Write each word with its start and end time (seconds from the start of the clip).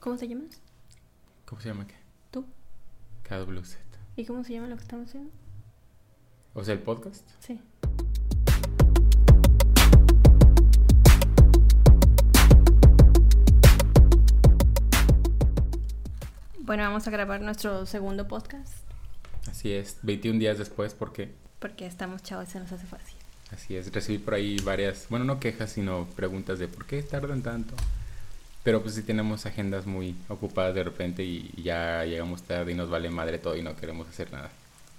¿Cómo 0.00 0.16
se 0.16 0.28
llama? 0.28 0.44
¿Cómo 1.44 1.60
se 1.60 1.68
llama 1.68 1.86
qué? 1.86 1.94
¿Tú? 2.30 2.44
KWZ. 3.28 3.76
¿Y 4.16 4.24
cómo 4.24 4.44
se 4.44 4.52
llama 4.52 4.68
lo 4.68 4.76
que 4.76 4.82
estamos 4.82 5.08
haciendo? 5.08 5.30
O 6.54 6.64
sea, 6.64 6.74
el 6.74 6.80
podcast. 6.80 7.28
Sí. 7.40 7.60
Bueno, 16.60 16.82
vamos 16.82 17.06
a 17.08 17.10
grabar 17.10 17.40
nuestro 17.40 17.86
segundo 17.86 18.28
podcast 18.28 18.74
Así 19.48 19.72
es, 19.72 19.96
21 20.02 20.38
días 20.38 20.58
después, 20.58 20.92
porque 20.94 21.32
porque 21.58 21.86
estamos 21.86 22.22
chavos 22.22 22.48
y 22.48 22.52
se 22.52 22.60
nos 22.60 22.70
hace 22.70 22.86
fácil. 22.86 23.16
así 23.50 23.74
es, 23.74 23.92
recibí 23.92 24.18
por 24.18 24.34
ahí 24.34 24.58
varias, 24.58 25.06
bueno, 25.08 25.24
no 25.24 25.40
quejas, 25.40 25.72
sino 25.72 26.06
preguntas 26.14 26.58
de 26.58 26.68
por 26.68 26.84
qué 26.86 27.02
tardan 27.02 27.42
tanto. 27.42 27.74
Pero 28.62 28.82
pues 28.82 28.94
sí 28.94 29.02
tenemos 29.02 29.46
agendas 29.46 29.86
muy 29.86 30.14
ocupadas 30.28 30.74
de 30.74 30.84
repente 30.84 31.24
y 31.24 31.50
ya 31.62 32.04
llegamos 32.04 32.42
tarde 32.42 32.72
y 32.72 32.74
nos 32.74 32.90
vale 32.90 33.10
madre 33.10 33.38
todo 33.38 33.56
y 33.56 33.62
no 33.62 33.76
queremos 33.76 34.08
hacer 34.08 34.32
nada. 34.32 34.50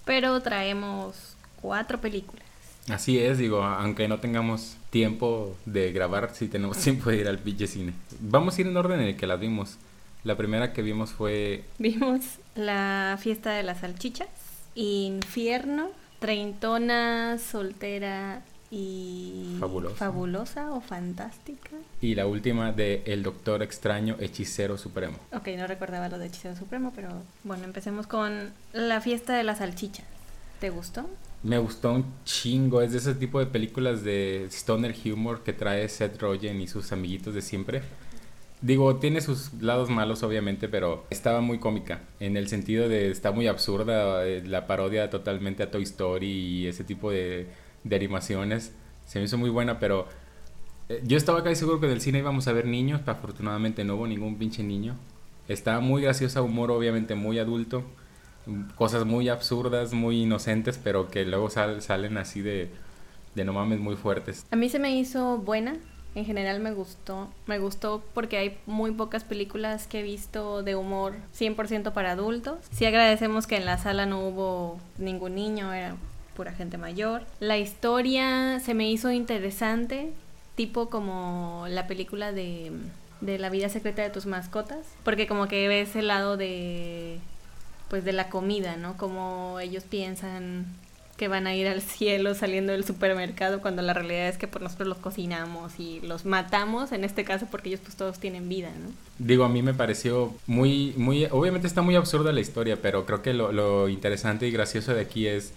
Pero 0.05 0.40
traemos 0.41 1.36
cuatro 1.62 2.00
películas. 2.02 2.45
Así 2.90 3.20
es, 3.20 3.38
digo, 3.38 3.64
aunque 3.64 4.08
no 4.08 4.20
tengamos 4.20 4.77
tiempo 4.90 5.55
de 5.66 5.91
grabar, 5.91 6.31
sí 6.34 6.48
tenemos 6.48 6.77
tiempo 6.84 7.09
de 7.09 7.17
ir 7.17 7.27
al 7.27 7.38
pinche 7.40 7.67
cine. 7.67 7.94
Vamos 8.20 8.58
a 8.58 8.62
ir 8.62 8.67
en 8.67 8.77
orden 8.77 9.00
en 9.02 9.08
el 9.08 9.17
que 9.17 9.27
las 9.27 9.40
vimos. 9.40 9.78
La 10.23 10.36
primera 10.36 10.73
que 10.73 10.81
vimos 10.81 11.12
fue 11.12 11.64
Vimos 11.78 12.22
La 12.55 13.17
fiesta 13.22 13.52
de 13.52 13.64
las 13.64 13.80
salchichas, 13.80 14.28
Infierno, 14.76 15.91
Treintona, 16.20 17.38
Soltera 17.38 18.41
y 18.72 19.55
Fabulosa. 19.59 19.96
fabulosa 19.96 20.72
o 20.72 20.82
fantástica. 20.82 21.72
y 22.02 22.16
la 22.16 22.28
última 22.28 22.72
de 22.72 23.02
El 23.05 23.23
Doctor 23.23 23.64
Extraño 23.64 24.16
Hechicero 24.20 24.78
Supremo. 24.78 25.18
Ok, 25.34 25.48
no 25.58 25.66
recordaba 25.68 26.09
lo 26.09 26.20
de 26.20 26.28
Hechicero 26.28 26.55
Supremo, 26.55 26.92
pero 26.95 27.09
bueno, 27.44 27.64
empecemos 27.64 28.08
con 28.08 28.52
La 28.73 29.02
fiesta 29.02 29.36
de 29.36 29.44
las 29.44 29.59
salchichas. 29.59 30.06
¿Te 30.59 30.70
gustó? 30.70 31.09
Me 31.42 31.58
gustó 31.58 31.94
un 31.94 32.06
chingo, 32.26 32.81
es 32.81 32.92
de 32.92 32.98
ese 32.98 33.16
tipo 33.16 33.39
de 33.39 33.45
películas 33.45 34.03
de 34.03 34.45
stoner 34.52 34.94
humor 35.14 35.42
que 35.44 35.54
trae 35.54 35.88
Seth 35.88 36.22
Rogen 36.22 36.59
y 36.59 36.67
sus 36.67 36.92
amiguitos 36.92 37.33
de 37.33 37.42
siempre. 37.42 37.81
Digo, 38.61 38.98
tiene 38.98 39.22
sus 39.22 39.54
lados 39.61 39.89
malos 39.89 40.22
obviamente, 40.22 40.67
pero 40.67 41.06
estaba 41.09 41.39
muy 41.39 41.59
cómica, 41.59 42.02
en 42.20 42.36
el 42.36 42.50
sentido 42.50 42.89
de 42.89 43.09
está 43.09 43.31
muy 43.31 43.48
absurda, 43.48 44.28
eh, 44.28 44.44
la 44.45 44.67
parodia 44.67 45.09
totalmente 45.09 45.64
a 45.64 45.72
Toy 45.72 45.83
Story 45.83 46.28
y 46.28 46.67
ese 46.67 46.83
tipo 46.83 47.09
de, 47.09 47.48
de 47.83 47.95
animaciones. 47.95 48.72
Se 49.08 49.19
me 49.19 49.25
hizo 49.25 49.38
muy 49.38 49.49
buena, 49.49 49.80
pero 49.80 50.08
eh, 50.89 51.02
yo 51.05 51.17
estaba 51.17 51.44
casi 51.44 51.55
seguro 51.55 51.80
que 51.80 51.86
en 51.88 51.94
el 51.94 52.02
cine 52.02 52.19
íbamos 52.19 52.47
a 52.47 52.53
ver 52.53 52.66
niños, 52.66 53.02
pero 53.05 53.17
afortunadamente 53.17 53.83
no 53.83 53.95
hubo 53.95 54.08
ningún 54.08 54.38
pinche 54.38 54.63
niño. 54.63 54.95
Estaba 55.47 55.80
muy 55.80 56.02
graciosa, 56.03 56.41
humor 56.41 56.69
obviamente 56.71 57.16
muy 57.16 57.39
adulto, 57.39 57.83
cosas 58.75 59.05
muy 59.05 59.30
absurdas, 59.30 59.94
muy 59.94 60.23
inocentes, 60.23 60.80
pero 60.83 61.09
que 61.09 61.25
luego 61.25 61.49
sal- 61.49 61.81
salen 61.81 62.17
así 62.17 62.41
de, 62.41 62.69
de 63.36 63.45
no 63.45 63.53
mames 63.53 63.80
muy 63.80 63.95
fuertes. 63.95 64.45
A 64.52 64.55
mí 64.55 64.69
se 64.69 64.80
me 64.80 64.95
hizo 64.95 65.38
buena. 65.38 65.75
En 66.16 66.25
general 66.25 66.59
me 66.59 66.71
gustó. 66.71 67.30
Me 67.45 67.59
gustó 67.59 68.03
porque 68.16 68.38
hay 68.38 68.58
muy 68.66 68.91
pocas 68.91 69.23
películas 69.23 69.86
que 69.86 69.99
he 69.99 70.03
visto 70.03 70.64
de 70.64 70.75
humor 70.75 71.14
100% 71.38 71.93
para 71.93 72.14
adultos. 72.14 72.58
Sí 72.71 72.86
agradecemos 72.86 73.45
que 73.45 73.58
en 73.58 73.66
la 73.66 73.77
sala 73.77 74.08
no 74.08 74.27
hubo 74.27 74.80
ningún 74.97 75.36
niño, 75.36 75.71
era 75.71 75.95
pura 76.40 76.54
gente 76.54 76.78
mayor. 76.78 77.23
La 77.42 77.58
historia 77.58 78.62
se 78.62 78.73
me 78.73 78.90
hizo 78.90 79.12
interesante, 79.12 80.14
tipo 80.56 80.90
como 80.90 81.66
la 81.68 81.86
película 81.86 82.32
de, 82.32 82.72
de 83.20 83.38
La 83.38 83.50
vida 83.50 83.68
secreta 83.68 84.04
de 84.04 84.09
tus 84.09 84.26
mascotas, 84.26 84.86
porque 85.04 85.28
como 85.28 85.50
que 85.50 85.67
ves 85.67 85.98
el 85.98 86.08
lado 86.08 86.38
de 86.38 87.20
pues 87.90 88.06
de 88.06 88.14
la 88.14 88.30
comida, 88.30 88.78
¿no? 88.78 88.95
Como 88.95 89.60
ellos 89.60 89.84
piensan 89.84 90.66
que 91.17 91.28
van 91.28 91.45
a 91.45 91.54
ir 91.54 91.67
al 91.67 91.82
cielo 91.82 92.34
saliendo 92.34 92.72
del 92.72 92.86
supermercado 92.86 93.60
cuando 93.60 93.82
la 93.82 93.94
realidad 93.94 94.30
es 94.30 94.38
que 94.38 94.48
por 94.48 94.61
nosotros 94.61 94.88
los 94.88 94.99
cocinamos 94.99 95.78
y 95.78 95.99
los 95.99 96.23
matamos, 96.23 96.94
en 96.94 97.04
este 97.04 97.26
caso 97.26 97.48
porque 97.52 97.67
ellos 97.67 97.82
pues 97.83 97.98
todos 97.98 98.17
tienen 98.17 98.48
vida, 98.48 98.70
¿no? 98.82 98.94
Digo, 99.17 99.44
a 99.44 99.49
mí 99.49 99.61
me 99.61 99.73
pareció 99.73 100.33
muy, 100.48 100.94
muy, 100.95 101.26
obviamente 101.26 101.67
está 101.67 101.82
muy 101.82 101.98
absurda 101.98 102.32
la 102.32 102.39
historia, 102.39 102.78
pero 102.82 103.05
creo 103.05 103.22
que 103.22 103.33
lo, 103.33 103.52
lo 103.52 103.89
interesante 103.89 104.48
y 104.48 104.52
gracioso 104.52 104.94
de 104.94 105.02
aquí 105.02 105.28
es 105.28 105.52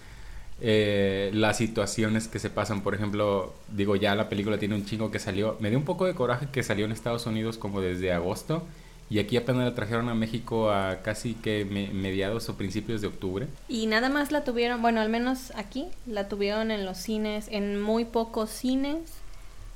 eh, 0.65 1.29
las 1.33 1.57
situaciones 1.57 2.27
que 2.27 2.39
se 2.39 2.49
pasan. 2.49 2.81
Por 2.81 2.95
ejemplo, 2.95 3.53
digo, 3.75 3.95
ya 3.97 4.15
la 4.15 4.29
película 4.29 4.57
tiene 4.57 4.75
un 4.75 4.85
chingo 4.85 5.11
que 5.11 5.19
salió. 5.19 5.57
Me 5.59 5.69
dio 5.69 5.77
un 5.77 5.85
poco 5.85 6.05
de 6.05 6.15
coraje 6.15 6.47
que 6.51 6.63
salió 6.63 6.85
en 6.85 6.91
Estados 6.93 7.25
Unidos 7.27 7.57
como 7.57 7.81
desde 7.81 8.13
agosto 8.13 8.63
y 9.09 9.19
aquí 9.19 9.35
apenas 9.37 9.65
la 9.65 9.75
trajeron 9.75 10.07
a 10.09 10.15
México 10.15 10.71
a 10.71 11.01
casi 11.03 11.33
que 11.33 11.65
me- 11.65 11.89
mediados 11.89 12.47
o 12.47 12.55
principios 12.55 13.01
de 13.01 13.07
octubre. 13.07 13.47
Y 13.67 13.85
nada 13.87 14.07
más 14.09 14.31
la 14.31 14.45
tuvieron, 14.45 14.81
bueno, 14.81 15.01
al 15.01 15.09
menos 15.09 15.51
aquí, 15.55 15.85
la 16.07 16.29
tuvieron 16.29 16.71
en 16.71 16.85
los 16.85 16.97
cines, 16.97 17.47
en 17.51 17.81
muy 17.81 18.05
pocos 18.05 18.49
cines. 18.49 19.01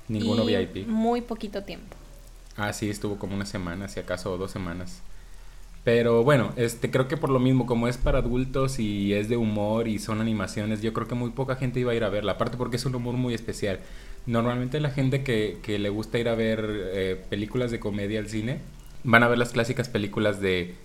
Ninguno 0.08 0.50
y 0.50 0.56
VIP. 0.56 0.88
Muy 0.88 1.20
poquito 1.22 1.64
tiempo. 1.64 1.96
Ah, 2.56 2.72
sí, 2.72 2.90
estuvo 2.90 3.18
como 3.18 3.36
una 3.36 3.46
semana, 3.46 3.90
si 3.90 4.00
acaso, 4.00 4.32
o 4.34 4.38
dos 4.38 4.52
semanas. 4.52 5.02
Pero 5.88 6.22
bueno, 6.22 6.52
este, 6.58 6.92
creo 6.92 7.08
que 7.08 7.16
por 7.16 7.30
lo 7.30 7.40
mismo, 7.40 7.66
como 7.66 7.88
es 7.88 7.96
para 7.96 8.20
adultos 8.20 8.78
y 8.78 9.14
es 9.14 9.30
de 9.30 9.38
humor 9.38 9.88
y 9.88 10.00
son 10.00 10.20
animaciones, 10.20 10.82
yo 10.82 10.92
creo 10.92 11.08
que 11.08 11.16
muy 11.16 11.30
poca 11.30 11.56
gente 11.56 11.80
iba 11.80 11.94
a 11.94 11.96
ir 11.96 12.04
a 12.04 12.10
verla. 12.10 12.34
Aparte 12.34 12.58
porque 12.58 12.76
es 12.76 12.86
un 12.86 12.94
humor 12.94 13.16
muy 13.16 13.34
especial. 13.34 13.80
Normalmente 14.26 14.82
la 14.82 14.90
gente 14.90 15.24
que, 15.24 15.60
que 15.64 15.80
le 15.80 15.88
gusta 15.88 16.20
ir 16.20 16.28
a 16.28 16.36
ver 16.36 16.90
eh, 16.92 17.24
películas 17.30 17.72
de 17.72 17.80
comedia 17.80 18.20
al 18.20 18.28
cine, 18.28 18.60
van 19.06 19.24
a 19.24 19.30
ver 19.30 19.38
las 19.38 19.54
clásicas 19.54 19.88
películas 19.88 20.42
de, 20.42 20.76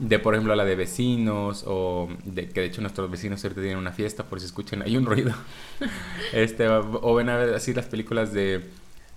de 0.00 0.18
por 0.18 0.34
ejemplo, 0.34 0.56
la 0.56 0.64
de 0.64 0.74
vecinos, 0.74 1.62
o 1.64 2.08
de, 2.24 2.48
que 2.48 2.62
de 2.62 2.66
hecho 2.66 2.80
nuestros 2.80 3.08
vecinos 3.08 3.44
ahorita 3.44 3.60
tienen 3.60 3.78
una 3.78 3.92
fiesta, 3.92 4.24
por 4.24 4.40
si 4.40 4.46
escuchan, 4.46 4.82
hay 4.82 4.96
un 4.96 5.06
ruido. 5.06 5.32
este, 6.32 6.66
o, 6.68 7.14
ven 7.14 7.28
a 7.28 7.36
ver 7.36 7.54
así 7.54 7.72
las 7.72 7.86
películas 7.86 8.32
de 8.32 8.64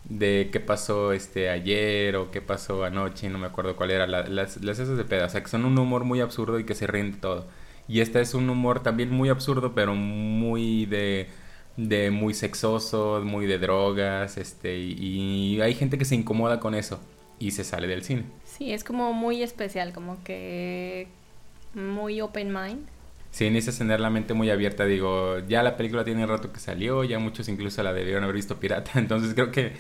de 0.10 0.50
qué 0.52 0.60
pasó 0.60 1.12
este 1.14 1.50
ayer 1.50 2.16
o 2.16 2.32
qué 2.32 2.42
pasó 2.42 2.84
anoche, 2.86 3.30
no 3.30 3.38
me 3.40 3.48
acuerdo 3.48 3.76
cuál 3.76 3.92
era, 3.92 4.08
la- 4.08 4.28
las, 4.28 4.58
las 4.64 4.80
esas 4.80 4.98
de 4.98 5.06
peda, 5.06 5.26
o 5.26 5.30
sea, 5.30 5.42
que 5.44 5.50
son 5.50 5.66
un 5.66 5.78
humor 5.78 6.04
muy 6.06 6.22
absurdo 6.22 6.60
y 6.60 6.66
que 6.66 6.76
se 6.76 6.88
ríen 6.88 7.12
de 7.14 7.18
todo. 7.20 7.48
Y 7.88 8.02
este 8.02 8.22
es 8.22 8.34
un 8.34 8.50
humor 8.50 8.82
también 8.84 9.10
muy 9.12 9.30
absurdo, 9.30 9.74
pero 9.76 9.96
muy 9.96 10.86
de, 10.86 11.30
de 11.78 12.12
muy 12.12 12.34
sexoso, 12.34 13.22
muy 13.24 13.46
de 13.48 13.60
drogas, 13.60 14.38
este, 14.38 14.78
y, 14.80 15.56
y 15.56 15.62
hay 15.62 15.74
gente 15.74 15.98
que 15.98 16.06
se 16.06 16.16
incomoda 16.16 16.60
con 16.60 16.76
eso 16.76 17.00
y 17.40 17.52
se 17.52 17.64
sale 17.64 17.88
del 17.88 18.04
cine. 18.04 18.26
Sí, 18.44 18.72
es 18.74 18.84
como 18.84 19.14
muy 19.14 19.44
especial, 19.44 19.94
como 19.94 20.24
que 20.24 21.08
muy 21.74 22.22
open 22.22 22.54
mind. 22.54 22.88
Sí, 23.32 23.50
necesitas 23.50 23.78
tener 23.80 24.00
la 24.00 24.10
mente 24.10 24.34
muy 24.34 24.50
abierta, 24.50 24.86
digo, 24.86 25.40
ya 25.48 25.62
la 25.62 25.78
película 25.78 26.04
tiene 26.04 26.26
rato 26.26 26.52
que 26.52 26.60
salió, 26.60 27.04
ya 27.04 27.20
muchos 27.20 27.48
incluso 27.50 27.84
la 27.84 27.94
debieron 27.94 28.24
haber 28.24 28.36
visto 28.36 28.60
pirata, 28.60 28.92
entonces 28.96 29.34
creo 29.36 29.52
que 29.52 29.74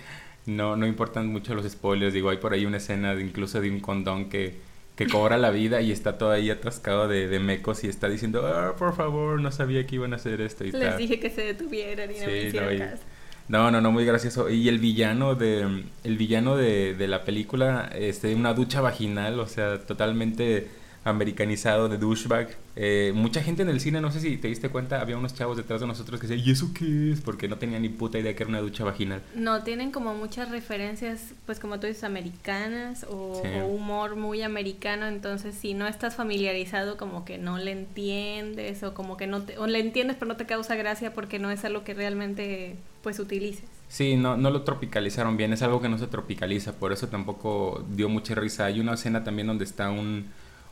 no, 0.45 0.75
no 0.75 0.85
importan 0.85 1.27
mucho 1.27 1.55
los 1.55 1.67
spoilers, 1.69 2.13
digo, 2.13 2.29
hay 2.29 2.37
por 2.37 2.53
ahí 2.53 2.65
una 2.65 2.77
escena 2.77 3.15
de, 3.15 3.23
incluso 3.23 3.59
de 3.59 3.69
un 3.71 3.79
condón 3.79 4.29
que, 4.29 4.55
que 4.95 5.07
cobra 5.07 5.37
la 5.37 5.49
vida 5.49 5.81
y 5.81 5.91
está 5.91 6.17
todo 6.17 6.31
ahí 6.31 6.49
atascado 6.51 7.07
de, 7.07 7.27
de 7.27 7.39
mecos 7.39 7.83
y 7.83 7.87
está 7.87 8.07
diciendo, 8.09 8.45
ah, 8.47 8.75
por 8.77 8.95
favor, 8.95 9.41
no 9.41 9.51
sabía 9.51 9.85
que 9.87 9.95
iban 9.95 10.13
a 10.13 10.17
hacer 10.17 10.39
esto 10.41 10.63
y 10.63 10.71
Les 10.71 10.81
está- 10.83 10.97
dije 10.97 11.19
que 11.19 11.29
se 11.29 11.41
detuvieran 11.41 12.11
y 12.11 12.19
no 12.19 12.19
Sí, 12.19 12.25
me 12.25 12.41
no, 12.41 12.47
hicieron 12.47 12.73
y- 12.75 12.77
caso. 12.79 13.03
No, 13.49 13.71
no, 13.71 13.79
no, 13.79 13.91
muy 13.93 14.03
gracioso. 14.03 14.49
Y 14.49 14.67
el 14.67 14.77
villano 14.79 15.33
de 15.35 15.85
el 16.03 16.17
villano 16.17 16.57
de, 16.57 16.95
de 16.95 17.07
la 17.07 17.23
película, 17.23 17.89
este, 17.95 18.35
una 18.35 18.53
ducha 18.53 18.81
vaginal, 18.81 19.39
o 19.39 19.47
sea, 19.47 19.79
totalmente 19.85 20.67
americanizado 21.09 21.89
de 21.89 21.97
douchebag. 21.97 22.49
Eh, 22.75 23.11
mucha 23.15 23.41
gente 23.41 23.63
en 23.63 23.69
el 23.69 23.79
cine, 23.79 24.01
no 24.01 24.11
sé 24.11 24.19
si 24.19 24.37
te 24.37 24.47
diste 24.47 24.69
cuenta, 24.69 25.01
había 25.01 25.17
unos 25.17 25.33
chavos 25.33 25.57
detrás 25.57 25.81
de 25.81 25.87
nosotros 25.87 26.19
que 26.19 26.27
decían, 26.27 26.47
¿y 26.47 26.51
eso 26.51 26.71
qué 26.73 27.11
es? 27.11 27.21
Porque 27.21 27.47
no 27.47 27.57
tenían 27.57 27.81
ni 27.81 27.89
puta 27.89 28.19
idea 28.19 28.35
que 28.35 28.43
era 28.43 28.49
una 28.49 28.59
ducha 28.59 28.83
vaginal. 28.83 29.21
No, 29.35 29.63
tienen 29.63 29.91
como 29.91 30.13
muchas 30.15 30.49
referencias, 30.51 31.33
pues 31.45 31.59
como 31.59 31.79
tú 31.79 31.87
dices, 31.87 32.03
americanas 32.03 33.05
o, 33.09 33.41
Sí. 33.43 33.49
o 33.61 33.65
humor 33.67 34.15
muy 34.15 34.41
americano, 34.41 35.07
entonces 35.07 35.55
si 35.55 35.73
no 35.73 35.87
estás 35.87 36.15
familiarizado 36.15 36.97
como 36.97 37.25
que 37.25 37.37
no 37.37 37.57
le 37.57 37.71
entiendes 37.71 38.83
o 38.83 38.93
como 38.93 39.17
que 39.17 39.27
no 39.27 39.41
te, 39.43 39.57
o 39.57 39.67
le 39.67 39.79
entiendes 39.79 40.17
pero 40.19 40.29
no 40.29 40.37
te 40.37 40.45
causa 40.45 40.75
gracia 40.75 41.13
porque 41.13 41.39
no 41.39 41.51
es 41.51 41.63
algo 41.65 41.83
que 41.83 41.93
realmente 41.93 42.75
pues 43.01 43.19
utilices. 43.19 43.63
Sí, 43.89 44.17
no, 44.17 44.35
no 44.35 44.49
lo 44.49 44.63
tropicalizaron 44.63 45.37
bien, 45.37 45.53
es 45.53 45.61
algo 45.61 45.81
que 45.81 45.87
no 45.87 45.97
se 45.97 46.07
tropicaliza, 46.07 46.73
por 46.73 46.91
eso 46.91 47.07
tampoco 47.07 47.85
dio 47.95 48.09
mucha 48.09 48.35
risa. 48.35 48.65
Hay 48.65 48.81
una 48.81 48.95
escena 48.95 49.23
también 49.23 49.47
donde 49.47 49.63
está 49.63 49.89
un, 49.89 50.25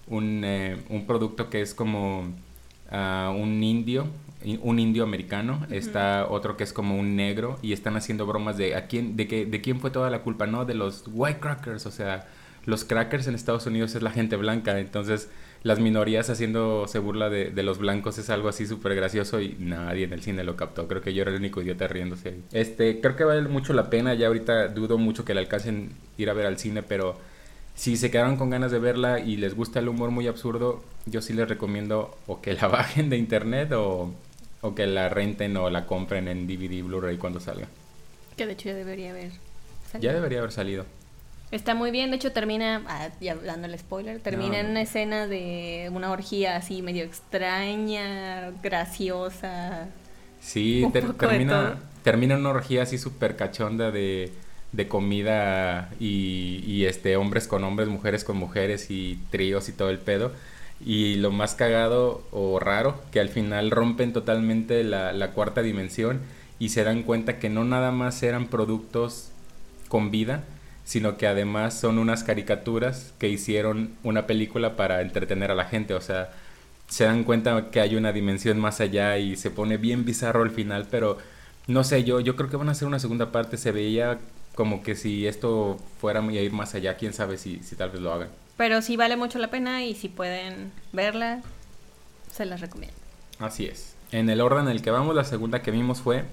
un, 0.07 0.44
eh, 0.44 0.78
un 0.90 1.06
producto 1.06 1.50
que 1.50 1.62
es 1.62 1.74
como 1.74 2.34
ah, 2.92 3.34
un 3.36 3.63
indio, 3.63 4.07
un 4.62 4.80
indio 4.80 5.04
americano, 5.04 5.66
está 5.72 6.28
otro 6.30 6.56
que 6.56 6.63
es 6.63 6.74
como 6.74 6.98
un 6.98 7.16
negro 7.16 7.57
y 7.62 7.74
están 7.74 7.96
haciendo 7.96 8.25
bromas 8.25 8.57
de 8.57 8.75
a 8.75 8.88
quién, 8.88 9.16
de 9.16 9.28
que, 9.28 9.46
de 9.46 9.62
quién 9.62 9.80
fue 9.80 9.90
toda 9.90 10.10
la 10.10 10.22
culpa, 10.22 10.46
¿no? 10.46 10.66
De 10.66 10.75
los 10.75 11.06
white 11.12 11.40
crackers, 11.40 11.86
o 11.86 11.92
sea, 11.92 12.28
los 12.66 12.84
crackers 12.86 13.28
en 13.28 13.36
Estados 13.36 13.66
Unidos 13.66 13.96
es 13.96 14.04
la 14.04 14.12
gente 14.12 14.36
blanca, 14.36 14.80
entonces 14.80 15.30
las 15.63 15.80
minorías 15.80 16.30
haciéndose 16.30 17.00
burla 17.00 17.31
de, 17.31 17.50
de 17.50 17.63
los 17.63 17.80
blancos 17.80 18.19
es 18.19 18.30
algo 18.30 18.50
así 18.50 18.68
súper 18.68 18.94
gracioso 18.94 19.42
y 19.42 19.56
nadie 19.57 20.04
en 20.04 20.13
el 20.13 20.22
cine 20.22 20.44
lo 20.44 20.56
captó. 20.56 20.88
Creo 20.88 21.02
que 21.02 21.12
yo 21.12 21.24
era 21.24 21.31
el 21.31 21.38
único 21.38 21.60
idiota 21.60 21.88
riéndose 21.88 22.30
ahí. 22.30 22.44
Este, 22.52 23.02
creo 23.02 23.16
que 23.16 23.24
vale 23.24 23.42
mucho 23.50 23.74
la 23.74 23.90
pena. 23.90 24.13
Ya 24.13 24.28
ahorita 24.28 24.68
dudo 24.68 25.00
mucho 25.00 25.25
que 25.25 25.34
le 25.34 25.40
alcancen 25.40 25.90
ir 26.18 26.30
a 26.30 26.34
ver 26.34 26.46
al 26.46 26.60
cine, 26.60 26.84
pero 26.84 27.18
si 27.75 27.98
se 27.98 28.10
quedaron 28.10 28.38
con 28.38 28.50
ganas 28.50 28.72
de 28.72 28.80
verla 28.80 29.19
y 29.19 29.36
les 29.36 29.54
gusta 29.54 29.80
el 29.80 29.89
humor 29.89 30.10
muy 30.10 30.27
absurdo, 30.27 30.81
yo 31.06 31.22
sí 31.22 31.33
les 31.33 31.48
recomiendo 31.48 32.18
o 32.25 32.42
que 32.42 32.54
la 32.54 32.68
bajen 32.69 33.10
de 33.10 33.18
internet 33.18 33.74
o, 33.74 34.13
o 34.62 34.75
que 34.75 34.88
la 34.88 35.10
renten 35.10 35.56
o 35.57 35.69
la 35.69 35.86
compren 35.86 36.27
en 36.27 36.48
DVD 36.48 36.83
Blu-ray 36.83 37.18
cuando 37.18 37.39
salga. 37.39 37.68
Que 38.38 38.45
de 38.45 38.54
hecho 38.54 38.69
ya 38.69 38.75
debería 38.75 39.12
haber 39.12 39.31
salido. 39.92 40.12
Ya 40.12 40.13
debería 40.13 40.39
haber 40.39 40.51
salido. 40.51 40.86
Está 41.51 41.75
muy 41.75 41.92
bien, 41.92 42.10
de 42.10 42.18
hecho 42.18 42.31
termina, 42.31 42.83
ah, 42.88 43.10
ya 43.22 43.33
el 43.33 43.80
spoiler, 43.80 44.19
termina 44.19 44.60
en 44.60 44.68
una 44.68 44.81
escena 44.81 45.28
de 45.28 45.89
una 45.94 46.12
orgía 46.12 46.57
así 46.57 46.81
medio 46.81 47.04
extraña, 47.04 48.51
graciosa. 48.63 49.89
Sí, 50.42 50.86
termina, 51.19 51.78
termina 52.04 52.36
una 52.36 52.50
orgía 52.50 52.83
así 52.83 52.98
súper 52.98 53.36
cachonda 53.36 53.92
de, 53.92 54.31
de 54.75 54.88
comida 54.88 55.89
y, 56.00 56.63
y, 56.66 56.86
este 56.86 57.16
hombres 57.16 57.48
con 57.48 57.63
hombres, 57.63 57.88
mujeres 57.88 58.24
con 58.24 58.38
mujeres 58.38 58.92
y 58.92 59.19
tríos 59.31 59.69
y 59.69 59.74
todo 59.74 59.89
el 59.89 60.00
pedo. 60.00 60.31
Y 60.83 61.16
lo 61.16 61.31
más 61.31 61.56
cagado 61.56 62.24
o 62.31 62.60
raro, 62.60 63.01
que 63.12 63.19
al 63.19 63.30
final 63.30 63.72
rompen 63.72 64.13
totalmente 64.13 64.83
la, 64.83 65.31
cuarta 65.31 65.62
dimensión 65.62 66.19
y 66.60 66.69
se 66.69 66.83
dan 66.83 67.04
cuenta 67.04 67.39
que 67.39 67.50
no 67.50 67.63
nada 67.63 67.92
más 67.92 68.22
eran 68.24 68.48
productos 68.48 69.30
con 69.88 70.12
vida, 70.12 70.44
sino 70.83 71.18
que 71.18 71.28
además 71.28 71.80
son 71.80 71.98
unas 71.98 72.24
caricaturas 72.24 73.13
que 73.19 73.30
hicieron 73.30 73.92
una 74.04 74.28
película 74.28 74.75
para 74.75 75.01
entretener 75.01 75.51
a 75.51 75.56
la 75.56 75.66
gente, 75.66 75.94
o 75.94 76.01
sea, 76.01 76.31
se 76.88 77.06
dan 77.06 77.24
cuenta 77.24 77.71
que 77.71 77.81
hay 77.81 77.95
una 77.95 78.12
dimensión 78.12 78.60
más 78.60 78.80
allá 78.81 79.18
y 79.18 79.38
se 79.38 79.51
pone 79.51 79.78
bien 79.78 80.06
bizarro 80.06 80.44
al 80.44 80.51
final, 80.51 80.88
pero 80.92 81.18
no 81.68 81.83
sé, 81.83 82.04
yo, 82.04 82.19
yo 82.19 82.36
creo 82.36 82.50
que 82.50 82.57
van 82.57 82.69
a 82.69 82.74
hacer 82.74 82.88
una 82.88 83.00
segunda 83.00 83.31
parte, 83.31 83.57
se 83.57 83.71
veía 83.71 84.19
como 84.56 84.81
que 84.81 84.96
si 84.96 85.28
esto 85.28 85.78
fuera 86.00 86.22
a 86.22 86.31
ir 86.31 86.52
más 86.52 86.74
allá, 86.75 86.96
quién 86.98 87.13
sabe 87.13 87.38
si, 87.38 87.60
si 87.63 87.75
tal 87.75 87.92
vez 87.92 88.02
lo 88.02 88.13
hagan. 88.13 88.30
Pero 88.57 88.81
sí 88.81 88.96
vale 88.96 89.18
mucho 89.18 89.38
la 89.38 89.50
pena 89.50 89.84
y 89.84 89.94
si 89.96 90.10
pueden 90.10 90.72
verla, 90.94 91.42
se 92.31 92.46
las 92.46 92.62
recomiendo. 92.62 92.96
Así 93.40 93.66
es. 93.66 93.96
En 94.12 94.30
el 94.30 94.42
orden 94.42 94.66
en 94.66 94.72
el 94.72 94.81
que 94.81 94.92
vamos, 94.92 95.13
la 95.16 95.25
segunda 95.25 95.62
que 95.62 95.72
vimos 95.72 96.02
fue 96.02 96.24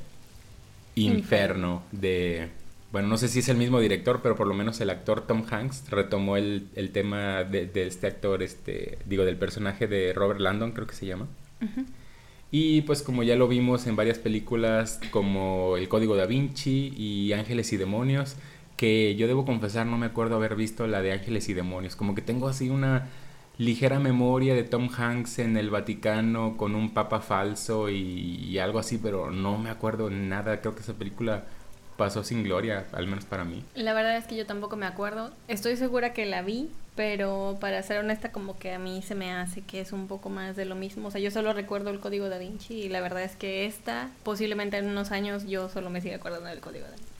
Inferno 0.94 1.82
de 1.90 2.50
bueno, 2.92 3.08
no 3.08 3.16
sé 3.16 3.28
si 3.28 3.38
es 3.38 3.48
el 3.48 3.56
mismo 3.56 3.80
director, 3.80 4.20
pero 4.22 4.36
por 4.36 4.46
lo 4.46 4.52
menos 4.52 4.78
el 4.82 4.90
actor 4.90 5.26
Tom 5.26 5.44
Hanks 5.50 5.88
retomó 5.88 6.36
el, 6.36 6.68
tema 6.92 7.42
de, 7.42 7.70
este 7.74 8.06
actor, 8.06 8.42
este, 8.42 8.98
digo, 9.06 9.24
del 9.24 9.38
personaje 9.38 9.86
de 9.86 10.12
Robert 10.12 10.40
Landon, 10.40 10.72
creo 10.72 10.86
que 10.86 10.94
se 10.94 11.06
llama. 11.06 11.26
Y 12.54 12.82
pues 12.82 13.02
como 13.02 13.22
ya 13.22 13.34
lo 13.34 13.48
vimos 13.48 13.86
en 13.86 13.96
varias 13.96 14.18
películas 14.18 15.00
como 15.10 15.78
El 15.78 15.88
Código 15.88 16.16
da 16.16 16.26
Vinci 16.26 16.92
y 16.94 17.32
Ángeles 17.32 17.72
y 17.72 17.78
Demonios, 17.78 18.36
que 18.76 19.16
yo 19.16 19.26
debo 19.26 19.46
confesar 19.46 19.86
no 19.86 19.96
me 19.96 20.04
acuerdo 20.04 20.36
haber 20.36 20.54
visto 20.54 20.86
la 20.86 21.00
de 21.00 21.12
Ángeles 21.12 21.48
y 21.48 21.54
Demonios, 21.54 21.96
como 21.96 22.14
que 22.14 22.20
tengo 22.20 22.48
así 22.48 22.68
una 22.68 23.08
ligera 23.56 23.98
memoria 24.00 24.54
de 24.54 24.64
Tom 24.64 24.90
Hanks 24.94 25.38
en 25.38 25.56
el 25.56 25.70
Vaticano 25.70 26.58
con 26.58 26.74
un 26.74 26.92
papa 26.92 27.20
falso 27.20 27.88
y, 27.88 28.58
algo 28.58 28.78
así, 28.78 28.98
pero 28.98 29.30
no 29.30 29.56
me 29.56 29.70
acuerdo 29.70 30.10
nada, 30.10 30.60
creo 30.60 30.74
que 30.74 30.82
esa 30.82 30.94
película 30.94 31.44
pasó 31.96 32.22
sin 32.22 32.42
gloria, 32.42 32.86
al 32.92 33.06
menos 33.06 33.24
para 33.24 33.44
mí. 33.44 33.64
La 33.74 33.94
verdad 33.94 34.18
es 34.18 34.26
que 34.26 34.36
yo 34.36 34.44
tampoco 34.44 34.76
me 34.76 34.86
acuerdo. 34.86 35.30
Estoy 35.48 35.76
segura 35.76 36.12
que 36.12 36.26
la 36.26 36.42
vi, 36.42 36.68
pero 36.94 37.56
para 37.60 37.82
ser 37.82 37.98
honesta 37.98 38.32
como 38.32 38.58
que 38.58 38.72
a 38.72 38.78
mí 38.78 39.02
se 39.02 39.14
me 39.14 39.32
hace 39.32 39.62
que 39.62 39.80
es 39.80 39.92
un 39.92 40.08
poco 40.08 40.28
más 40.28 40.56
de 40.56 40.64
lo 40.64 40.74
mismo. 40.74 41.08
O 41.08 41.10
sea, 41.10 41.20
yo 41.20 41.30
solo 41.30 41.52
recuerdo 41.52 41.90
el 41.90 42.00
código 42.00 42.28
da 42.28 42.38
Vinci 42.38 42.74
y 42.74 42.88
la 42.88 43.00
verdad 43.00 43.22
es 43.22 43.36
que 43.36 43.66
esta, 43.66 44.10
posiblemente 44.22 44.76
en 44.76 44.86
unos 44.86 45.10
años 45.10 45.46
yo 45.46 45.68
solo 45.68 45.90
me 45.90 46.00
siga 46.00 46.16
acordando 46.16 46.48
del 46.48 46.60
código 46.60 46.84
da 46.84 46.92
Vinci. 46.92 47.12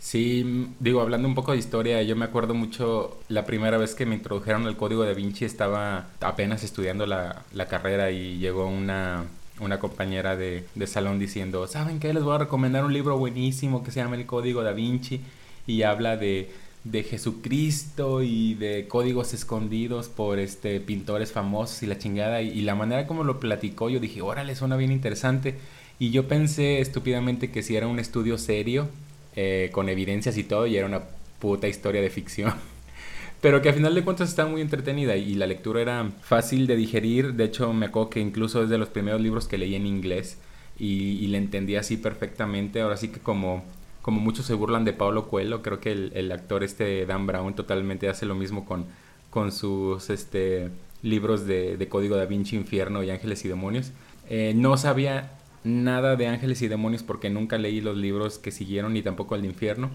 Sí, 0.00 0.68
digo, 0.80 1.00
hablando 1.00 1.28
un 1.28 1.36
poco 1.36 1.52
de 1.52 1.58
historia, 1.58 2.02
yo 2.02 2.16
me 2.16 2.24
acuerdo 2.24 2.54
mucho 2.54 3.20
la 3.28 3.46
primera 3.46 3.78
vez 3.78 3.94
que 3.94 4.04
me 4.04 4.16
introdujeron 4.16 4.66
el 4.66 4.76
código 4.76 5.04
da 5.04 5.12
Vinci, 5.12 5.44
estaba 5.44 6.08
apenas 6.20 6.64
estudiando 6.64 7.06
la, 7.06 7.44
la 7.52 7.68
carrera 7.68 8.10
y 8.10 8.38
llegó 8.38 8.66
una 8.66 9.24
una 9.62 9.78
compañera 9.78 10.36
de, 10.36 10.64
salón 10.86 11.18
diciendo, 11.18 11.66
¿saben 11.66 12.00
qué? 12.00 12.12
Les 12.12 12.22
voy 12.22 12.34
a 12.34 12.38
recomendar 12.38 12.84
un 12.84 12.92
libro 12.92 13.16
buenísimo 13.18 13.82
que 13.82 13.90
se 13.90 14.00
llama 14.00 14.16
El 14.16 14.26
Código 14.26 14.62
da 14.62 14.72
Vinci 14.72 15.20
y 15.66 15.82
habla 15.82 16.16
de, 16.16 16.50
de 16.84 17.04
Jesucristo 17.04 18.22
y 18.22 18.54
de 18.54 18.88
códigos 18.88 19.34
escondidos 19.34 20.08
por 20.08 20.40
este 20.40 20.80
pintores 20.80 21.30
famosos 21.30 21.82
y 21.82 21.86
la 21.86 21.98
chingada 21.98 22.42
y, 22.42 22.60
la 22.62 22.74
manera 22.74 23.06
como 23.06 23.22
lo 23.22 23.38
platicó 23.38 23.88
yo 23.88 24.00
dije 24.00 24.20
órale 24.20 24.56
suena 24.56 24.76
bien 24.76 24.90
interesante 24.90 25.54
y 26.00 26.10
yo 26.10 26.26
pensé 26.26 26.80
estúpidamente 26.80 27.52
que 27.52 27.62
si 27.62 27.76
era 27.76 27.86
un 27.86 28.00
estudio 28.00 28.36
serio 28.36 28.88
eh, 29.36 29.70
con 29.72 29.88
evidencias 29.88 30.36
y 30.36 30.44
todo 30.44 30.66
y 30.66 30.76
era 30.76 30.86
una 30.86 31.02
puta 31.38 31.68
historia 31.68 32.00
de 32.00 32.10
ficción 32.10 32.52
pero 33.40 33.62
que 33.62 33.68
a 33.68 33.74
final 33.74 33.94
de 33.94 34.02
cuentas 34.02 34.30
está 34.30 34.46
muy 34.46 34.60
entretenida 34.60 35.16
y 35.16 35.34
la 35.34 35.46
lectura 35.46 35.82
era 35.82 36.10
fácil 36.22 36.68
de 36.68 36.76
digerir. 36.76 37.34
De 37.34 37.42
hecho, 37.42 37.72
me 37.72 37.86
acuerdo 37.86 38.08
que 38.08 38.20
incluso 38.20 38.62
es 38.62 38.70
de 38.70 38.78
los 38.78 38.88
primeros 38.88 39.20
libros 39.20 39.48
que 39.48 39.58
leí 39.58 39.74
en 39.74 39.84
inglés 39.84 40.38
y, 40.78 41.18
y 41.18 41.26
le 41.26 41.38
entendí 41.38 41.74
así 41.74 41.96
perfectamente. 41.96 42.80
Ahora 42.80 42.96
sí 42.96 43.08
que 43.08 43.18
como, 43.18 43.64
como 44.02 44.20
muchos 44.20 44.46
se 44.46 44.54
burlan 44.54 44.84
de 44.84 44.92
Pablo 44.92 45.28
Coelho, 45.28 45.62
creo 45.62 45.80
que 45.80 45.92
el, 45.92 46.32
actor 46.32 46.64
este 46.64 47.06
Dan 47.06 47.26
Brown 47.26 47.54
totalmente 47.54 48.08
hace 48.08 48.26
lo 48.26 48.34
mismo 48.34 48.64
con, 48.64 48.86
con 49.30 49.52
sus 49.52 50.10
este, 50.10 50.70
libros 51.02 51.46
de, 51.46 51.76
de 51.76 51.88
Código 51.88 52.16
da 52.16 52.26
Vinci, 52.26 52.56
Infierno 52.56 53.02
y 53.04 53.10
Ángeles 53.10 53.44
y 53.44 53.48
Demonios. 53.48 53.92
Eh, 54.28 54.52
no 54.56 54.76
sabía 54.76 55.38
nada 55.62 56.16
de 56.16 56.26
Ángeles 56.26 56.60
y 56.62 56.68
Demonios 56.68 57.04
porque 57.04 57.30
nunca 57.30 57.58
leí 57.58 57.80
los 57.80 57.96
libros 57.96 58.38
que 58.38 58.50
siguieron 58.50 58.92
ni 58.92 59.02
tampoco 59.02 59.36
el 59.36 59.42
de 59.42 59.48
Infierno. 59.48 59.90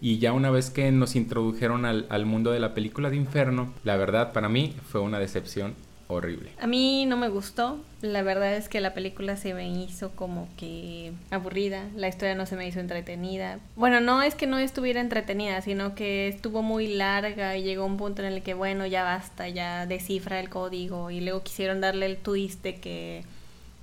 Y 0.00 0.18
ya 0.18 0.32
una 0.32 0.50
vez 0.50 0.70
que 0.70 0.90
nos 0.90 1.14
introdujeron 1.14 1.84
al, 1.84 2.06
al 2.08 2.26
mundo 2.26 2.50
de 2.50 2.58
la 2.58 2.74
película 2.74 3.10
de 3.10 3.16
Inferno, 3.16 3.72
la 3.84 3.96
verdad 3.96 4.32
para 4.32 4.48
mí 4.48 4.74
fue 4.90 5.00
una 5.00 5.20
decepción 5.20 5.74
horrible. 6.08 6.50
A 6.60 6.66
mí 6.66 7.06
no 7.06 7.16
me 7.16 7.28
gustó. 7.28 7.78
La 8.00 8.22
verdad 8.22 8.54
es 8.56 8.68
que 8.68 8.80
la 8.80 8.94
película 8.94 9.36
se 9.36 9.54
me 9.54 9.68
hizo 9.70 10.10
como 10.12 10.48
que 10.56 11.12
aburrida. 11.30 11.84
La 11.96 12.08
historia 12.08 12.34
no 12.34 12.46
se 12.46 12.56
me 12.56 12.66
hizo 12.66 12.80
entretenida. 12.80 13.58
Bueno, 13.76 14.00
no 14.00 14.22
es 14.22 14.34
que 14.34 14.46
no 14.46 14.58
estuviera 14.58 15.00
entretenida, 15.00 15.60
sino 15.62 15.94
que 15.94 16.28
estuvo 16.28 16.62
muy 16.62 16.88
larga 16.88 17.56
y 17.56 17.62
llegó 17.62 17.86
un 17.86 17.96
punto 17.96 18.22
en 18.22 18.32
el 18.32 18.42
que, 18.42 18.54
bueno, 18.54 18.86
ya 18.86 19.04
basta, 19.04 19.48
ya 19.48 19.86
descifra 19.86 20.40
el 20.40 20.48
código. 20.48 21.10
Y 21.10 21.20
luego 21.20 21.42
quisieron 21.42 21.80
darle 21.80 22.06
el 22.06 22.16
twist 22.16 22.62
de 22.62 22.76
que 22.76 23.24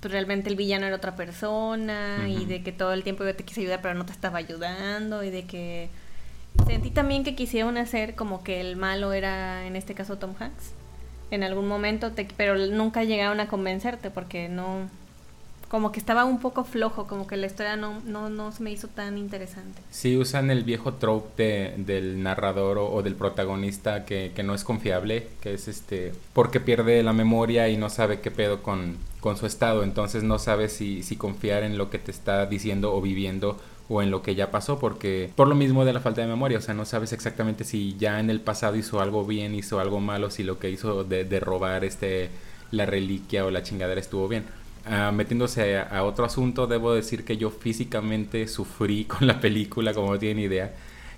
pues, 0.00 0.12
realmente 0.12 0.50
el 0.50 0.56
villano 0.56 0.86
era 0.86 0.96
otra 0.96 1.16
persona 1.16 2.26
y 2.28 2.44
de 2.44 2.62
que 2.62 2.72
todo 2.72 2.92
el 2.92 3.02
tiempo 3.02 3.24
yo 3.24 3.34
te 3.34 3.44
quise 3.44 3.60
ayudar 3.60 3.80
pero 3.82 3.94
no 3.94 4.06
te 4.06 4.12
estaba 4.12 4.38
ayudando 4.38 5.22
y 5.22 5.30
de 5.30 5.44
que 5.44 5.90
Sentí 6.66 6.90
también 6.90 7.24
que 7.24 7.34
quisieron 7.34 7.76
hacer 7.76 8.14
como 8.14 8.42
que 8.42 8.60
el 8.60 8.76
malo 8.76 9.12
era, 9.12 9.66
en 9.66 9.76
este 9.76 9.94
caso, 9.94 10.18
Tom 10.18 10.34
Hanks. 10.38 10.74
En 11.30 11.42
algún 11.42 11.68
momento, 11.68 12.12
te, 12.12 12.26
pero 12.36 12.56
nunca 12.56 13.04
llegaron 13.04 13.40
a 13.40 13.48
convencerte 13.48 14.10
porque 14.10 14.48
no... 14.48 14.88
Como 15.68 15.92
que 15.92 16.00
estaba 16.00 16.24
un 16.24 16.40
poco 16.40 16.64
flojo, 16.64 17.06
como 17.06 17.28
que 17.28 17.36
la 17.36 17.46
historia 17.46 17.76
no, 17.76 18.00
no, 18.04 18.28
no 18.28 18.50
se 18.50 18.60
me 18.60 18.72
hizo 18.72 18.88
tan 18.88 19.16
interesante. 19.16 19.80
Sí, 19.90 20.16
usan 20.16 20.50
el 20.50 20.64
viejo 20.64 20.94
trope 20.94 21.74
del 21.76 22.24
narrador 22.24 22.78
o, 22.78 23.00
del 23.02 23.14
protagonista 23.14 24.04
que, 24.04 24.32
que, 24.34 24.42
no 24.42 24.52
es 24.54 24.64
confiable, 24.64 25.28
que 25.40 25.54
es 25.54 25.68
este... 25.68 26.12
Porque 26.32 26.58
pierde 26.58 27.00
la 27.04 27.12
memoria 27.12 27.68
y 27.68 27.76
no 27.76 27.88
sabe 27.88 28.20
qué 28.20 28.32
pedo 28.32 28.64
con, 28.64 28.96
con 29.20 29.36
su 29.36 29.46
estado, 29.46 29.84
entonces 29.84 30.24
no 30.24 30.40
sabe 30.40 30.68
si, 30.68 31.04
si 31.04 31.14
confiar 31.14 31.62
en 31.62 31.78
lo 31.78 31.88
que 31.88 32.00
te 32.00 32.10
está 32.10 32.46
diciendo 32.46 32.92
o 32.92 33.00
viviendo 33.00 33.60
o 33.90 34.02
en 34.02 34.10
lo 34.12 34.22
que 34.22 34.36
ya 34.36 34.52
pasó, 34.52 34.78
porque 34.78 35.30
por 35.34 35.48
lo 35.48 35.56
mismo 35.56 35.84
de 35.84 35.92
la 35.92 35.98
falta 35.98 36.20
de 36.20 36.28
memoria, 36.28 36.58
o 36.58 36.60
sea, 36.60 36.74
no 36.74 36.84
sabes 36.84 37.12
exactamente 37.12 37.64
si 37.64 37.96
ya 37.98 38.20
en 38.20 38.30
el 38.30 38.40
pasado 38.40 38.76
hizo 38.76 39.00
algo 39.00 39.26
bien, 39.26 39.52
hizo 39.52 39.80
algo 39.80 39.98
malo, 39.98 40.30
si 40.30 40.44
lo 40.44 40.60
que 40.60 40.70
hizo 40.70 41.02
de, 41.02 41.40
robar 41.40 41.84
este 41.84 42.30
la 42.70 42.86
reliquia 42.86 43.44
o 43.44 43.50
la 43.50 43.64
chingadera 43.64 44.00
estuvo 44.00 44.28
bien. 44.28 44.44
Ah, 44.86 45.10
metiéndose 45.12 45.78
a, 45.78 46.04
otro 46.04 46.24
asunto, 46.24 46.68
debo 46.68 46.94
decir 46.94 47.24
que 47.24 47.36
yo 47.36 47.50
físicamente 47.50 48.46
sufrí 48.46 49.04
con 49.06 49.26
la 49.26 49.40
película, 49.40 49.92
como 49.92 50.12
no 50.12 50.18
tienen 50.20 50.44
idea. 50.44 50.72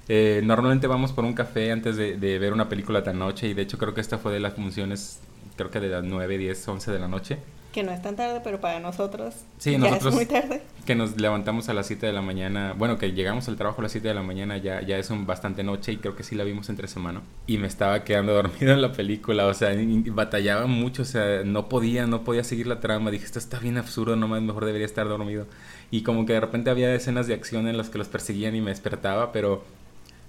Eh, 0.09 0.41
normalmente 0.43 0.87
vamos 0.87 1.13
por 1.13 1.25
un 1.27 1.35
café 1.35 1.73
antes 1.73 1.97
de, 1.97 2.17
de, 2.17 2.39
ver 2.39 2.55
una 2.55 2.71
película 2.71 3.05
tan 3.05 3.19
noche 3.19 3.49
y 3.49 3.55
de 3.55 3.63
hecho 3.63 3.77
creo 3.79 3.93
que 3.95 4.01
esta 4.01 4.17
fue 4.19 4.33
de 4.33 4.41
las 4.41 4.55
funciones, 4.55 5.21
creo 5.57 5.71
que 5.71 5.79
de 5.79 5.89
las 5.89 6.05
9, 6.05 6.39
10, 6.39 6.69
11 6.69 6.91
de 6.91 6.99
la 6.99 7.09
noche. 7.09 7.39
Que 7.73 7.83
no 7.83 7.91
es 7.91 8.03
tan 8.03 8.17
tarde, 8.17 8.41
pero 8.45 8.61
para 8.61 8.81
nosotros 8.81 9.35
sí, 9.57 9.79
nosotros, 9.79 10.09
es 10.09 10.15
muy 10.15 10.27
tarde. 10.27 10.63
Que 10.85 10.95
nos 10.95 11.19
levantamos 11.19 11.71
a 11.71 11.75
las 11.75 11.87
7 11.87 12.07
de 12.07 12.13
la 12.13 12.21
mañana, 12.21 12.75
bueno, 12.77 12.99
que 12.99 13.13
llegamos 13.13 13.49
al 13.49 13.57
trabajo 13.57 13.81
a 13.81 13.85
las 13.85 13.93
7 13.93 14.09
de 14.09 14.15
la 14.15 14.23
mañana, 14.23 14.59
ya, 14.59 14.83
ya 14.83 14.99
es 14.99 15.09
un 15.09 15.27
bastante 15.27 15.63
noche 15.63 15.93
y 15.93 15.97
creo 15.97 16.15
que 16.15 16.23
sí 16.23 16.35
la 16.35 16.45
vimos 16.45 16.69
entre 16.69 16.87
semana. 16.87 17.23
Y 17.47 17.57
me 17.57 17.67
estaba 17.67 18.05
quedando 18.05 18.35
dormido 18.35 18.73
en 18.73 18.83
la 18.83 18.93
película, 18.93 19.47
o 19.47 19.55
sea, 19.55 19.71
batallaba 20.09 20.67
mucho, 20.67 21.03
o 21.03 21.07
sea, 21.07 21.43
no 21.45 21.69
podía, 21.69 22.07
no 22.07 22.25
podía 22.25 22.45
seguir 22.45 22.67
la 22.67 22.81
trama. 22.81 23.11
Dije, 23.11 23.25
esto 23.25 23.39
está 23.39 23.59
bien 23.59 23.79
absurdo, 23.79 24.17
no 24.17 24.29
mejor 24.29 24.67
debería 24.67 24.87
estar 24.87 25.09
dormido. 25.09 25.47
Y 25.91 26.03
como 26.03 26.27
que 26.27 26.35
de 26.35 26.41
repente 26.41 26.71
había 26.71 26.95
escenas 26.95 27.27
de 27.27 27.35
acción 27.35 27.69
en 27.69 27.77
las 27.77 27.89
que 27.89 27.99
los 27.99 28.09
perseguían 28.09 28.55
y 28.55 28.61
me 28.61 28.71
despertaba, 28.71 29.33
pero 29.33 29.65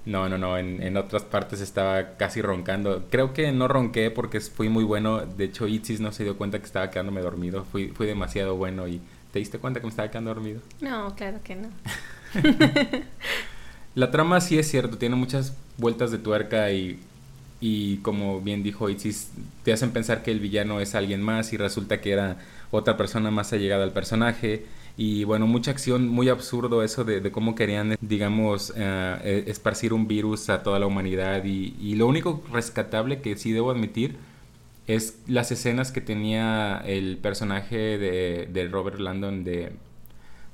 no, 0.06 0.28
no, 0.28 0.38
no, 0.38 0.58
en, 0.58 0.84
en, 0.84 0.98
otras 0.98 1.24
partes 1.24 1.62
estaba 1.62 2.18
casi 2.18 2.42
roncando. 2.42 3.06
Creo 3.10 3.34
que 3.34 3.52
no 3.52 3.68
ronqué 3.68 4.12
porque 4.12 4.42
fui 4.42 4.68
muy 4.68 4.84
bueno. 4.84 5.26
De 5.26 5.46
hecho, 5.46 5.68
Itzis 5.68 6.02
no 6.02 6.12
se 6.12 6.24
dio 6.26 6.38
cuenta 6.38 6.60
que 6.60 6.66
estaba 6.66 6.90
quedándome 6.90 7.22
dormido. 7.22 7.64
Fui, 7.64 7.88
fui 7.88 8.06
demasiado 8.06 8.56
bueno 8.56 8.88
y 8.88 9.00
¿te 9.32 9.40
diste 9.40 9.60
cuenta 9.60 9.80
que 9.80 9.86
me 9.86 9.92
estaba 9.92 10.12
quedando 10.12 10.34
dormido? 10.34 10.62
No, 10.82 11.16
claro 11.16 11.40
que 11.44 11.56
no. 11.56 11.70
La 13.96 14.12
trama 14.12 14.42
sí 14.42 14.58
es 14.58 14.68
cierto, 14.70 14.98
tiene 14.98 15.16
muchas 15.16 15.56
vueltas 15.78 16.12
de 16.12 16.18
tuerca 16.18 16.72
y, 16.72 17.00
y 17.62 17.98
como 17.98 18.42
bien 18.42 18.62
dijo 18.62 18.90
Itzis, 18.90 19.30
te 19.64 19.72
hacen 19.72 19.92
pensar 19.92 20.22
que 20.22 20.32
el 20.32 20.40
villano 20.40 20.82
es 20.82 20.96
alguien 20.96 21.22
más 21.22 21.54
y 21.54 21.58
resulta 21.58 22.02
que 22.02 22.12
era 22.12 22.38
otra 22.72 22.98
persona 22.98 23.32
más 23.32 23.54
allegada 23.54 23.84
al 23.84 23.94
personaje. 23.94 24.66
Y 24.96 25.24
bueno, 25.24 25.48
mucha 25.48 25.72
acción, 25.72 26.08
muy 26.08 26.30
absurdo 26.30 26.84
eso 26.84 27.04
de, 27.04 27.32
cómo 27.32 27.56
querían, 27.56 27.98
digamos, 28.02 28.74
e, 28.76 29.44
esparcir 29.48 29.94
un 29.94 30.08
virus 30.08 30.50
a 30.50 30.62
toda 30.64 30.80
la 30.80 30.86
humanidad. 30.86 31.44
Y, 31.46 31.96
lo 31.96 32.08
único 32.08 32.44
rescatable 32.52 33.22
que 33.22 33.36
sí 33.38 33.52
debo 33.52 33.72
admitir 33.72 34.18
es 34.88 35.18
las 35.28 35.52
escenas 35.52 35.92
que 35.92 36.02
tenía 36.02 36.84
el 36.86 37.18
personaje 37.18 37.98
de, 37.98 38.48
de 38.52 38.68
Robert 38.68 39.00
Landon 39.00 39.44
de, 39.44 39.72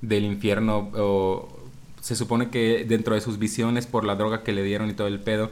del 0.01 0.23
infierno. 0.23 0.89
O, 0.95 1.59
se 2.01 2.15
supone 2.15 2.49
que 2.49 2.85
dentro 2.87 3.15
de 3.15 3.21
sus 3.21 3.39
visiones 3.39 3.87
por 3.87 4.05
la 4.05 4.15
droga 4.15 4.43
que 4.43 4.53
le 4.53 4.63
dieron 4.63 4.89
y 4.89 4.93
todo 4.93 5.07
el 5.07 5.19
pedo, 5.19 5.51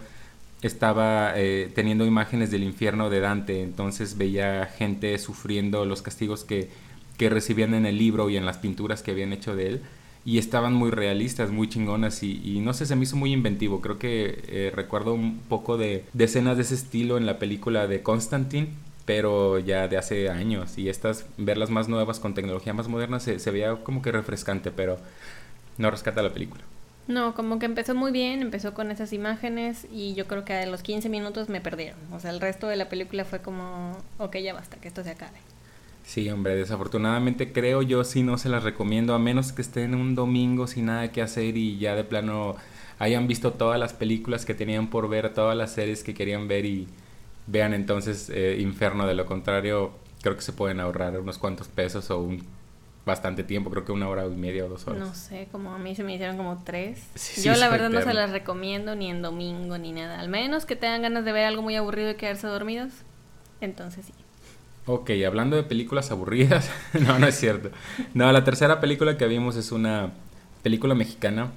estaba 0.62 1.34
eh, 1.36 1.72
teniendo 1.76 2.06
imágenes 2.06 2.50
del 2.50 2.64
infierno 2.64 3.10
de 3.10 3.20
Dante, 3.20 3.62
entonces 3.62 4.18
veía 4.18 4.66
gente 4.66 5.18
sufriendo 5.20 5.86
los 5.86 6.02
castigos 6.02 6.44
que, 6.44 6.70
que, 7.18 7.30
recibían 7.30 7.74
en 7.74 7.86
el 7.86 7.98
libro 7.98 8.30
y 8.30 8.38
en 8.38 8.46
las 8.46 8.58
pinturas 8.58 9.02
que 9.02 9.12
habían 9.12 9.34
hecho 9.34 9.56
de 9.56 9.68
él, 9.68 9.82
y 10.26 10.40
estaban 10.40 10.74
muy 10.74 10.92
realistas, 10.92 11.52
muy 11.52 11.70
chingonas, 11.70 12.22
y, 12.24 12.60
no 12.60 12.74
sé, 12.74 12.86
se 12.86 12.96
me 12.96 13.04
hizo 13.04 13.16
muy 13.16 13.32
inventivo, 13.32 13.82
creo 13.82 13.98
que 13.98 14.44
eh, 14.48 14.72
recuerdo 14.76 15.14
un 15.14 15.40
poco 15.40 15.78
de, 15.78 16.04
de, 16.14 16.24
escenas 16.26 16.58
de 16.58 16.64
ese 16.64 16.76
estilo 16.76 17.18
en 17.18 17.26
la 17.26 17.40
película 17.40 17.88
de 17.88 18.04
Constantine, 18.04 18.70
pero 19.06 19.60
ya 19.60 19.88
de 19.88 19.98
hace 19.98 20.30
años, 20.30 20.78
y 20.78 20.90
estas, 20.90 21.26
verlas 21.38 21.70
más 21.70 21.88
nuevas 21.88 22.20
con 22.20 22.34
tecnología 22.34 22.74
más 22.74 22.90
moderna, 22.90 23.20
se, 23.20 23.40
se 23.40 23.52
veía 23.52 23.76
como 23.76 24.02
que 24.02 24.12
refrescante, 24.12 24.72
pero 24.72 24.98
no 25.78 25.92
rescata 25.92 26.22
la 26.22 26.34
película. 26.34 26.64
No, 27.08 27.34
como 27.34 27.58
que 27.58 27.66
empezó 27.66 27.96
muy 27.96 28.12
bien, 28.12 28.42
empezó 28.42 28.74
con 28.74 28.92
esas 28.92 29.14
imágenes 29.14 29.88
y 29.90 30.14
yo 30.14 30.28
creo 30.28 30.44
que 30.44 30.54
a 30.54 30.66
los 30.66 30.82
15 30.82 31.08
minutos 31.08 31.48
me 31.48 31.62
perdieron. 31.62 32.00
O 32.12 32.20
sea, 32.20 32.32
el 32.32 32.42
resto 32.42 32.68
de 32.68 32.76
la 32.76 32.90
película 32.90 33.24
fue 33.24 33.40
como, 33.40 33.98
ok, 34.18 34.36
ya 34.38 34.54
basta, 34.54 34.76
que 34.78 34.90
esto 34.90 35.04
se 35.04 35.12
acabe. 35.12 35.38
Sí, 36.08 36.30
hombre, 36.30 36.56
desafortunadamente 36.56 37.52
creo 37.52 37.82
yo 37.82 38.06
sí 38.06 38.24
no 38.24 38.38
se 38.38 38.48
las 38.48 38.64
recomiendo, 38.64 39.14
a 39.14 39.20
menos 39.20 39.52
que 39.52 39.62
estén 39.62 39.94
un 39.94 40.16
domingo 40.16 40.66
sin 40.66 40.86
nada 40.86 41.12
que 41.12 41.22
hacer 41.22 41.58
y 41.58 41.78
ya 41.80 41.96
de 41.96 42.06
plano 42.06 42.56
hayan 42.98 43.28
visto 43.28 43.52
todas 43.52 43.78
las 43.78 43.92
películas 43.92 44.46
que 44.46 44.54
tenían 44.54 44.90
por 44.90 45.10
ver, 45.10 45.34
todas 45.34 45.58
las 45.58 45.74
series 45.74 46.06
que 46.06 46.14
querían 46.14 46.48
ver 46.48 46.64
y 46.64 46.88
vean 47.46 47.74
entonces 47.74 48.32
eh, 48.34 48.56
Inferno. 48.58 49.06
De 49.06 49.16
lo 49.16 49.26
contrario, 49.26 49.92
creo 50.22 50.38
que 50.38 50.44
se 50.44 50.54
pueden 50.54 50.80
ahorrar 50.80 51.20
unos 51.20 51.38
cuantos 51.38 51.68
pesos 51.68 52.10
o 52.10 52.22
un 52.22 52.42
bastante 53.06 53.44
tiempo, 53.44 53.70
creo 53.70 53.84
que 53.84 53.92
una 53.92 54.08
hora 54.08 54.26
y 54.28 54.30
media 54.30 54.64
o 54.64 54.70
dos 54.70 54.88
horas. 54.88 55.00
No 55.00 55.14
sé, 55.14 55.50
como 55.52 55.74
a 55.74 55.78
mí 55.78 55.94
se 55.94 56.06
me 56.06 56.16
hicieron 56.16 56.38
como 56.38 56.64
tres. 56.64 57.04
Yo 57.44 57.54
la 57.56 57.68
verdad 57.68 57.90
no 57.90 58.02
se 58.02 58.14
las 58.14 58.32
recomiendo 58.32 58.96
ni 58.96 59.10
en 59.10 59.22
domingo 59.22 59.78
ni 59.78 59.92
nada. 59.92 60.22
Al 60.22 60.30
menos 60.30 60.66
que 60.66 60.78
tengan 60.78 61.02
ganas 61.02 61.26
de 61.26 61.34
ver 61.34 61.44
algo 61.44 61.62
muy 61.62 61.76
aburrido 61.76 62.12
y 62.12 62.16
quedarse 62.16 62.48
dormidos. 62.48 62.94
Entonces 63.60 64.06
sí. 64.06 64.14
Ok, 64.90 65.12
hablando 65.26 65.58
de 65.58 65.64
películas 65.64 66.12
aburridas, 66.12 66.72
no, 66.94 67.20
no 67.20 67.28
es 67.28 67.36
cierto. 67.36 67.72
No, 68.14 68.32
la 68.32 68.44
tercera 68.46 68.80
película 68.80 69.18
que 69.18 69.28
vimos 69.28 69.58
es 69.58 69.72
una 69.74 70.14
película 70.64 70.96
mexicana. 70.96 71.52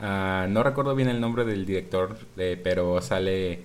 Ah, 0.00 0.46
no 0.48 0.62
recuerdo 0.62 0.94
bien 0.94 1.08
el 1.08 1.20
nombre 1.20 1.44
del 1.44 1.66
director, 1.66 2.18
eh, 2.38 2.58
pero 2.62 3.00
sale 3.02 3.64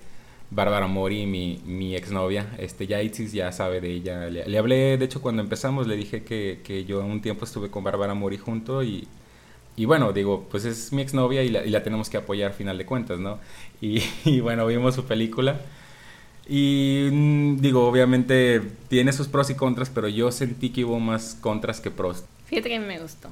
Bárbara 0.50 0.86
Mori, 0.88 1.26
mi, 1.26 1.60
mi 1.66 1.96
exnovia, 1.96 2.54
este, 2.58 2.86
ya 2.86 3.02
Itzis 3.02 3.32
ya 3.32 3.50
sabe 3.52 3.80
de 3.80 3.90
ella. 3.92 4.28
Le, 4.28 4.58
hablé, 4.58 4.98
de 4.98 5.04
hecho, 5.06 5.22
cuando 5.22 5.42
empezamos, 5.42 5.86
le 5.86 5.96
dije 5.96 6.22
que, 6.22 6.60
que 6.62 6.84
yo 6.84 7.00
un 7.00 7.22
tiempo 7.22 7.44
estuve 7.46 7.70
con 7.70 7.84
Bárbara 7.84 8.12
Mori 8.14 8.36
junto 8.36 8.82
y, 8.82 9.08
y 9.76 9.84
bueno, 9.86 10.12
digo, 10.12 10.46
pues 10.50 10.64
es 10.64 10.92
mi 10.92 11.02
exnovia 11.02 11.42
y 11.44 11.50
la, 11.50 11.64
y 11.64 11.70
la 11.70 11.82
tenemos 11.82 12.10
que 12.10 12.18
apoyar 12.18 12.48
al 12.50 12.56
final 12.56 12.78
de 12.78 12.86
cuentas, 12.86 13.20
¿no? 13.20 13.38
Y 13.80 14.02
bueno, 14.42 14.66
vimos 14.66 14.94
su 14.94 15.04
película. 15.04 15.60
Y 16.48 17.08
mm, 17.12 17.58
digo, 17.58 17.86
obviamente 17.86 18.62
tiene 18.88 19.12
sus 19.12 19.28
pros 19.28 19.50
y 19.50 19.54
contras, 19.54 19.90
pero 19.90 20.08
yo 20.08 20.32
sentí 20.32 20.70
que 20.70 20.84
hubo 20.84 20.98
más 20.98 21.36
contras 21.40 21.80
que 21.80 21.90
pros. 21.90 22.24
Fíjate 22.46 22.70
que 22.70 22.80
me 22.80 22.98
gustó. 22.98 23.28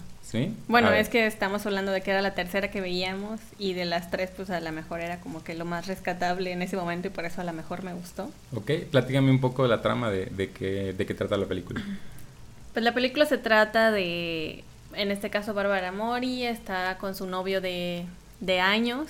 Bueno, 0.69 0.93
es 0.93 1.09
que 1.09 1.27
estamos 1.27 1.65
hablando 1.67 1.93
de 1.93 2.01
que 2.01 2.11
era 2.11 2.21
la 2.21 2.35
tercera 2.35 2.71
que 2.71 2.81
veíamos 2.81 3.41
y 3.59 3.75
de 3.75 3.85
las 3.85 4.11
tres, 4.11 4.31
pues 4.35 4.51
a 4.51 4.61
lo 4.61 4.73
mejor 4.73 5.01
era 5.01 5.21
como 5.21 5.43
que 5.45 5.55
lo 5.55 5.65
más 5.65 5.87
rescatable 5.87 6.53
en 6.53 6.63
ese 6.63 6.77
momento 6.77 7.09
y 7.09 7.11
por 7.11 7.25
eso 7.25 7.41
a 7.41 7.45
lo 7.45 7.53
mejor 7.53 7.83
me 7.83 7.95
gustó. 7.95 8.31
Ok, 8.55 8.73
platícame 8.91 9.31
un 9.31 9.41
poco 9.41 9.63
de 9.63 9.69
la 9.69 9.83
trama 9.83 10.11
de, 10.11 10.27
de, 10.27 10.51
qué, 10.51 10.93
de 10.93 11.07
qué 11.07 11.15
trata 11.15 11.37
la 11.37 11.47
película. 11.47 11.83
Pues 12.73 12.85
la 12.85 12.93
película 12.93 13.25
se 13.25 13.39
trata 13.39 13.91
de, 13.91 14.63
en 14.93 15.11
este 15.11 15.31
caso, 15.31 15.55
Bárbara 15.55 15.93
Mori 15.93 16.45
está 16.45 16.99
con 16.99 17.15
su 17.15 17.27
novio 17.27 17.63
de, 17.63 18.05
de 18.41 18.61
años 18.61 19.09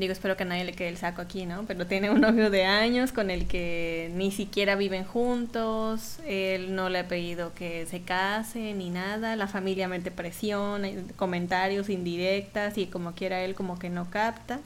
Digo, 0.00 0.14
espero 0.14 0.34
que 0.34 0.44
a 0.44 0.46
nadie 0.46 0.64
le 0.64 0.72
quede 0.72 0.88
el 0.88 0.96
saco 0.96 1.20
aquí, 1.20 1.44
¿no? 1.44 1.64
Pero 1.66 1.86
tiene 1.86 2.08
un 2.08 2.22
novio 2.22 2.48
de 2.48 2.64
años 2.64 3.12
con 3.12 3.28
el 3.28 3.46
que 3.46 4.10
ni 4.14 4.30
siquiera 4.30 4.74
viven 4.74 5.04
juntos, 5.04 6.20
él 6.26 6.74
no 6.74 6.88
le 6.88 7.00
ha 7.00 7.06
pedido 7.06 7.52
que 7.52 7.84
se 7.84 8.00
case 8.00 8.72
ni 8.72 8.88
nada, 8.88 9.36
la 9.36 9.46
familia 9.46 9.88
mete 9.88 10.10
presión, 10.10 10.84
comentarios 11.16 11.90
indirectas 11.90 12.78
y 12.78 12.86
como 12.86 13.12
quiera 13.12 13.42
él 13.42 13.54
como 13.54 13.78
que 13.78 13.90
no 13.90 14.08
capta. 14.08 14.60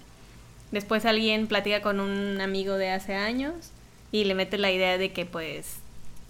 Después 0.71 1.05
alguien 1.05 1.49
platica 1.49 1.83
con 1.83 1.99
un 1.99 2.41
amigo 2.41 2.76
de 2.76 2.91
hace 2.91 3.17
años 3.17 3.73
y 4.12 4.26
le 4.26 4.37
mete 4.37 4.57
la 4.57 4.71
idea 4.71 4.99
de 4.99 5.12
que 5.12 5.26
pues 5.26 5.79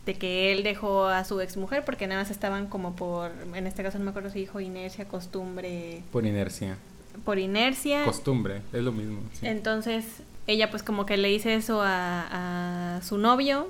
de 0.06 0.14
que 0.14 0.50
él 0.50 0.62
dejó 0.62 1.08
a 1.08 1.24
su 1.24 1.42
exmujer 1.42 1.84
porque 1.84 2.06
nada 2.06 2.22
más 2.22 2.30
estaban 2.30 2.68
como 2.68 2.96
por, 2.96 3.32
en 3.54 3.66
este 3.66 3.82
caso 3.82 3.98
no 3.98 4.04
me 4.04 4.10
acuerdo 4.10 4.30
si 4.30 4.38
dijo 4.38 4.60
inercia, 4.60 5.06
costumbre. 5.06 6.00
Por 6.10 6.24
inercia 6.24 6.78
por 7.24 7.38
inercia. 7.38 8.04
Costumbre, 8.04 8.62
es 8.72 8.82
lo 8.82 8.92
mismo. 8.92 9.20
Entonces, 9.42 10.04
ella 10.46 10.70
pues 10.70 10.82
como 10.82 11.06
que 11.06 11.16
le 11.16 11.28
dice 11.28 11.54
eso 11.54 11.82
a, 11.82 12.96
a 12.96 13.02
su 13.02 13.18
novio 13.18 13.68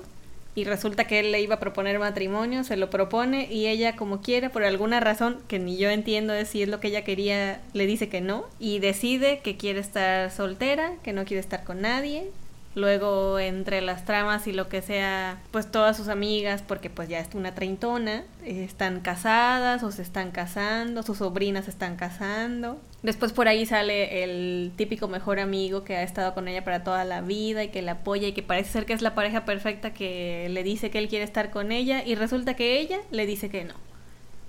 y 0.55 0.63
resulta 0.63 1.05
que 1.05 1.19
él 1.19 1.31
le 1.31 1.41
iba 1.41 1.55
a 1.55 1.59
proponer 1.59 1.99
matrimonio, 1.99 2.63
se 2.63 2.77
lo 2.77 2.89
propone 2.89 3.51
y 3.51 3.67
ella 3.67 3.95
como 3.97 4.21
quiere, 4.21 4.49
por 4.49 4.63
alguna 4.63 5.01
razón 5.01 5.37
que 5.47 5.59
ni 5.59 5.77
yo 5.77 5.89
entiendo 5.89 6.33
es 6.33 6.47
si 6.47 6.61
es 6.61 6.69
lo 6.69 6.79
que 6.79 6.87
ella 6.87 7.03
quería, 7.03 7.61
le 7.73 7.85
dice 7.85 8.07
que 8.07 8.21
no 8.21 8.45
y 8.57 8.79
decide 8.79 9.39
que 9.39 9.57
quiere 9.57 9.79
estar 9.79 10.31
soltera, 10.31 10.93
que 11.03 11.11
no 11.11 11.25
quiere 11.25 11.41
estar 11.41 11.63
con 11.65 11.81
nadie 11.81 12.29
Luego 12.75 13.39
entre 13.39 13.79
las 13.79 14.03
tramas 14.03 14.47
y 14.47 14.51
lo 14.51 14.67
que 14.67 14.81
sea, 14.81 15.39
pues 15.51 15.71
todas 15.71 15.95
sus 15.95 16.09
amigas, 16.09 16.61
porque 16.61 16.89
pues 16.89 17.07
ya 17.07 17.19
es 17.19 17.33
una 17.33 17.55
treintona, 17.55 18.25
están 18.43 18.99
casadas 18.99 19.81
o 19.81 19.91
se 19.91 20.01
están 20.01 20.31
casando, 20.31 21.01
sus 21.01 21.19
sobrinas 21.19 21.65
se 21.65 21.71
están 21.71 21.95
casando. 21.95 22.77
Después 23.05 23.33
por 23.33 23.47
ahí 23.47 23.67
sale 23.67 24.23
el 24.23 24.71
típico 24.75 25.07
mejor 25.07 25.39
amigo 25.39 25.83
que 25.83 25.95
ha 25.95 26.01
estado 26.01 26.33
con 26.33 26.47
ella 26.47 26.63
para 26.63 26.83
toda 26.83 27.05
la 27.05 27.21
vida 27.21 27.63
y 27.63 27.67
que 27.67 27.83
la 27.83 27.91
apoya 27.91 28.27
y 28.27 28.31
que 28.31 28.41
parece 28.41 28.71
ser 28.71 28.87
que 28.87 28.93
es 28.93 29.03
la 29.03 29.13
pareja 29.13 29.45
perfecta 29.45 29.93
que 29.93 30.47
le 30.49 30.63
dice 30.63 30.89
que 30.89 30.97
él 30.97 31.07
quiere 31.07 31.23
estar 31.23 31.51
con 31.51 31.71
ella 31.71 32.03
y 32.03 32.15
resulta 32.15 32.55
que 32.55 32.79
ella 32.79 32.97
le 33.11 33.27
dice 33.27 33.47
que 33.49 33.63
no. 33.63 33.75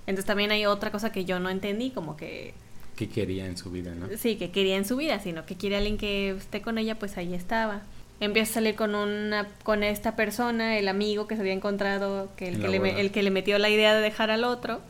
Entonces 0.07 0.25
también 0.25 0.49
hay 0.49 0.65
otra 0.65 0.91
cosa 0.91 1.11
que 1.11 1.23
yo 1.23 1.39
no 1.39 1.51
entendí, 1.51 1.91
como 1.91 2.17
que... 2.17 2.55
Que 2.95 3.07
quería 3.07 3.45
en 3.45 3.57
su 3.57 3.69
vida, 3.69 3.93
¿no? 3.93 4.07
Sí, 4.17 4.37
que 4.37 4.49
quería 4.49 4.75
en 4.75 4.85
su 4.85 4.97
vida, 4.97 5.19
sino 5.19 5.45
que 5.45 5.55
quiere 5.55 5.77
alguien 5.77 5.99
que 5.99 6.31
esté 6.31 6.63
con 6.63 6.79
ella, 6.79 6.97
pues 6.97 7.15
ahí 7.17 7.35
estaba 7.35 7.83
empieza 8.19 8.49
a 8.49 8.53
salir 8.55 8.73
con 8.73 8.95
una 8.95 9.47
con 9.61 9.83
esta 9.83 10.15
persona, 10.15 10.79
el 10.79 10.87
amigo 10.87 11.27
que 11.27 11.35
se 11.35 11.41
había 11.41 11.53
encontrado, 11.53 12.29
que 12.35 12.47
el, 12.47 12.59
que 12.59 12.67
le, 12.67 12.99
el 12.99 13.11
que 13.11 13.21
le 13.21 13.29
metió 13.29 13.59
la 13.59 13.69
idea 13.69 13.93
de 13.93 14.01
dejar 14.01 14.31
al 14.31 14.43
otro, 14.43 14.81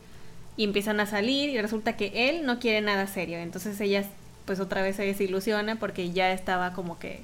y 0.58 0.64
empiezan 0.64 1.00
a 1.00 1.06
salir 1.06 1.48
y 1.48 1.62
resulta 1.62 1.96
que 1.96 2.28
él 2.28 2.44
no 2.44 2.58
quiere 2.58 2.82
nada 2.82 3.06
serio. 3.06 3.38
Entonces 3.38 3.80
ella 3.80 4.04
pues 4.44 4.60
otra 4.60 4.82
vez 4.82 4.96
se 4.96 5.04
desilusiona 5.04 5.76
porque 5.76 6.10
ya 6.10 6.32
estaba 6.32 6.72
como 6.72 6.98
que 6.98 7.20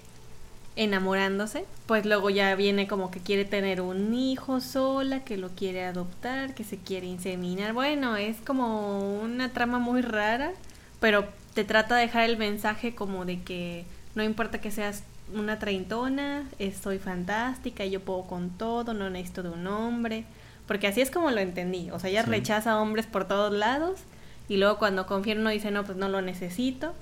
enamorándose. 0.77 1.65
Pues 1.87 2.07
luego 2.07 2.31
ya 2.31 2.55
viene 2.55 2.87
como 2.87 3.11
que 3.11 3.19
quiere 3.21 3.45
tener 3.45 3.81
un 3.81 4.15
hijo 4.15 4.61
sola, 4.61 5.25
que 5.25 5.37
lo 5.37 5.49
quiere 5.51 5.85
adoptar, 5.85 6.55
que 6.55 6.63
se 6.63 6.79
quiere 6.79 7.09
inseminar. 7.09 7.73
Bueno, 7.73 8.17
es 8.17 8.37
como 8.37 9.21
una 9.21 9.53
trama 9.53 9.81
muy 9.81 10.01
rara, 10.01 10.53
pero 11.01 11.27
te 11.55 11.65
trata 11.65 11.97
de 11.97 12.03
dejar 12.03 12.25
el 12.31 12.37
mensaje 12.37 12.95
como 12.95 13.25
de 13.25 13.43
que 13.43 13.85
no 14.15 14.23
importa 14.23 14.61
que 14.61 14.71
seas 14.71 15.03
una 15.35 15.59
treintona, 15.59 16.49
estoy 16.61 16.99
fantástica, 16.99 17.85
yo 17.85 17.99
puedo 17.99 18.23
con 18.23 18.51
todo, 18.51 18.95
no 18.95 19.11
necesito 19.11 19.43
de 19.43 19.49
un 19.49 19.67
hombre, 19.67 20.25
porque 20.67 20.87
así 20.87 21.01
es 21.01 21.11
como 21.11 21.31
lo 21.31 21.41
entendí, 21.41 21.91
o 21.91 21.99
sea, 21.99 22.11
ella 22.11 22.23
rechaza 22.23 22.81
hombres 22.81 23.07
por 23.07 23.27
todos 23.27 23.53
lados 23.53 24.01
y 24.49 24.57
luego 24.57 24.79
cuando 24.79 25.07
confía 25.07 25.35
no 25.35 25.51
dice, 25.51 25.71
no, 25.71 25.85
pues 25.85 25.97
no 25.99 26.09
lo 26.09 26.23
necesito 26.23 26.95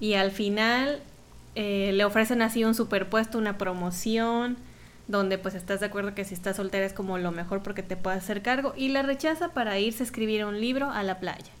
y 0.00 0.14
al 0.14 0.30
final 0.30 1.00
eh, 1.54 1.92
le 1.92 2.04
ofrecen 2.04 2.42
así 2.42 2.64
un 2.64 2.74
superpuesto, 2.74 3.38
una 3.38 3.58
promoción, 3.58 4.56
donde 5.06 5.38
pues 5.38 5.54
estás 5.54 5.80
de 5.80 5.86
acuerdo 5.86 6.14
que 6.14 6.24
si 6.24 6.34
estás 6.34 6.56
soltera 6.56 6.86
es 6.86 6.92
como 6.92 7.18
lo 7.18 7.30
mejor 7.30 7.62
porque 7.62 7.82
te 7.82 7.96
puedes 7.96 8.22
hacer 8.22 8.42
cargo 8.42 8.72
y 8.76 8.88
la 8.88 9.02
rechaza 9.02 9.50
para 9.50 9.78
irse 9.78 10.02
a 10.02 10.06
escribir 10.06 10.44
un 10.44 10.60
libro 10.60 10.90
a 10.90 11.02
la 11.02 11.20
playa. 11.20 11.52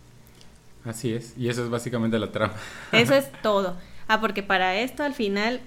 Así 0.84 1.12
es, 1.12 1.34
y 1.38 1.48
eso 1.48 1.64
es 1.64 1.70
básicamente 1.70 2.18
la 2.18 2.32
trama. 2.32 2.54
Eso 2.92 3.14
es 3.14 3.30
todo. 3.42 3.76
Ah, 4.08 4.20
porque 4.20 4.42
para 4.42 4.76
esto 4.76 5.02
al 5.02 5.14
final 5.14 5.60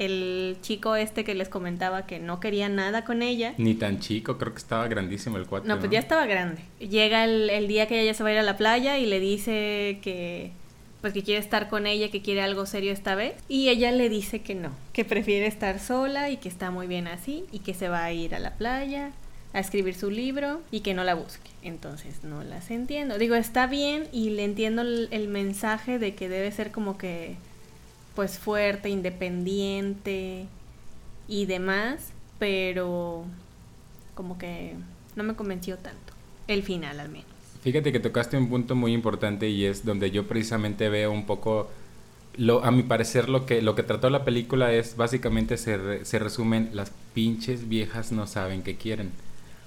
el 0.00 0.56
chico 0.62 0.96
este 0.96 1.24
que 1.24 1.34
les 1.34 1.50
comentaba 1.50 2.06
que 2.06 2.18
no 2.18 2.40
quería 2.40 2.70
nada 2.70 3.04
con 3.04 3.20
ella. 3.20 3.52
Ni 3.58 3.74
tan 3.74 4.00
chico, 4.00 4.38
creo 4.38 4.54
que 4.54 4.58
estaba 4.58 4.88
grandísimo 4.88 5.36
el 5.36 5.46
cuatro. 5.46 5.68
No, 5.68 5.78
pues 5.78 5.90
ya 5.90 5.98
estaba 5.98 6.24
grande. 6.24 6.62
Llega 6.80 7.24
el, 7.24 7.68
día 7.68 7.86
que 7.86 8.00
ella 8.00 8.14
se 8.14 8.22
va 8.22 8.30
a 8.30 8.32
ir 8.32 8.38
a 8.38 8.42
la 8.42 8.56
playa 8.56 8.98
y 8.98 9.04
le 9.04 9.20
dice 9.20 9.98
que 10.02 10.52
pues 11.02 11.12
que 11.12 11.22
quiere 11.22 11.40
estar 11.40 11.68
con 11.68 11.86
ella, 11.86 12.10
que 12.10 12.20
quiere 12.20 12.42
algo 12.42 12.66
serio 12.66 12.92
esta 12.92 13.14
vez. 13.14 13.34
Y 13.48 13.68
ella 13.68 13.92
le 13.92 14.08
dice 14.08 14.40
que 14.40 14.54
no, 14.54 14.70
que 14.94 15.04
prefiere 15.04 15.46
estar 15.46 15.78
sola 15.78 16.30
y 16.30 16.38
que 16.38 16.48
está 16.48 16.70
muy 16.70 16.86
bien 16.86 17.06
así 17.06 17.44
y 17.52 17.60
que 17.60 17.74
se 17.74 17.88
va 17.90 18.02
a 18.04 18.12
ir 18.12 18.34
a 18.34 18.38
la 18.38 18.54
playa 18.54 19.12
a 19.52 19.58
escribir 19.58 19.94
su 19.94 20.10
libro 20.10 20.62
y 20.70 20.80
que 20.80 20.94
no 20.94 21.04
la 21.04 21.14
busque. 21.14 21.50
Entonces 21.62 22.24
no 22.24 22.42
las 22.42 22.70
entiendo. 22.70 23.18
Digo, 23.18 23.34
está 23.34 23.66
bien 23.66 24.08
y 24.12 24.30
le 24.30 24.44
entiendo 24.44 24.80
el, 24.82 25.08
el 25.10 25.28
mensaje 25.28 25.98
de 25.98 26.14
que 26.14 26.28
debe 26.28 26.50
ser 26.52 26.70
como 26.70 26.96
que 26.96 27.36
pues 28.14 28.38
fuerte, 28.38 28.88
independiente 28.88 30.46
y 31.28 31.46
demás, 31.46 32.12
pero 32.38 33.24
como 34.14 34.38
que 34.38 34.74
no 35.16 35.22
me 35.22 35.34
convenció 35.34 35.78
tanto. 35.78 36.12
El 36.46 36.62
final 36.62 37.00
al 37.00 37.08
menos. 37.08 37.26
Fíjate 37.62 37.92
que 37.92 38.00
tocaste 38.00 38.36
un 38.36 38.48
punto 38.48 38.74
muy 38.74 38.92
importante 38.92 39.48
y 39.48 39.66
es 39.66 39.84
donde 39.84 40.10
yo 40.10 40.26
precisamente 40.26 40.88
veo 40.88 41.12
un 41.12 41.26
poco, 41.26 41.68
lo, 42.36 42.64
a 42.64 42.70
mi 42.70 42.82
parecer 42.82 43.28
lo 43.28 43.44
que, 43.44 43.60
lo 43.60 43.74
que 43.74 43.82
trató 43.82 44.08
la 44.08 44.24
película 44.24 44.72
es 44.72 44.96
básicamente 44.96 45.58
se, 45.58 46.04
se 46.04 46.18
resumen 46.18 46.70
las 46.72 46.90
pinches 47.12 47.68
viejas 47.68 48.12
no 48.12 48.26
saben 48.26 48.62
qué 48.62 48.76
quieren. 48.76 49.10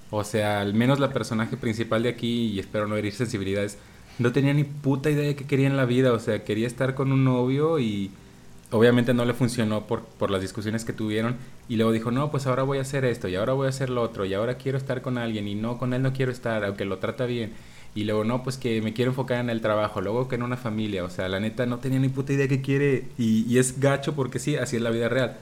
O 0.09 0.23
sea, 0.23 0.61
al 0.61 0.73
menos 0.73 0.99
la 0.99 1.11
personaje 1.11 1.57
principal 1.57 2.03
de 2.03 2.09
aquí, 2.09 2.51
y 2.51 2.59
espero 2.59 2.87
no 2.87 2.95
herir 2.95 3.13
sensibilidades, 3.13 3.77
no 4.19 4.31
tenía 4.31 4.53
ni 4.53 4.63
puta 4.63 5.09
idea 5.09 5.25
de 5.25 5.35
qué 5.35 5.45
quería 5.45 5.67
en 5.67 5.77
la 5.77 5.85
vida. 5.85 6.13
O 6.13 6.19
sea, 6.19 6.43
quería 6.43 6.67
estar 6.67 6.93
con 6.93 7.11
un 7.11 7.23
novio 7.23 7.79
y 7.79 8.11
obviamente 8.73 9.13
no 9.13 9.23
le 9.23 9.33
funcionó 9.33 9.87
por, 9.87 10.01
por 10.01 10.31
las 10.31 10.41
discusiones 10.41 10.83
que 10.83 10.93
tuvieron. 10.93 11.37
Y 11.69 11.77
luego 11.77 11.91
dijo, 11.91 12.11
no, 12.11 12.31
pues 12.31 12.47
ahora 12.47 12.63
voy 12.63 12.79
a 12.79 12.81
hacer 12.81 13.05
esto, 13.05 13.27
y 13.27 13.35
ahora 13.35 13.53
voy 13.53 13.67
a 13.67 13.69
hacer 13.69 13.89
lo 13.89 14.01
otro, 14.01 14.25
y 14.25 14.33
ahora 14.33 14.55
quiero 14.55 14.77
estar 14.77 15.01
con 15.01 15.17
alguien, 15.17 15.47
y 15.47 15.55
no, 15.55 15.77
con 15.77 15.93
él 15.93 16.01
no 16.01 16.11
quiero 16.13 16.31
estar, 16.31 16.65
aunque 16.65 16.85
lo 16.85 16.97
trata 16.97 17.25
bien. 17.25 17.53
Y 17.95 18.05
luego, 18.05 18.23
no, 18.23 18.41
pues 18.43 18.57
que 18.57 18.81
me 18.81 18.93
quiero 18.93 19.11
enfocar 19.11 19.39
en 19.39 19.51
el 19.51 19.61
trabajo, 19.61 20.01
luego 20.01 20.27
que 20.27 20.35
en 20.35 20.43
una 20.43 20.57
familia. 20.57 21.03
O 21.03 21.09
sea, 21.09 21.29
la 21.29 21.39
neta 21.39 21.65
no 21.67 21.77
tenía 21.77 21.99
ni 21.99 22.09
puta 22.09 22.33
idea 22.33 22.47
qué 22.47 22.61
quiere. 22.61 23.05
Y, 23.19 23.57
es 23.57 23.79
gacho 23.79 24.15
porque 24.15 24.39
sí, 24.39 24.55
así 24.55 24.77
es 24.77 24.81
la 24.81 24.89
vida 24.89 25.09
real. 25.09 25.37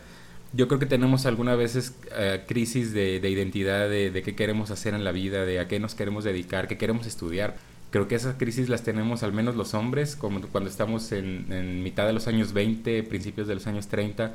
Yo 0.54 0.68
creo 0.68 0.78
que 0.80 0.86
tenemos 0.86 1.26
algunas 1.26 1.58
veces 1.58 1.96
eh, 2.18 2.44
crisis 2.46 2.92
de, 2.92 3.22
de 3.22 3.30
identidad, 3.30 3.90
de, 3.90 4.12
de, 4.12 4.22
qué 4.22 4.36
queremos 4.36 4.70
hacer 4.70 4.94
en 4.94 5.06
la 5.06 5.14
vida, 5.14 5.46
de 5.46 5.62
a 5.62 5.70
qué 5.70 5.80
nos 5.80 5.96
queremos 5.96 6.26
dedicar, 6.26 6.68
qué 6.68 6.78
queremos 6.78 7.08
estudiar. 7.08 7.56
Creo 7.92 8.08
que 8.08 8.16
esas 8.16 8.36
crisis 8.36 8.70
las 8.70 8.84
tenemos 8.84 9.22
al 9.22 9.34
menos 9.34 9.56
los 9.56 9.74
hombres, 9.74 10.16
como 10.16 10.42
cuando 10.42 10.70
estamos 10.70 11.12
en, 11.12 11.52
en 11.52 11.84
mitad 11.84 12.08
de 12.08 12.14
los 12.14 12.28
años 12.28 12.54
20, 12.54 13.04
principios 13.04 13.48
de 13.48 13.54
los 13.56 13.68
años 13.68 13.88
30, 13.88 14.34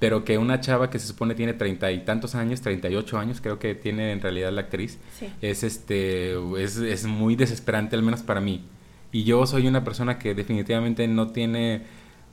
pero 0.00 0.24
que 0.24 0.38
una 0.38 0.60
chava 0.60 0.90
que 0.90 0.98
se 0.98 1.06
supone 1.06 1.34
tiene 1.34 1.52
treinta 1.54 1.92
y 1.92 2.00
tantos 2.04 2.34
años, 2.34 2.60
38 2.62 3.18
años 3.18 3.40
creo 3.40 3.58
que 3.58 3.74
tiene 3.74 4.12
en 4.12 4.20
realidad 4.20 4.52
la 4.52 4.62
actriz, 4.62 4.98
Sí. 5.18 5.28
es, 5.40 5.62
este, 5.62 6.32
es, 6.62 6.76
es 6.78 7.04
muy 7.06 7.36
desesperante, 7.36 7.94
al 7.96 8.02
menos 8.02 8.22
para 8.22 8.40
mí. 8.40 8.64
Y 9.12 9.24
yo 9.24 9.46
soy 9.46 9.66
una 9.68 9.84
persona 9.84 10.18
que 10.18 10.34
definitivamente 10.34 11.06
no 11.06 11.28
tiene 11.28 11.82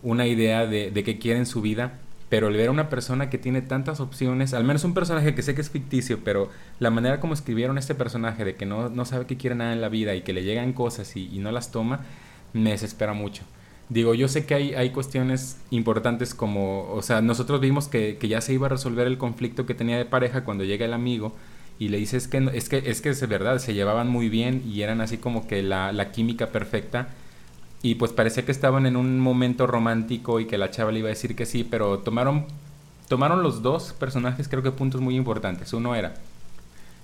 una 0.02 0.26
idea 0.28 0.66
de, 0.66 0.92
de 0.92 1.04
qué 1.04 1.18
quiere 1.20 1.40
en 1.40 1.46
su 1.46 1.62
vida, 1.62 2.00
pero 2.30 2.48
el 2.48 2.58
ver 2.58 2.68
a 2.68 2.72
una 2.72 2.90
persona 2.90 3.30
que 3.30 3.38
tiene 3.38 3.62
tantas 3.62 4.00
opciones, 4.00 4.54
al 4.54 4.64
menos 4.64 4.84
un 4.84 4.94
personaje 4.94 5.34
que 5.34 5.42
sé 5.42 5.56
que 5.56 5.62
es 5.62 5.70
ficticio, 5.70 6.20
pero 6.24 6.50
la 6.80 6.90
manera 6.90 7.20
como 7.20 7.34
escribieron 7.34 7.78
este 7.78 7.96
personaje 7.96 8.44
de 8.44 8.56
que 8.56 8.66
no, 8.66 8.90
no 8.90 9.06
sabe 9.06 9.26
qué 9.26 9.38
quiere 9.38 9.56
nada 9.56 9.74
en 9.74 9.82
la 9.82 9.90
vida 9.90 10.14
y 10.16 10.22
que 10.22 10.34
le 10.34 10.44
llegan 10.44 10.74
cosas 10.74 11.16
y, 11.16 11.40
no 11.40 11.52
las 11.52 11.72
toma, 11.72 12.02
me 12.54 12.72
desespera 12.72 13.14
mucho. 13.14 13.44
Digo, 13.90 14.14
yo 14.14 14.28
sé 14.28 14.46
que 14.46 14.54
hay, 14.54 14.74
hay 14.74 14.90
cuestiones 14.90 15.62
importantes 15.70 16.34
como, 16.34 16.92
o 16.92 17.02
sea, 17.02 17.22
nosotros 17.22 17.62
vimos 17.62 17.88
que, 17.88 18.18
que 18.18 18.28
ya 18.28 18.42
se 18.42 18.54
iba 18.54 18.66
a 18.66 18.70
resolver 18.70 19.08
el 19.08 19.18
conflicto 19.18 19.66
que 19.66 19.74
tenía 19.74 19.98
de 19.98 20.04
pareja 20.04 20.44
cuando 20.44 20.66
llega 20.66 20.86
el 20.86 20.94
amigo 20.94 21.34
y 21.80 21.90
le 21.90 21.98
dice 21.98 22.18
es 22.18 22.28
que, 22.28 22.50
es 22.54 22.68
que 22.68 22.84
es 22.86 23.02
que 23.02 23.10
es 23.10 23.28
verdad, 23.30 23.60
se 23.60 23.74
llevaban 23.74 24.10
muy 24.10 24.28
bien 24.28 24.64
y 24.68 24.82
eran 24.82 25.00
así 25.00 25.18
como 25.18 25.48
que 25.48 25.64
la, 25.64 25.94
la 25.94 26.12
química 26.12 26.48
perfecta 26.48 27.10
y 27.82 27.96
pues 27.96 28.12
parecía 28.12 28.46
que 28.46 28.52
estaban 28.52 28.86
en 28.86 28.96
un 28.96 29.20
momento 29.20 29.68
romántico 29.68 30.40
y 30.40 30.46
que 30.46 30.58
la 30.58 30.72
chava 30.72 30.92
le 30.92 31.00
iba 31.00 31.08
a 31.08 31.10
decir 31.10 31.36
que 31.36 31.46
sí, 31.46 31.64
pero 31.64 32.00
tomaron, 32.00 32.46
tomaron 33.08 33.44
los 33.44 33.62
dos 33.62 33.94
personajes 33.94 34.48
creo 34.48 34.64
que 34.64 34.72
puntos 34.72 35.02
muy 35.02 35.16
importantes. 35.16 35.74
Uno 35.74 35.96
era, 35.96 36.16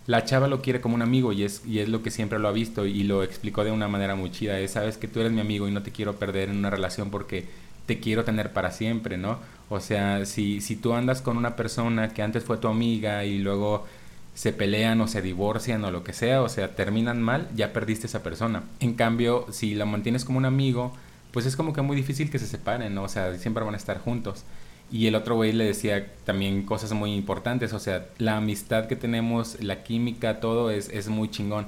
la 0.07 0.25
chava 0.25 0.47
lo 0.47 0.61
quiere 0.61 0.81
como 0.81 0.95
un 0.95 1.01
amigo 1.01 1.31
y 1.31 1.43
es, 1.43 1.65
y 1.65 1.79
es 1.79 1.89
lo 1.89 2.03
que 2.03 2.11
siempre 2.11 2.39
lo 2.39 2.47
ha 2.47 2.51
visto 2.51 2.85
y 2.85 3.03
lo 3.03 3.23
explicó 3.23 3.63
de 3.63 3.71
una 3.71 3.87
manera 3.87 4.15
muy 4.15 4.31
chida. 4.31 4.59
Es, 4.59 4.71
sabes 4.71 4.97
que 4.97 5.07
tú 5.07 5.19
eres 5.19 5.31
mi 5.31 5.41
amigo 5.41 5.67
y 5.67 5.71
no 5.71 5.83
te 5.83 5.91
quiero 5.91 6.15
perder 6.15 6.49
en 6.49 6.57
una 6.57 6.69
relación 6.69 7.09
porque 7.09 7.47
te 7.85 7.99
quiero 7.99 8.23
tener 8.23 8.51
para 8.51 8.71
siempre, 8.71 9.17
¿no? 9.17 9.39
O 9.69 9.79
sea, 9.79 10.25
si, 10.25 10.61
si 10.61 10.75
tú 10.75 10.93
andas 10.93 11.21
con 11.21 11.37
una 11.37 11.55
persona 11.55 12.09
que 12.09 12.21
antes 12.21 12.43
fue 12.43 12.57
tu 12.57 12.67
amiga 12.67 13.25
y 13.25 13.39
luego 13.39 13.85
se 14.33 14.51
pelean 14.51 14.99
o 15.01 15.07
se 15.07 15.21
divorcian 15.21 15.83
o 15.85 15.91
lo 15.91 16.03
que 16.03 16.13
sea, 16.13 16.41
o 16.41 16.49
sea, 16.49 16.75
terminan 16.75 17.21
mal, 17.21 17.47
ya 17.55 17.73
perdiste 17.73 18.07
esa 18.07 18.23
persona. 18.23 18.63
En 18.79 18.93
cambio, 18.93 19.45
si 19.51 19.75
la 19.75 19.85
mantienes 19.85 20.25
como 20.25 20.39
un 20.39 20.45
amigo, 20.45 20.93
pues 21.31 21.45
es 21.45 21.55
como 21.55 21.73
que 21.73 21.81
muy 21.81 21.95
difícil 21.95 22.29
que 22.29 22.39
se 22.39 22.47
separen, 22.47 22.93
¿no? 22.95 23.03
O 23.03 23.09
sea, 23.09 23.37
siempre 23.37 23.63
van 23.63 23.73
a 23.73 23.77
estar 23.77 23.99
juntos. 23.99 24.43
Y 24.91 25.07
el 25.07 25.15
otro 25.15 25.35
güey 25.35 25.53
le 25.53 25.65
decía 25.65 26.07
también 26.25 26.63
cosas 26.63 26.93
muy 26.93 27.13
importantes, 27.13 27.73
o 27.73 27.79
sea, 27.79 28.07
la 28.17 28.37
amistad 28.37 28.87
que 28.87 28.95
tenemos, 28.95 29.61
la 29.61 29.83
química, 29.83 30.39
todo 30.39 30.71
es, 30.71 30.89
es 30.89 31.09
muy 31.09 31.29
chingón. 31.29 31.67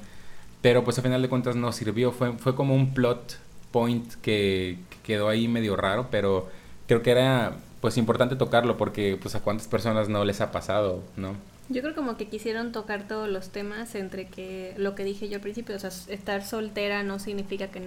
Pero 0.61 0.83
pues 0.83 0.97
a 0.99 1.01
final 1.01 1.21
de 1.21 1.29
cuentas 1.29 1.55
no 1.55 1.71
sirvió, 1.71 2.11
fue, 2.11 2.33
fue 2.33 2.55
como 2.55 2.75
un 2.75 2.93
plot 2.93 3.39
point 3.71 4.13
que, 4.21 4.79
que 4.89 4.97
quedó 5.03 5.29
ahí 5.29 5.47
medio 5.47 5.75
raro, 5.75 6.07
pero 6.11 6.49
creo 6.87 7.01
que 7.01 7.11
era 7.11 7.53
pues 7.81 7.97
importante 7.97 8.35
tocarlo 8.35 8.77
porque 8.77 9.17
pues 9.21 9.35
a 9.35 9.41
cuántas 9.41 9.67
personas 9.67 10.09
no 10.09 10.23
les 10.25 10.41
ha 10.41 10.51
pasado, 10.51 11.03
¿no? 11.17 11.35
Yo 11.69 11.81
creo 11.81 11.95
como 11.95 12.15
que 12.17 12.27
quisieron 12.27 12.71
tocar 12.71 13.07
todos 13.07 13.27
los 13.27 13.49
temas 13.49 13.95
entre 13.95 14.27
que 14.27 14.73
lo 14.77 14.93
que 14.93 15.03
dije 15.03 15.27
yo 15.29 15.37
al 15.37 15.41
principio, 15.41 15.75
o 15.75 15.79
sea, 15.79 15.89
estar 16.07 16.43
soltera 16.43 17.03
no 17.03 17.17
significa 17.19 17.67
que, 17.67 17.81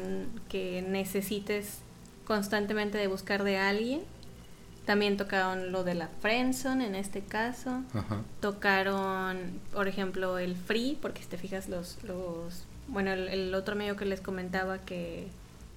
que 0.49 0.83
necesites 0.83 1.79
constantemente 2.27 2.99
de 2.99 3.07
buscar 3.07 3.45
de 3.45 3.57
alguien. 3.57 4.03
También 4.85 5.17
tocaron 5.17 5.71
lo 5.71 5.85
de 5.85 5.95
la 5.95 6.09
friendzone 6.21 6.87
en 6.87 6.95
este 6.95 7.21
caso. 7.21 7.83
Ajá. 7.93 8.23
Tocaron, 8.41 9.61
por 9.73 9.87
ejemplo, 9.87 10.39
el 10.39 10.57
free, 10.57 10.99
porque 11.01 11.23
si 11.23 11.29
te 11.29 11.37
fijas 11.37 11.69
los, 11.69 12.03
los 12.05 12.65
bueno, 12.89 13.13
el, 13.13 13.29
el 13.29 13.55
otro 13.55 13.75
amigo 13.75 13.97
que 13.97 14.07
les 14.07 14.21
comentaba 14.21 14.79
que 14.79 15.29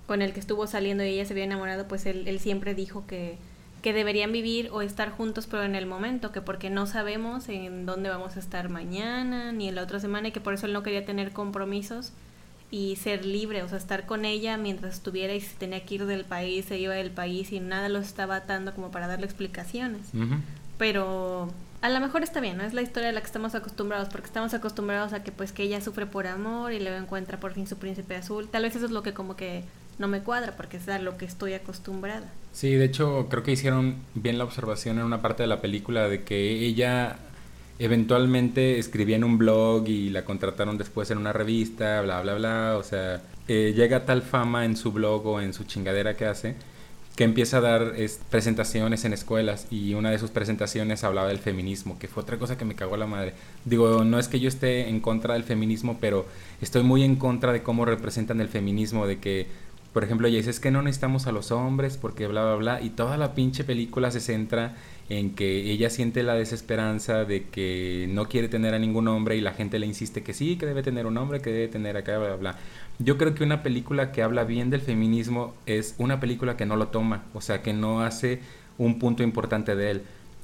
con 0.07 0.21
el 0.21 0.33
que 0.33 0.39
estuvo 0.39 0.67
saliendo 0.67 1.03
y 1.03 1.09
ella 1.09 1.25
se 1.25 1.33
había 1.33 1.43
enamorado, 1.45 1.87
pues 1.87 2.05
él, 2.05 2.27
él 2.27 2.39
siempre 2.39 2.73
dijo 2.73 3.05
que, 3.07 3.37
que 3.82 3.94
deberían 3.94 4.32
vivir 4.32 4.70
o 4.72 4.82
estar 4.82 5.10
juntos, 5.10 5.48
pero 5.48 5.63
en 5.63 5.76
el 5.76 5.86
momento, 5.86 6.32
que 6.32 6.41
porque 6.41 6.70
no 6.70 6.86
sabemos 6.86 7.50
en 7.50 7.86
dónde 7.86 8.10
vamos 8.10 8.38
a 8.38 8.39
estar 8.39 8.70
mañana 8.70 9.52
ni 9.52 9.67
en 9.67 9.76
la 9.76 9.84
otra 9.84 10.00
semana 10.00 10.28
y 10.28 10.32
que 10.32 10.41
por 10.41 10.54
eso 10.54 10.67
él 10.67 10.74
no 10.74 10.84
quería 10.84 11.06
tener 11.06 11.32
compromisos 11.32 12.13
y 12.70 12.96
ser 12.96 13.26
libre, 13.26 13.63
o 13.63 13.67
sea, 13.67 13.78
estar 13.78 14.06
con 14.06 14.24
ella 14.24 14.56
mientras 14.58 14.96
estuviera 14.96 15.34
y 15.34 15.41
si 15.41 15.56
tenía 15.56 15.84
que 15.84 15.96
ir 15.96 16.06
del 16.06 16.24
país, 16.24 16.65
se 16.65 16.78
iba 16.78 16.94
del 16.94 17.12
país 17.12 17.52
y 17.52 17.60
nada 17.60 17.89
lo 17.89 18.00
estaba 18.00 18.38
atando 18.38 18.74
como 18.74 18.91
para 18.91 19.08
darle 19.08 19.26
explicaciones. 19.26 20.02
Pero 20.78 21.50
a 21.82 21.89
lo 21.89 22.00
mejor 22.00 22.24
está 22.24 22.39
bien, 22.39 22.58
no 22.58 22.63
es 22.63 22.74
la 22.74 22.82
historia 22.82 23.10
a 23.10 23.12
la 23.12 23.20
que 23.20 23.26
estamos 23.26 23.56
acostumbrados, 23.56 24.10
porque 24.10 24.28
estamos 24.28 24.54
acostumbrados 24.54 25.13
a 25.13 25.24
que 25.24 25.32
pues 25.32 25.52
que 25.52 25.63
ella 25.63 25.82
sufre 25.82 26.06
por 26.06 26.28
amor 26.28 26.72
y 26.72 26.80
luego 26.80 26.98
encuentra 26.98 27.39
por 27.39 27.54
fin 27.54 27.67
su 27.67 27.78
príncipe 27.78 28.15
azul. 28.15 28.48
Tal 28.48 28.63
vez 28.63 28.76
eso 28.76 28.86
es 28.86 28.91
lo 28.91 29.04
que 29.04 29.13
como 29.13 29.36
que 29.36 29.65
no 29.99 30.08
me 30.08 30.21
cuadra, 30.21 30.56
porque 30.56 30.77
es 30.77 30.88
a 30.88 30.99
lo 30.99 31.17
que 31.17 31.25
estoy 31.25 31.54
acostumbrada. 31.54 32.27
Sí, 32.54 32.73
de 32.75 32.86
hecho 32.86 33.27
creo 33.30 33.43
que 33.43 33.51
hicieron 33.51 33.95
bien 34.13 34.38
la 34.38 34.43
observación 34.43 34.99
en 34.99 35.06
una 35.06 35.21
parte 35.21 35.43
de 35.43 35.47
la 35.47 35.62
película 35.62 36.08
de 36.08 36.23
que 36.23 36.65
ella 36.65 37.17
eventualmente 37.80 38.77
escribía 38.77 39.15
en 39.15 39.23
un 39.23 39.38
blog 39.38 39.88
y 39.88 40.10
la 40.10 40.25
contrataron 40.25 40.77
después 40.77 41.10
en 41.12 41.17
una 41.17 41.34
revista, 41.34 42.01
bla, 42.01 42.21
bla, 42.21 42.36
bla. 42.36 42.75
O 42.77 42.84
sea, 42.84 43.21
eh, 43.47 43.73
llega 43.75 44.06
tal 44.06 44.21
fama 44.21 44.65
en 44.65 44.75
su 44.75 44.91
blog 44.91 45.25
o 45.25 45.41
en 45.41 45.54
su 45.54 45.63
chingadera 45.63 46.15
que 46.15 46.25
hace 46.25 46.56
que 47.15 47.25
empieza 47.25 47.58
a 47.58 47.62
dar 47.62 47.93
es, 47.97 48.19
presentaciones 48.30 49.04
en 49.06 49.13
escuelas 49.13 49.67
y 49.69 49.93
una 49.93 50.12
de 50.12 50.19
sus 50.19 50.32
presentaciones 50.32 51.04
hablaba 51.04 51.27
del 51.27 51.39
feminismo, 51.39 51.99
que 51.99 52.08
fue 52.08 52.23
otra 52.23 52.38
cosa 52.38 52.58
que 52.58 52.65
me 52.65 52.75
cagó 52.75 52.97
la 52.97 53.06
madre. 53.06 53.34
Digo, 53.65 54.04
no 54.04 54.17
es 54.17 54.27
que 54.27 54.39
yo 54.39 54.47
esté 54.47 54.88
en 54.88 55.01
contra 55.01 55.34
del 55.34 55.43
feminismo, 55.43 55.97
pero 55.99 56.25
estoy 56.62 56.84
muy 56.84 57.04
en 57.04 57.17
contra 57.17 57.51
de 57.51 57.63
cómo 57.63 57.86
representan 57.86 58.39
el 58.39 58.47
feminismo, 58.47 59.08
de 59.08 59.19
que 59.19 59.47
por 59.93 60.04
ejemplo, 60.06 60.27
ella 60.27 60.38
dice, 60.38 60.49
es 60.49 60.60
que 60.60 60.71
no 60.71 60.82
necesitamos 60.82 61.27
a 61.27 61.34
los 61.34 61.51
hombres 61.51 61.97
porque 61.97 62.27
bla, 62.27 62.43
bla, 62.43 62.56
bla. 62.56 62.82
Y 62.82 62.91
toda 62.91 63.17
la 63.17 63.34
pinche 63.36 63.63
película 63.65 64.10
se 64.10 64.21
centra 64.21 64.75
en 65.10 65.36
que 65.36 65.69
ella 65.69 65.89
siente 65.89 66.23
la 66.23 66.36
desesperanza 66.36 67.25
de 67.25 67.43
que 67.49 68.08
no 68.10 68.30
quiere 68.30 68.47
tener 68.47 68.73
a 68.73 68.80
ningún 68.80 69.10
hombre 69.10 69.36
y 69.36 69.41
la 69.41 69.51
gente 69.51 69.80
le 69.80 69.86
insiste 69.86 70.23
que 70.23 70.34
sí, 70.34 70.56
que 70.56 70.65
debe 70.65 70.82
tener 70.82 71.06
un 71.06 71.17
hombre, 71.17 71.41
que 71.41 71.51
debe 71.51 71.67
tener 71.67 71.97
acá, 71.97 72.17
bla, 72.17 72.27
bla, 72.27 72.38
bla. 72.38 72.56
Yo 72.99 73.17
creo 73.17 73.36
que 73.36 73.43
una 73.43 73.63
película 73.63 74.13
que 74.13 74.23
habla 74.23 74.45
bien 74.45 74.69
del 74.69 74.80
feminismo 74.80 75.54
es 75.65 75.95
una 75.97 76.21
película 76.21 76.56
que 76.56 76.65
no 76.65 76.77
lo 76.77 76.88
toma, 76.88 77.23
o 77.34 77.41
sea, 77.41 77.62
que 77.62 77.73
no 77.73 78.01
hace 78.01 78.39
un 78.77 78.97
punto 78.97 79.23
importante 79.23 79.75
de 79.75 79.91
él. 79.91 80.04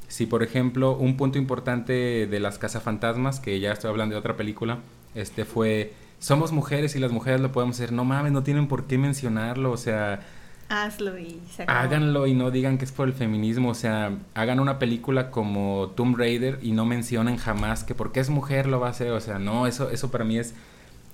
Si, 0.09 0.25
por 0.25 0.43
ejemplo, 0.43 0.97
un 0.97 1.15
punto 1.15 1.37
importante 1.37 2.27
de 2.27 2.39
las 2.41 2.57
cazafantasmas, 2.57 3.39
que 3.39 3.59
ya 3.61 3.71
estoy 3.71 3.89
hablando 3.89 4.15
de 4.15 4.19
otra 4.19 4.35
película, 4.35 4.79
este 5.15 5.45
fue 5.45 5.93
somos 6.19 6.51
mujeres 6.51 6.95
y 6.95 6.99
las 6.99 7.11
mujeres 7.11 7.41
lo 7.41 7.51
podemos 7.51 7.75
hacer. 7.75 7.91
No 7.91 8.05
mames, 8.05 8.31
no 8.31 8.43
tienen 8.43 8.67
por 8.67 8.85
qué 8.85 8.97
mencionarlo, 8.97 9.71
o 9.71 9.77
sea, 9.77 10.21
Hazlo 10.69 11.17
y 11.17 11.39
se 11.49 11.63
acabó. 11.63 11.79
háganlo 11.79 12.27
y 12.27 12.33
no 12.33 12.51
digan 12.51 12.77
que 12.77 12.85
es 12.85 12.91
por 12.91 13.07
el 13.07 13.13
feminismo, 13.13 13.69
o 13.69 13.73
sea, 13.73 14.17
hagan 14.33 14.59
una 14.59 14.79
película 14.79 15.31
como 15.31 15.93
Tomb 15.95 16.17
Raider 16.17 16.59
y 16.61 16.73
no 16.73 16.85
mencionen 16.85 17.37
jamás 17.37 17.85
que 17.85 17.95
porque 17.95 18.19
es 18.19 18.29
mujer 18.29 18.67
lo 18.67 18.79
va 18.79 18.87
a 18.87 18.89
hacer, 18.91 19.11
o 19.11 19.21
sea, 19.21 19.39
no, 19.39 19.65
eso, 19.65 19.89
eso 19.91 20.11
para 20.11 20.25
mí 20.25 20.37
es 20.37 20.53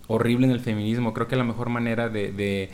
horrible 0.08 0.48
en 0.48 0.52
el 0.52 0.60
feminismo. 0.60 1.14
Creo 1.14 1.28
que 1.28 1.36
la 1.36 1.44
mejor 1.44 1.70
manera 1.70 2.10
de, 2.10 2.32
de 2.32 2.72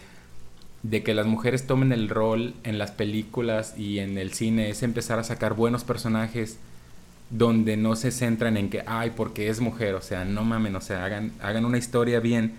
de 0.84 1.04
que 1.04 1.14
las 1.14 1.26
mujeres 1.26 1.68
tomen 1.68 1.92
el 1.92 2.10
rol 2.10 2.54
en 2.64 2.78
las 2.78 2.92
películas 2.92 3.78
y 3.78 4.00
en 4.00 4.18
el 4.18 4.34
cine 4.34 4.70
es 4.70 4.84
empezar 4.84 5.20
a 5.20 5.24
sacar 5.24 5.54
buenos 5.54 5.84
personajes 5.84 6.60
donde 7.30 7.78
no 7.78 7.96
se 7.96 8.12
centran 8.12 8.58
en 8.58 8.70
que, 8.70 8.84
ay, 8.86 9.12
porque 9.16 9.50
es 9.50 9.60
mujer, 9.62 9.96
o 9.96 10.02
sea, 10.02 10.26
no 10.26 10.44
mamen, 10.44 10.76
o 10.76 10.82
sea, 10.82 11.06
hagan, 11.06 11.32
hagan 11.42 11.66
una 11.66 11.78
historia 11.78 12.20
bien 12.20 12.54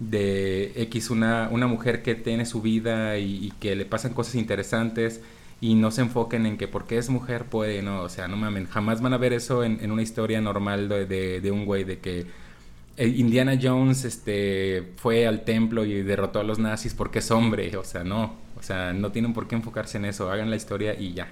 de 0.00 0.72
X, 0.76 1.10
una, 1.10 1.48
una 1.50 1.66
mujer 1.66 2.02
que 2.02 2.14
tiene 2.14 2.46
su 2.46 2.62
vida 2.62 3.18
y, 3.18 3.52
que 3.60 3.76
le 3.76 3.84
pasan 3.84 4.14
cosas 4.14 4.34
interesantes 4.36 5.20
y 5.60 5.74
no 5.74 5.90
se 5.90 6.02
enfoquen 6.02 6.46
en 6.46 6.56
que 6.58 6.68
porque 6.68 6.98
es 6.98 7.10
mujer 7.10 7.44
puede, 7.44 7.82
no, 7.82 8.02
o 8.02 8.08
sea, 8.08 8.28
no 8.28 8.36
mamen, 8.36 8.66
jamás 8.66 9.00
van 9.00 9.12
a 9.12 9.18
ver 9.18 9.32
eso 9.32 9.64
en, 9.64 9.78
en 9.82 9.92
una 9.92 10.02
historia 10.02 10.40
normal 10.40 10.88
de, 10.88 11.06
de, 11.06 11.40
de 11.40 11.50
un 11.50 11.64
güey, 11.66 11.84
de 11.84 11.98
que 11.98 12.26
eh, 12.96 13.08
Indiana 13.08 13.58
Jones 13.60 14.04
este, 14.04 14.92
fue 14.96 15.26
al 15.26 15.44
templo 15.44 15.84
y 15.84 16.02
derrotó 16.02 16.40
a 16.40 16.44
los 16.44 16.58
nazis 16.58 16.94
porque 16.94 17.18
es 17.18 17.30
hombre, 17.30 17.76
o 17.76 17.84
sea, 17.84 18.04
no, 18.04 18.36
o 18.56 18.62
sea, 18.62 18.92
no 18.92 19.10
tienen 19.12 19.32
por 19.32 19.48
qué 19.48 19.56
enfocarse 19.56 19.98
en 19.98 20.04
eso, 20.06 20.30
hagan 20.30 20.50
la 20.50 20.56
historia 20.56 20.94
y 20.98 21.12
ya. 21.12 21.28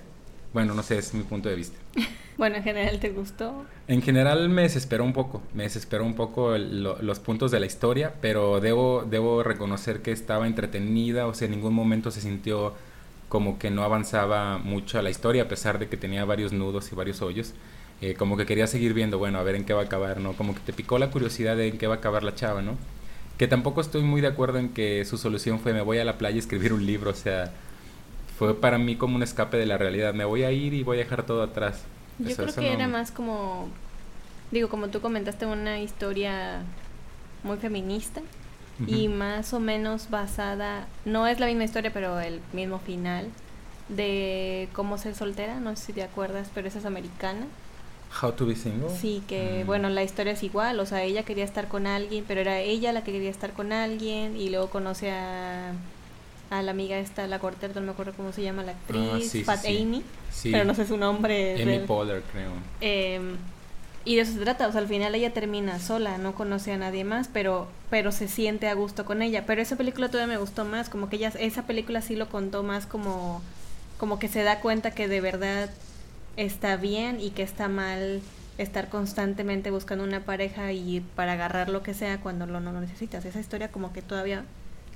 Bueno, 0.53 0.75
no 0.75 0.83
sé, 0.83 0.99
es 0.99 1.15
mi 1.15 1.23
punto 1.23 1.49
de 1.49 1.57
vista. 1.57 1.79
bueno, 2.39 2.57
en 2.57 2.63
general, 2.63 3.01
¿te 3.01 3.11
gustó? 3.11 3.65
En 3.89 4.03
general 4.03 4.49
me 4.49 4.63
desesperó 4.63 5.05
un 5.05 5.13
poco, 5.13 5.43
me 5.55 5.63
desesperó 5.65 6.05
un 6.05 6.15
poco 6.15 6.57
los 6.59 7.21
puntos 7.21 7.51
de 7.51 7.61
la 7.61 7.67
historia, 7.67 8.15
pero 8.21 8.61
debo, 8.61 9.07
debo 9.09 9.43
reconocer 9.43 10.03
que 10.03 10.13
estaba 10.13 10.47
entretenida, 10.47 11.27
o 11.27 11.35
sea, 11.35 11.47
en 11.47 11.53
ningún 11.53 11.75
momento 11.75 12.11
se 12.11 12.21
sintió 12.21 12.75
como 13.29 13.59
que 13.59 13.71
no 13.71 13.83
avanzaba 13.83 14.59
mucho 14.59 14.99
a 14.99 15.03
la 15.03 15.09
historia, 15.09 15.45
a 15.45 15.49
pesar 15.49 15.79
de 15.79 15.89
que 15.89 15.97
tenía 15.97 16.25
varios 16.27 16.53
nudos 16.53 16.93
y 16.93 16.95
varios 16.95 17.23
hoyos. 17.23 17.55
Eh, 18.03 18.15
como 18.15 18.37
que 18.37 18.45
quería 18.47 18.67
seguir 18.67 18.95
viendo, 18.95 19.17
bueno, 19.19 19.39
a 19.39 19.43
ver 19.45 19.55
en 19.55 19.65
qué 19.65 19.73
va 19.73 19.83
a 19.83 19.85
acabar, 19.85 20.21
¿no? 20.21 20.33
Como 20.33 20.55
que 20.55 20.61
te 20.61 20.73
picó 20.73 20.99
la 20.99 21.11
curiosidad 21.11 21.57
de 21.57 21.69
en 21.69 21.79
qué 21.79 21.87
va 21.87 21.95
a 21.95 21.99
acabar 21.99 22.25
la 22.25 22.35
chava, 22.35 22.61
¿no? 22.61 22.77
Que 23.39 23.47
tampoco 23.47 23.81
estoy 23.81 24.03
muy 24.03 24.21
de 24.21 24.27
acuerdo 24.27 24.59
en 24.59 24.71
que 24.71 25.05
su 25.05 25.17
solución 25.17 25.61
fue 25.61 25.73
me 25.73 25.81
voy 25.83 25.99
a 25.99 26.05
la 26.05 26.19
playa 26.19 26.37
a 26.37 26.39
escribir 26.41 26.73
un 26.73 26.85
libro, 26.85 27.13
o 27.13 27.15
sea, 27.15 27.53
fue 28.43 28.55
para 28.57 28.77
mí 28.77 28.97
como 28.97 29.15
un 29.15 29.23
escape 29.23 29.57
de 29.57 29.67
la 29.67 29.79
realidad, 29.79 30.15
me 30.15 30.25
voy 30.25 30.43
a 30.43 30.51
ir 30.51 30.75
y 30.75 30.83
voy 30.83 30.97
a 30.97 31.05
dejar 31.05 31.25
todo 31.25 31.45
atrás. 31.45 31.85
Yo 32.19 32.35
creo 32.35 32.53
que 32.53 32.73
era 32.73 32.89
más 32.89 33.13
como, 33.13 33.69
digo, 34.51 34.69
como 34.69 34.89
tú 34.89 35.01
comentaste, 35.01 35.47
una 35.47 35.79
historia 35.79 36.63
muy 37.45 37.59
feminista 37.59 38.21
y 38.85 39.07
más 39.07 39.53
o 39.53 39.61
menos 39.61 40.11
basada, 40.11 40.89
no 41.05 41.29
es 41.29 41.39
la 41.39 41.47
misma 41.47 41.63
historia, 41.63 41.93
pero 41.93 42.19
el 42.19 42.41
mismo 42.53 42.81
final 42.81 43.29
de 43.89 44.69
cómo 44.73 44.99
ser 44.99 45.15
soltera, 45.15 45.61
no 45.61 45.77
sé 45.77 45.87
si 45.87 45.93
te 45.93 46.03
acuerdas, 46.03 46.51
pero 46.53 46.67
esa 46.67 46.81
es 46.81 46.85
americana. 46.85 47.47
How 48.21 48.33
to 48.33 48.45
be 48.45 48.57
single. 48.57 48.91
Sí, 48.91 49.23
que 49.29 49.63
mm. 49.63 49.67
bueno, 49.69 49.89
la 49.89 50.03
historia 50.03 50.33
es 50.33 50.43
igual, 50.43 50.81
o 50.81 50.87
sea, 50.87 51.05
ella 51.05 51.23
quería 51.23 51.45
estar 51.45 51.69
con 51.69 51.87
alguien, 51.87 52.25
pero 52.27 52.41
era 52.41 52.59
ella 52.59 52.93
la 52.93 53.05
que 53.05 53.13
quería 53.13 53.31
estar 53.31 53.53
con 53.53 53.73
alguien 53.73 54.37
y 54.37 54.51
luego 54.51 54.69
conoce 54.69 55.13
a, 55.13 55.75
a 56.53 56.63
la 56.63 56.71
amiga 56.73 56.99
esta, 56.99 57.27
la 57.27 57.39
cortera, 57.39 57.73
no 57.75 57.81
me 57.81 57.93
acuerdo 57.93 58.13
cómo 58.15 58.33
se 58.33 58.43
llama 58.43 58.63
la 58.63 58.73
ah, 58.73 58.75
actriz, 58.75 59.45
Pat 59.47 59.65
Amy, 59.65 60.03
pero 60.43 60.65
no 60.65 60.75
sé 60.75 60.87
su 60.87 60.97
nombre. 60.97 61.61
Amy 61.63 61.81
Poehler, 61.87 62.23
creo. 62.31 62.51
Em, 62.81 63.37
y 64.05 64.17
de 64.17 64.23
eso 64.23 64.33
se 64.33 64.41
trata, 64.41 64.69
o 64.69 64.73
sea, 64.73 64.81
al 64.81 64.89
final 64.89 65.15
ella 65.15 65.33
termina 65.33 65.79
sola, 65.79 66.19
no 66.19 66.35
conoce 66.35 66.73
a 66.73 66.77
nadie 66.77 67.05
más, 67.05 67.29
pero 67.29 67.69
pero 67.89 68.11
se 68.11 68.27
siente 68.27 68.69
a 68.69 68.75
gusto 68.75 69.05
con 69.05 69.23
ella. 69.23 69.45
Pero 69.47 69.61
esa 69.61 69.77
película 69.77 70.09
todavía 70.09 70.35
me 70.35 70.41
gustó 70.41 70.65
más, 70.65 70.89
como 70.89 71.09
que 71.09 71.17
ella, 71.17 71.33
esa 71.39 71.67
película 71.67 72.01
sí 72.01 72.17
lo 72.17 72.29
contó 72.29 72.63
más 72.63 72.87
como, 72.87 73.43
como 73.99 74.19
que 74.19 74.29
se 74.29 74.43
da 74.43 74.61
cuenta 74.61 74.93
que 74.93 75.09
de 75.09 75.21
verdad 75.21 75.71
está 76.37 76.77
bien 76.77 77.21
y 77.21 77.31
que 77.31 77.43
está 77.43 77.69
mal 77.69 78.23
estar 78.59 78.89
constantemente 78.89 79.71
buscando 79.71 80.05
una 80.05 80.21
pareja 80.21 80.73
y 80.73 81.01
para 81.17 81.33
agarrar 81.33 81.69
lo 81.69 81.83
que 81.83 81.95
sea 81.95 82.19
cuando 82.21 82.47
lo 82.47 82.61
no 82.61 82.73
lo 82.73 82.81
necesitas. 82.81 83.25
Esa 83.25 83.41
historia 83.41 83.69
como 83.69 83.93
que 83.93 84.03
todavía 84.03 84.45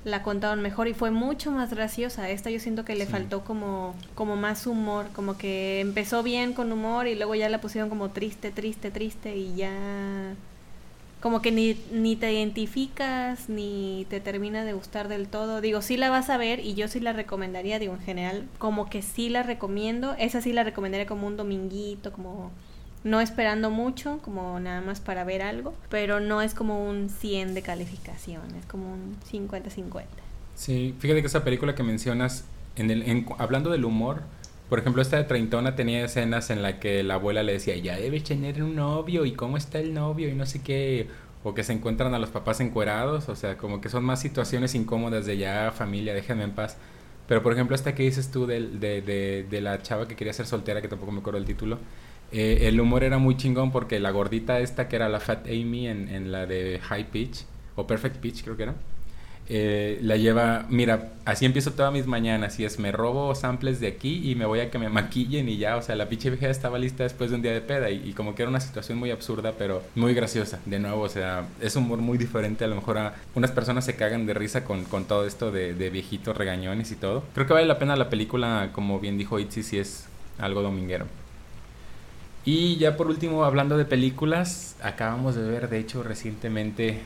la 0.07 0.23
contaron 0.23 0.61
mejor 0.61 0.87
y 0.87 0.93
fue 0.93 1.11
mucho 1.11 1.51
más 1.51 1.71
graciosa. 1.73 2.29
Esta 2.29 2.49
yo 2.49 2.59
siento 2.59 2.85
que 2.85 2.95
le 2.95 3.05
faltó 3.05 3.43
como, 3.43 3.93
como 4.15 4.37
más 4.37 4.65
humor, 4.65 5.07
como 5.13 5.37
que 5.37 5.81
empezó 5.81 6.23
bien 6.23 6.53
con 6.53 6.71
humor 6.71 7.07
y 7.07 7.15
luego 7.15 7.35
ya 7.35 7.49
la 7.49 7.59
pusieron 7.59 7.89
como 7.89 8.09
triste, 8.09 8.51
triste, 8.51 8.89
triste 8.89 9.35
y 9.35 9.55
ya 9.55 10.33
como 11.19 11.41
que 11.41 11.51
ni, 11.51 11.75
ni 11.91 12.15
te 12.15 12.31
identificas 12.31 13.49
ni 13.49 14.05
te 14.09 14.21
termina 14.21 14.63
de 14.63 14.73
gustar 14.73 15.09
del 15.09 15.27
todo. 15.27 15.59
Digo, 15.59 15.81
sí 15.81 15.97
la 15.97 16.09
vas 16.09 16.29
a 16.29 16.37
ver 16.37 16.61
y 16.61 16.73
yo 16.73 16.87
sí 16.87 17.01
la 17.01 17.11
recomendaría, 17.11 17.77
digo, 17.77 17.93
en 17.93 18.01
general, 18.01 18.47
como 18.59 18.89
que 18.89 19.01
sí 19.01 19.27
la 19.27 19.43
recomiendo. 19.43 20.15
Esa 20.17 20.41
sí 20.41 20.53
la 20.53 20.63
recomendaría 20.63 21.05
como 21.05 21.27
un 21.27 21.35
dominguito, 21.35 22.13
como 22.13 22.51
no 23.03 23.21
esperando 23.21 23.69
mucho, 23.69 24.19
como 24.23 24.59
nada 24.59 24.81
más 24.81 24.99
para 24.99 25.23
ver 25.23 25.41
algo, 25.41 25.73
pero 25.89 26.19
no 26.19 26.41
es 26.41 26.53
como 26.53 26.87
un 26.87 27.09
100 27.09 27.53
de 27.53 27.61
calificación, 27.61 28.43
es 28.59 28.65
como 28.65 28.91
un 28.91 29.17
50-50. 29.31 30.03
Sí, 30.55 30.95
fíjate 30.99 31.21
que 31.21 31.27
esa 31.27 31.43
película 31.43 31.75
que 31.75 31.83
mencionas, 31.83 32.45
en 32.75 32.91
el, 32.91 33.25
hablando 33.37 33.69
del 33.69 33.85
humor, 33.85 34.23
por 34.69 34.79
ejemplo, 34.79 35.01
esta 35.01 35.17
de 35.17 35.23
Treintona 35.23 35.75
tenía 35.75 36.03
escenas 36.03 36.49
en 36.49 36.61
la 36.61 36.79
que 36.79 37.01
la 37.03 37.13
abuela 37.15 37.41
le 37.43 37.53
decía, 37.53 37.77
ya 37.77 37.95
debes 37.95 38.23
tener 38.23 38.61
un 38.61 38.75
novio 38.75 39.25
y 39.25 39.31
cómo 39.31 39.55
está 39.55 39.79
el 39.79 39.93
novio 39.93 40.27
y 40.27 40.33
no 40.33 40.45
sé 40.45 40.61
qué, 40.61 41.07
o 41.43 41.53
que 41.53 41.63
se 41.63 41.71
encuentran 41.71 42.13
a 42.13 42.19
los 42.19 42.29
papás 42.29 42.59
encuerados, 42.59 43.29
o 43.29 43.35
sea, 43.35 43.57
como 43.57 43.79
que 43.79 43.87
son 43.87 44.03
más 44.03 44.19
situaciones 44.19 44.75
incómodas 44.75 45.25
de 45.25 45.37
ya 45.37 45.71
familia, 45.71 46.13
déjenme 46.13 46.43
en 46.43 46.51
paz. 46.51 46.77
Pero 47.27 47.43
por 47.43 47.53
ejemplo, 47.53 47.75
esta 47.75 47.95
que 47.95 48.03
dices 48.03 48.31
tú 48.31 48.45
de, 48.45 48.61
de, 48.61 49.45
de, 49.49 49.61
la 49.61 49.81
chava 49.81 50.07
que 50.07 50.15
quería 50.15 50.33
ser 50.33 50.47
soltera, 50.47 50.81
que 50.81 50.87
tampoco 50.87 51.11
me 51.11 51.19
acuerdo 51.19 51.39
el 51.39 51.45
título, 51.45 51.79
eh, 52.31 52.67
el 52.67 52.79
humor 52.79 53.03
era 53.03 53.17
muy 53.17 53.37
chingón 53.37 53.71
porque 53.71 53.99
la 53.99 54.11
gordita 54.11 54.59
esta 54.59 54.87
que 54.87 54.95
era 54.97 55.09
la 55.09 55.19
Fat 55.19 55.47
Amy 55.47 55.87
en, 55.87 56.31
la 56.31 56.45
de 56.45 56.79
High 56.83 57.09
Pitch, 57.11 57.45
o 57.75 57.87
Perfect 57.87 58.17
Pitch 58.17 58.43
creo 58.43 58.57
que 58.57 58.63
era, 58.63 58.75
eh, 59.49 59.99
la 60.01 60.17
lleva, 60.17 60.65
mira, 60.67 61.13
así 61.23 61.45
empiezo 61.45 61.71
todas 61.71 61.93
mis 61.93 62.05
mañanas 62.05 62.59
y 62.59 62.65
es 62.65 62.79
me 62.79 62.91
robo 62.91 63.33
samples 63.33 63.79
de 63.79 63.87
aquí 63.87 64.29
y 64.29 64.35
me 64.35 64.45
voy 64.45 64.59
a 64.59 64.69
que 64.69 64.77
me 64.77 64.89
maquillen 64.89 65.47
y 65.47 65.57
ya, 65.57 65.77
o 65.77 65.81
sea, 65.81 65.95
la 65.95 66.09
pinche 66.09 66.29
vieja 66.29 66.49
estaba 66.49 66.77
lista 66.77 67.03
después 67.03 67.29
de 67.29 67.37
un 67.37 67.41
día 67.41 67.53
de 67.53 67.61
peda 67.61 67.89
y, 67.89 68.11
como 68.11 68.35
que 68.35 68.41
era 68.41 68.49
una 68.49 68.59
situación 68.59 68.97
muy 68.97 69.09
absurda 69.09 69.53
pero 69.57 69.83
muy 69.95 70.13
graciosa, 70.13 70.59
de 70.65 70.79
nuevo, 70.79 71.01
o 71.03 71.09
sea, 71.09 71.47
es 71.61 71.77
humor 71.77 71.99
muy 71.99 72.17
diferente, 72.17 72.65
a 72.65 72.67
lo 72.67 72.75
mejor 72.75 72.97
a 72.97 73.13
unas 73.35 73.51
personas 73.51 73.85
se 73.85 73.95
cagan 73.95 74.25
de 74.25 74.33
risa 74.33 74.65
con, 74.65 74.83
con 74.83 75.05
todo 75.05 75.25
esto 75.25 75.49
de, 75.49 75.87
viejitos 75.87 76.35
regañones 76.35 76.91
y 76.91 76.97
todo. 76.97 77.23
Creo 77.33 77.47
que 77.47 77.53
vale 77.53 77.65
la 77.65 77.79
pena 77.79 77.95
la 77.95 78.09
película, 78.09 78.71
como 78.73 78.99
bien 78.99 79.17
dijo 79.17 79.39
Itzy, 79.39 79.63
si 79.63 79.77
es 79.77 80.07
algo 80.37 80.61
dominguero. 80.61 81.05
Y 82.47 82.77
ya 82.77 82.95
por 82.95 83.07
último, 83.07 83.43
hablando 83.43 83.77
de 83.77 83.83
películas, 83.83 84.77
acabamos 84.81 85.35
de 85.35 85.43
ver, 85.43 85.67
de 85.67 85.79
hecho, 85.79 86.01
recientemente, 86.01 87.01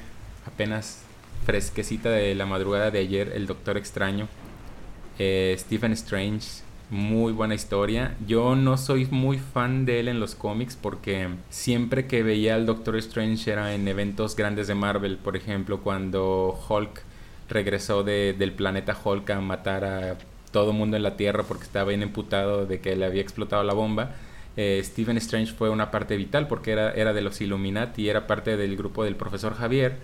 apenas 0.46 1.02
fresquecita 1.48 2.12
de 2.12 2.36
la 2.36 2.46
madrugada 2.46 2.92
de 2.92 3.00
ayer, 3.00 3.32
El 3.34 3.48
Doctor 3.48 3.76
Extraño. 3.76 4.28
Eh, 5.18 5.56
Stephen 5.58 5.94
Strange, 5.94 6.62
muy 6.92 7.34
buena 7.34 7.56
historia. 7.56 8.16
Yo 8.28 8.56
no 8.56 8.78
soy 8.78 9.08
muy 9.10 9.40
fan 9.40 9.84
de 9.88 10.02
él 10.02 10.10
en 10.10 10.20
los 10.20 10.36
cómics 10.36 10.78
porque 10.80 11.30
siempre 11.50 12.06
que 12.06 12.22
veía 12.22 12.54
al 12.54 12.68
Doctor 12.68 12.96
Strange 12.98 13.52
era 13.52 13.74
en 13.74 13.88
eventos 13.88 14.36
grandes 14.36 14.68
de 14.68 14.76
Marvel, 14.76 15.18
por 15.18 15.36
ejemplo, 15.36 15.80
cuando 15.80 16.56
Hulk 16.70 17.02
regresó 17.50 18.04
del 18.04 18.52
planeta 18.52 18.96
Hulk 19.04 19.28
a 19.32 19.42
matar 19.42 19.86
a 19.86 20.18
todo 20.52 20.72
mundo 20.72 20.98
en 20.98 21.02
la 21.02 21.18
Tierra 21.18 21.42
porque 21.48 21.64
estaba 21.64 21.90
bien 21.90 22.04
emputado 22.04 22.68
de 22.68 22.80
que 22.80 22.96
le 22.96 23.06
había 23.06 23.24
explotado 23.24 23.64
la 23.64 23.74
bomba. 23.74 24.12
Eh, 24.58 24.82
Stephen 24.84 25.18
Strange 25.18 25.54
fue 25.54 25.70
una 25.70 25.92
parte 25.92 26.18
vital 26.18 26.48
porque 26.48 26.72
era, 26.72 26.92
era 26.94 27.14
de 27.14 27.22
los 27.22 27.40
Illuminati, 27.42 28.10
era 28.10 28.28
parte 28.28 28.58
del 28.58 28.76
grupo 28.76 29.04
del 29.04 29.16
profesor 29.16 29.56
Javier 29.56 29.98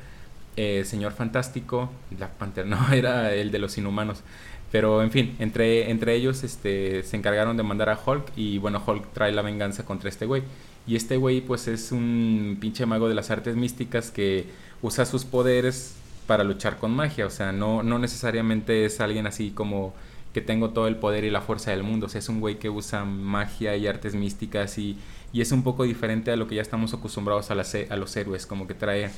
eh, 0.57 0.83
Señor 0.86 1.13
Fantástico, 1.13 1.91
Black 2.10 2.31
Panther, 2.31 2.65
no, 2.67 2.91
era 2.91 3.33
el 3.33 3.51
de 3.51 3.60
los 3.60 3.77
inhumanos. 3.77 4.23
Pero 4.71 5.01
en 5.01 5.12
fin, 5.12 5.36
entre, 5.39 5.89
entre 5.91 6.15
ellos 6.15 6.43
este, 6.43 7.03
se 7.03 7.15
encargaron 7.15 7.55
de 7.55 7.63
mandar 7.63 7.89
a 7.89 7.99
Hulk 8.03 8.33
y 8.36 8.57
bueno, 8.57 8.83
Hulk 8.86 9.13
trae 9.13 9.31
la 9.31 9.41
venganza 9.41 9.86
contra 9.86 10.10
este 10.10 10.25
güey. 10.25 10.43
Y 10.86 10.95
este 10.95 11.17
güey 11.17 11.41
pues 11.41 11.67
es 11.67 11.91
un 11.91 12.57
pinche 12.60 12.86
mago 12.86 13.07
de 13.07 13.15
las 13.15 13.29
artes 13.29 13.55
místicas 13.55 14.12
que 14.12 14.47
usa 14.81 15.05
sus 15.05 15.25
poderes 15.25 15.95
para 16.25 16.43
luchar 16.43 16.77
con 16.77 16.91
magia. 16.91 17.25
O 17.27 17.29
sea, 17.29 17.51
no, 17.53 17.83
no 17.83 17.99
necesariamente 17.99 18.86
es 18.86 18.99
alguien 18.99 19.27
así 19.27 19.51
como 19.51 19.93
que 20.38 20.41
tengo 20.41 20.69
todo 20.69 20.88
el 20.88 20.97
poder 20.97 21.23
y 21.23 21.32
la 21.32 21.41
fuerza 21.41 21.71
del 21.71 21.82
mundo. 21.82 22.06
O 22.06 22.10
sea, 22.10 22.19
es 22.19 22.30
un 22.30 22.39
güey 22.39 22.60
que 22.60 22.69
usa 22.69 23.06
magia 23.06 23.76
y 23.76 23.88
artes 23.88 24.13
místicas 24.13 24.78
y, 24.78 24.95
y 25.34 25.41
es 25.41 25.52
un 25.52 25.63
poco 25.63 25.82
diferente 25.82 26.30
a 26.30 26.36
lo 26.36 26.47
que 26.47 26.54
ya 26.54 26.62
estamos 26.62 26.93
acostumbrados 26.93 27.50
a, 27.50 27.56
a 27.56 27.95
los 27.95 28.15
héroes. 28.15 28.45
Como 28.45 28.67
que 28.67 28.76
trae 28.76 29.10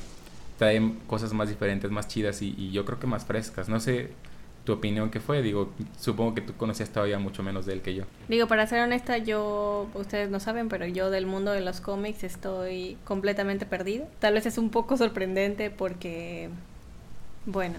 trae 0.56 0.80
cosas 1.06 1.34
más 1.34 1.50
diferentes, 1.50 1.90
más 1.90 2.08
chidas 2.08 2.40
y, 2.40 2.70
yo 2.70 2.86
creo 2.86 2.98
que 2.98 3.06
más 3.06 3.26
frescas. 3.26 3.68
No 3.68 3.80
sé 3.80 4.12
tu 4.64 4.72
opinión 4.72 5.10
que 5.10 5.20
fue, 5.20 5.42
digo, 5.42 5.74
supongo 5.98 6.34
que 6.34 6.40
tú 6.40 6.54
conocías 6.56 6.88
todavía 6.88 7.18
mucho 7.18 7.42
menos 7.42 7.66
de 7.66 7.74
él 7.74 7.82
que 7.82 7.94
yo. 7.94 8.04
Digo, 8.30 8.46
para 8.46 8.66
ser 8.66 8.80
honesta, 8.80 9.18
yo, 9.18 9.88
ustedes 9.92 10.30
no 10.30 10.40
saben, 10.40 10.70
pero 10.70 10.86
yo 10.86 11.10
del 11.10 11.26
mundo 11.26 11.50
de 11.50 11.60
los 11.60 11.82
cómics 11.82 12.24
estoy 12.24 12.96
completamente 13.04 13.66
perdido. 13.66 14.06
Tal 14.20 14.32
vez 14.32 14.46
es 14.46 14.56
un 14.56 14.70
poco 14.70 14.96
sorprendente 14.96 15.68
porque, 15.68 16.48
bueno, 17.44 17.76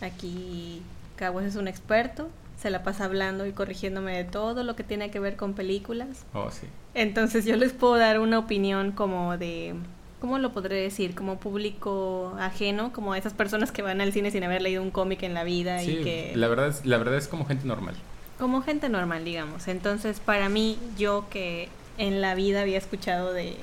aquí 0.00 0.82
Caguas 1.14 1.44
es 1.44 1.54
un 1.54 1.68
experto, 1.68 2.28
se 2.66 2.70
la 2.72 2.82
pasa 2.82 3.04
hablando 3.04 3.46
y 3.46 3.52
corrigiéndome 3.52 4.16
de 4.16 4.24
todo 4.24 4.64
lo 4.64 4.74
que 4.74 4.82
tiene 4.82 5.12
que 5.12 5.20
ver 5.20 5.36
con 5.36 5.54
películas. 5.54 6.24
Oh, 6.34 6.50
sí. 6.50 6.66
Entonces 6.94 7.44
yo 7.44 7.54
les 7.54 7.72
puedo 7.72 7.94
dar 7.94 8.18
una 8.18 8.40
opinión 8.40 8.90
como 8.90 9.38
de 9.38 9.76
¿cómo 10.20 10.40
lo 10.40 10.50
podré 10.50 10.74
decir? 10.80 11.14
Como 11.14 11.38
público 11.38 12.34
ajeno, 12.40 12.92
como 12.92 13.14
esas 13.14 13.34
personas 13.34 13.70
que 13.70 13.82
van 13.82 14.00
al 14.00 14.12
cine 14.12 14.32
sin 14.32 14.42
haber 14.42 14.62
leído 14.62 14.82
un 14.82 14.90
cómic 14.90 15.22
en 15.22 15.32
la 15.32 15.44
vida 15.44 15.80
y 15.84 16.02
que... 16.02 16.32
La 16.34 16.48
verdad, 16.48 16.66
es, 16.66 16.84
la 16.84 16.98
verdad 16.98 17.14
es 17.14 17.28
como 17.28 17.46
gente 17.46 17.68
normal. 17.68 17.94
Como 18.36 18.62
gente 18.62 18.88
normal, 18.88 19.24
digamos. 19.24 19.68
Entonces, 19.68 20.18
para 20.18 20.48
mí, 20.48 20.76
yo 20.98 21.26
que 21.30 21.68
en 21.98 22.20
la 22.20 22.34
vida 22.34 22.62
había 22.62 22.78
escuchado 22.78 23.32
de, 23.32 23.54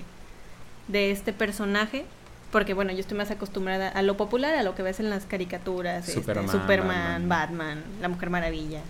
de 0.87 1.11
este 1.11 1.33
personaje, 1.33 2.05
porque 2.53 2.75
bueno, 2.75 2.91
yo 2.93 2.99
estoy 2.99 3.17
más 3.17 3.31
acostumbrada 3.31 3.89
a 3.89 4.03
lo 4.03 4.15
popular, 4.15 4.53
a 4.53 4.61
lo 4.61 4.75
que 4.75 4.83
ves 4.83 4.99
en 4.99 5.09
las 5.09 5.25
caricaturas, 5.25 6.07
este, 6.07 6.21
Superman, 6.21 6.49
Superman 6.49 7.27
Batman. 7.27 7.83
La 7.99 8.09
Mujer 8.09 8.29
Maravilla. 8.29 8.81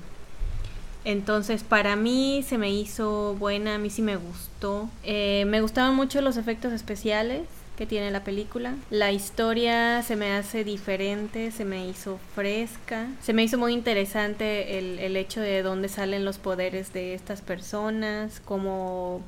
Entonces, 1.05 1.63
para 1.63 1.95
mí 1.95 2.43
se 2.45 2.57
me 2.57 2.69
hizo 2.71 3.35
buena, 3.39 3.75
a 3.75 3.77
mí 3.77 3.89
sí 3.89 4.01
me 4.01 4.17
gustó. 4.17 4.89
Eh, 5.03 5.45
me 5.47 5.61
gustaban 5.61 5.95
mucho 5.95 6.19
los 6.19 6.35
efectos 6.35 6.73
especiales 6.73 7.43
que 7.77 7.85
tiene 7.85 8.11
la 8.11 8.25
película. 8.25 8.75
La 8.89 9.13
historia 9.13 10.03
se 10.03 10.17
me 10.17 10.33
hace 10.33 10.65
diferente, 10.65 11.51
se 11.51 11.63
me 11.63 11.87
hizo 11.87 12.19
fresca. 12.35 13.07
Se 13.21 13.31
me 13.31 13.43
hizo 13.43 13.57
muy 13.57 13.71
interesante 13.71 14.77
el, 14.77 14.99
el 14.99 15.15
hecho 15.15 15.39
de 15.39 15.63
dónde 15.63 15.87
salen 15.87 16.25
los 16.25 16.37
poderes 16.37 16.91
de 16.91 17.13
estas 17.13 17.39
personas, 17.41 18.41
cómo 18.43 19.21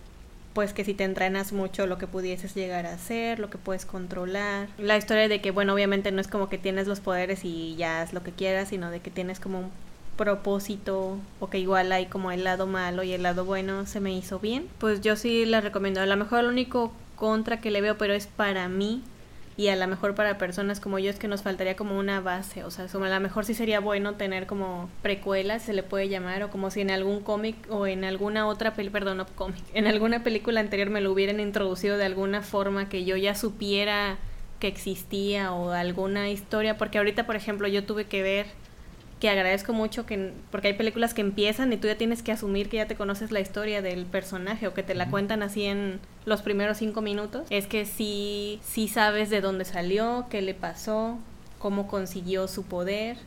pues 0.55 0.71
que 0.71 0.85
si 0.85 0.93
te 0.93 1.03
entrenas 1.03 1.51
mucho 1.51 1.85
lo 1.85 1.97
que 1.97 2.07
pudieses 2.07 2.55
llegar 2.55 2.85
a 2.85 2.93
hacer, 2.93 3.39
lo 3.39 3.49
que 3.49 3.57
puedes 3.57 3.85
controlar. 3.85 4.69
La 4.77 4.95
historia 4.95 5.27
de 5.27 5.41
que, 5.41 5.51
bueno, 5.51 5.73
obviamente 5.73 6.13
no 6.13 6.21
es 6.21 6.29
como 6.29 6.47
que 6.47 6.57
tienes 6.57 6.87
los 6.87 7.01
poderes 7.01 7.43
y 7.43 7.75
ya 7.75 8.01
haz 8.01 8.13
lo 8.13 8.23
que 8.23 8.31
quieras, 8.31 8.69
sino 8.69 8.89
de 8.89 9.01
que 9.01 9.11
tienes 9.11 9.41
como 9.41 9.59
un 9.59 9.71
propósito 10.15 11.17
o 11.41 11.49
que 11.49 11.59
igual 11.59 11.91
hay 11.91 12.05
como 12.05 12.31
el 12.31 12.45
lado 12.45 12.67
malo 12.67 13.03
y 13.03 13.11
el 13.11 13.23
lado 13.23 13.43
bueno 13.43 13.85
se 13.85 13.99
me 13.99 14.15
hizo 14.15 14.39
bien. 14.39 14.69
Pues 14.79 15.01
yo 15.01 15.17
sí 15.17 15.43
la 15.43 15.59
recomiendo. 15.59 15.99
A 15.99 16.05
lo 16.05 16.15
mejor 16.15 16.45
lo 16.45 16.49
único 16.51 16.93
contra 17.17 17.59
que 17.59 17.69
le 17.69 17.81
veo, 17.81 17.97
pero 17.97 18.13
es 18.13 18.27
para 18.27 18.69
mí 18.69 19.03
y 19.57 19.69
a 19.69 19.75
lo 19.75 19.87
mejor 19.87 20.15
para 20.15 20.37
personas 20.37 20.79
como 20.79 20.99
yo 20.99 21.09
es 21.09 21.17
que 21.17 21.27
nos 21.27 21.41
faltaría 21.41 21.75
como 21.75 21.97
una 21.97 22.19
base, 22.19 22.63
o 22.63 22.71
sea, 22.71 22.85
a 22.85 22.97
lo 22.97 23.19
mejor 23.19 23.45
sí 23.45 23.53
sería 23.53 23.79
bueno 23.79 24.15
tener 24.15 24.47
como 24.47 24.89
precuelas, 25.01 25.63
se 25.63 25.73
le 25.73 25.83
puede 25.83 26.09
llamar, 26.09 26.43
o 26.43 26.49
como 26.49 26.71
si 26.71 26.81
en 26.81 26.91
algún 26.91 27.21
cómic 27.21 27.55
o 27.69 27.87
en 27.87 28.03
alguna 28.03 28.47
otra 28.47 28.73
película, 28.73 28.99
perdón, 28.99 29.17
no 29.17 29.25
cómic, 29.35 29.63
en 29.73 29.87
alguna 29.87 30.23
película 30.23 30.59
anterior 30.59 30.89
me 30.89 31.01
lo 31.01 31.11
hubieran 31.11 31.39
introducido 31.39 31.97
de 31.97 32.05
alguna 32.05 32.41
forma 32.41 32.89
que 32.89 33.05
yo 33.05 33.15
ya 33.15 33.35
supiera 33.35 34.17
que 34.59 34.67
existía 34.67 35.53
o 35.53 35.71
alguna 35.71 36.29
historia, 36.29 36.77
porque 36.77 36.97
ahorita, 36.97 37.25
por 37.25 37.35
ejemplo, 37.35 37.67
yo 37.67 37.83
tuve 37.85 38.05
que 38.05 38.23
ver 38.23 38.47
que 39.19 39.29
agradezco 39.29 39.71
mucho 39.73 40.05
que 40.05 40.33
porque 40.51 40.67
hay 40.67 40.73
películas 40.73 41.13
que 41.13 41.21
empiezan 41.21 41.71
y 41.71 41.77
tú 41.77 41.87
ya 41.87 41.97
tienes 41.97 42.21
que 42.21 42.31
asumir 42.31 42.69
que 42.69 42.77
ya 42.77 42.87
te 42.87 42.95
conoces 42.95 43.31
la 43.31 43.39
historia 43.39 43.81
del 43.81 44.05
personaje 44.05 44.67
o 44.67 44.73
que 44.73 44.83
te 44.83 44.93
la 44.93 45.09
cuentan 45.09 45.41
así 45.41 45.63
en 45.63 45.99
los 46.25 46.41
primeros 46.41 46.77
cinco 46.77 47.01
minutos 47.01 47.47
es 47.49 47.65
que 47.67 47.85
sí 47.85 48.59
sí 48.61 48.87
sabes 48.89 49.29
de 49.29 49.39
dónde 49.39 49.63
salió 49.63 50.25
qué 50.29 50.41
le 50.41 50.53
pasó 50.53 51.17
cómo 51.59 51.87
consiguió 51.87 52.47
su 52.47 52.63
poder 52.63 53.17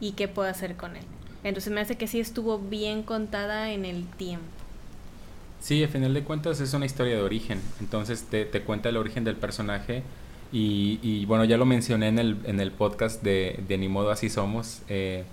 y 0.00 0.12
qué 0.12 0.28
puede 0.28 0.50
hacer 0.50 0.76
con 0.76 0.96
él. 0.96 1.04
Entonces 1.44 1.72
me 1.72 1.80
hace 1.80 1.96
que 1.96 2.08
sí 2.08 2.18
estuvo 2.18 2.58
bien 2.58 3.02
contada 3.02 3.70
en 3.70 3.84
el 3.84 4.04
tiempo. 4.06 4.46
Sí 5.60 5.82
a 5.84 5.88
final 5.88 6.14
de 6.14 6.24
cuentas 6.24 6.60
es 6.60 6.74
una 6.74 6.86
historia 6.86 7.14
de 7.14 7.22
origen. 7.22 7.60
Entonces 7.80 8.24
te, 8.24 8.44
te 8.44 8.62
cuenta 8.62 8.88
el 8.88 8.96
origen 8.96 9.24
del 9.24 9.36
personaje 9.36 10.02
y, 10.52 11.24
bueno, 11.26 11.44
ya 11.44 11.56
lo 11.56 11.66
mencioné 11.66 12.08
en 12.08 12.18
el, 12.18 12.36
en 12.44 12.60
el 12.60 12.70
podcast 12.72 13.22
de, 13.22 13.60
de 13.68 13.78
Ni 13.78 13.88
modo 13.88 14.10
así 14.10 14.30
somos. 14.30 14.82
Eh, 14.88 15.24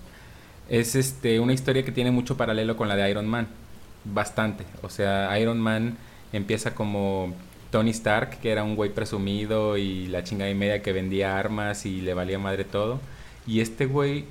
es 0.69 0.95
este, 0.95 1.39
una 1.39 1.53
historia 1.53 1.85
que 1.85 1.91
tiene 1.91 2.11
mucho 2.11 2.37
paralelo 2.37 2.75
con 2.75 2.87
la 2.87 2.95
de 2.95 3.09
Iron 3.09 3.27
Man. 3.27 3.47
Bastante. 4.03 4.65
O 4.81 4.89
sea, 4.89 5.37
Iron 5.39 5.59
Man 5.59 5.97
empieza 6.33 6.75
como 6.75 7.33
Tony 7.71 7.91
Stark, 7.91 8.39
que 8.39 8.51
era 8.51 8.63
un 8.63 8.75
güey 8.75 8.89
presumido 8.89 9.77
y 9.77 10.07
la 10.07 10.23
chingada 10.23 10.49
y 10.49 10.55
media 10.55 10.81
que 10.81 10.93
vendía 10.93 11.37
armas 11.37 11.85
y 11.85 12.01
le 12.01 12.13
valía 12.13 12.39
madre 12.39 12.65
todo. 12.65 12.99
Y 13.47 13.61
este 13.61 13.85
güey, 13.85 14.25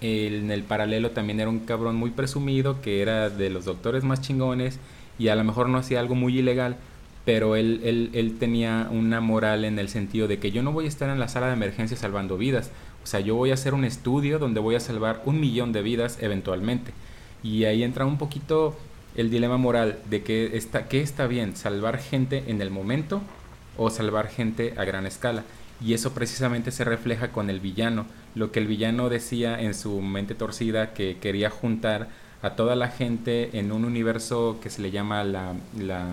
en 0.00 0.50
el 0.50 0.62
paralelo 0.62 1.10
también 1.10 1.40
era 1.40 1.50
un 1.50 1.60
cabrón 1.60 1.96
muy 1.96 2.10
presumido, 2.10 2.80
que 2.80 3.02
era 3.02 3.30
de 3.30 3.50
los 3.50 3.64
doctores 3.64 4.04
más 4.04 4.20
chingones 4.20 4.78
y 5.18 5.28
a 5.28 5.36
lo 5.36 5.44
mejor 5.44 5.68
no 5.68 5.78
hacía 5.78 6.00
algo 6.00 6.14
muy 6.14 6.38
ilegal, 6.38 6.76
pero 7.26 7.56
él, 7.56 7.80
él, 7.84 8.10
él, 8.14 8.38
tenía 8.38 8.88
una 8.90 9.20
moral 9.20 9.66
en 9.66 9.78
el 9.78 9.90
sentido 9.90 10.28
de 10.28 10.38
que 10.38 10.52
yo 10.52 10.62
no 10.62 10.72
voy 10.72 10.86
a 10.86 10.88
estar 10.88 11.10
en 11.10 11.18
la 11.18 11.28
sala 11.28 11.48
de 11.48 11.54
emergencia 11.54 11.96
salvando 11.96 12.38
vidas, 12.38 12.70
o 13.02 13.06
sea, 13.08 13.20
yo 13.20 13.34
voy 13.34 13.50
a 13.50 13.54
hacer 13.54 13.74
un 13.74 13.84
estudio 13.84 14.38
donde 14.38 14.58
voy 14.58 14.76
a 14.76 14.80
salvar 14.80 15.22
un 15.26 15.38
millón 15.40 15.72
de 15.72 15.82
vidas 15.82 16.18
eventualmente. 16.20 16.92
Y 17.42 17.64
ahí 17.64 17.84
entra 17.84 18.04
un 18.04 18.18
poquito 18.18 18.76
el 19.16 19.30
dilema 19.30 19.56
moral 19.58 19.98
de 20.10 20.22
que 20.24 20.56
está, 20.56 20.88
¿qué 20.88 21.02
está 21.02 21.26
bien? 21.26 21.56
¿Salvar 21.56 21.98
gente 21.98 22.44
en 22.48 22.60
el 22.60 22.70
momento 22.70 23.22
o 23.76 23.90
salvar 23.90 24.28
gente 24.28 24.74
a 24.76 24.84
gran 24.84 25.06
escala? 25.06 25.44
Y 25.80 25.94
eso 25.94 26.14
precisamente 26.14 26.72
se 26.72 26.82
refleja 26.82 27.30
con 27.30 27.50
el 27.50 27.60
villano. 27.60 28.06
Lo 28.34 28.50
que 28.50 28.58
el 28.58 28.66
villano 28.66 29.08
decía 29.08 29.60
en 29.60 29.74
su 29.74 30.00
mente 30.00 30.34
torcida 30.34 30.92
que 30.92 31.18
quería 31.20 31.48
juntar 31.48 32.08
a 32.42 32.56
toda 32.56 32.74
la 32.74 32.88
gente 32.88 33.58
en 33.58 33.70
un 33.70 33.84
universo 33.84 34.58
que 34.60 34.68
se 34.68 34.82
le 34.82 34.90
llama 34.90 35.22
la, 35.22 35.54
la 35.78 36.08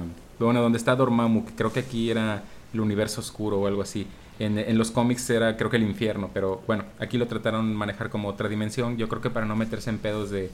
bueno, 0.46 0.62
donde 0.62 0.78
está 0.78 0.96
Dormammu, 0.96 1.46
creo 1.56 1.72
que 1.72 1.82
aquí 1.82 2.10
era 2.10 2.44
el 2.74 2.80
universo 2.80 3.22
oscuro 3.22 3.60
o 3.60 3.68
algo 3.68 3.82
así. 3.82 4.08
En, 4.40 4.58
en, 4.58 4.78
los 4.78 4.90
cómics 4.92 5.30
era 5.30 5.58
creo 5.58 5.70
que 5.70 5.78
el 5.78 5.84
infierno, 5.84 6.30
pero 6.34 6.64
bueno, 6.66 6.86
aquí 7.00 7.18
lo 7.18 7.28
trataron 7.28 7.70
de 7.70 7.76
manejar 7.76 8.10
como 8.10 8.28
otra 8.30 8.50
dimensión, 8.50 8.98
yo 8.98 9.08
creo 9.08 9.22
que 9.22 9.30
para 9.30 9.46
no 9.46 9.56
meterse 9.56 9.92
en 9.92 10.00
pedos 10.00 10.32
de, 10.32 10.50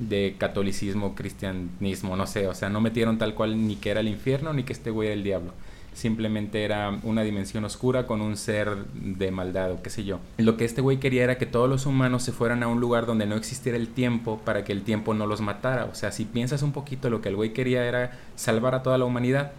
de 0.00 0.34
catolicismo, 0.38 1.14
cristianismo, 1.14 2.16
no 2.16 2.26
sé, 2.26 2.48
o 2.48 2.54
sea, 2.54 2.68
no 2.68 2.80
metieron 2.80 3.18
tal 3.18 3.34
cual 3.34 3.66
ni 3.66 3.76
que 3.76 3.90
era 3.90 4.00
el 4.00 4.08
infierno 4.08 4.52
ni 4.52 4.64
que 4.64 4.72
este 4.72 4.90
güey 4.90 5.08
era 5.08 5.14
el 5.14 5.22
diablo 5.22 5.52
simplemente 5.92 6.64
era 6.64 6.98
una 7.02 7.22
dimensión 7.22 7.64
oscura 7.64 8.06
con 8.06 8.20
un 8.20 8.36
ser 8.36 8.84
de 8.94 9.30
maldad 9.30 9.72
o 9.72 9.82
qué 9.82 9.90
sé 9.90 10.04
yo. 10.04 10.18
Lo 10.38 10.56
que 10.56 10.64
este 10.64 10.80
güey 10.80 10.98
quería 10.98 11.24
era 11.24 11.38
que 11.38 11.46
todos 11.46 11.68
los 11.68 11.86
humanos 11.86 12.22
se 12.22 12.32
fueran 12.32 12.62
a 12.62 12.68
un 12.68 12.80
lugar 12.80 13.06
donde 13.06 13.26
no 13.26 13.36
existiera 13.36 13.76
el 13.76 13.88
tiempo 13.88 14.40
para 14.44 14.64
que 14.64 14.72
el 14.72 14.82
tiempo 14.82 15.14
no 15.14 15.26
los 15.26 15.40
matara. 15.40 15.84
O 15.86 15.94
sea, 15.94 16.12
si 16.12 16.24
piensas 16.24 16.62
un 16.62 16.72
poquito, 16.72 17.10
lo 17.10 17.20
que 17.20 17.28
el 17.28 17.36
güey 17.36 17.52
quería 17.52 17.84
era 17.84 18.12
salvar 18.36 18.74
a 18.74 18.82
toda 18.82 18.98
la 18.98 19.04
humanidad 19.04 19.52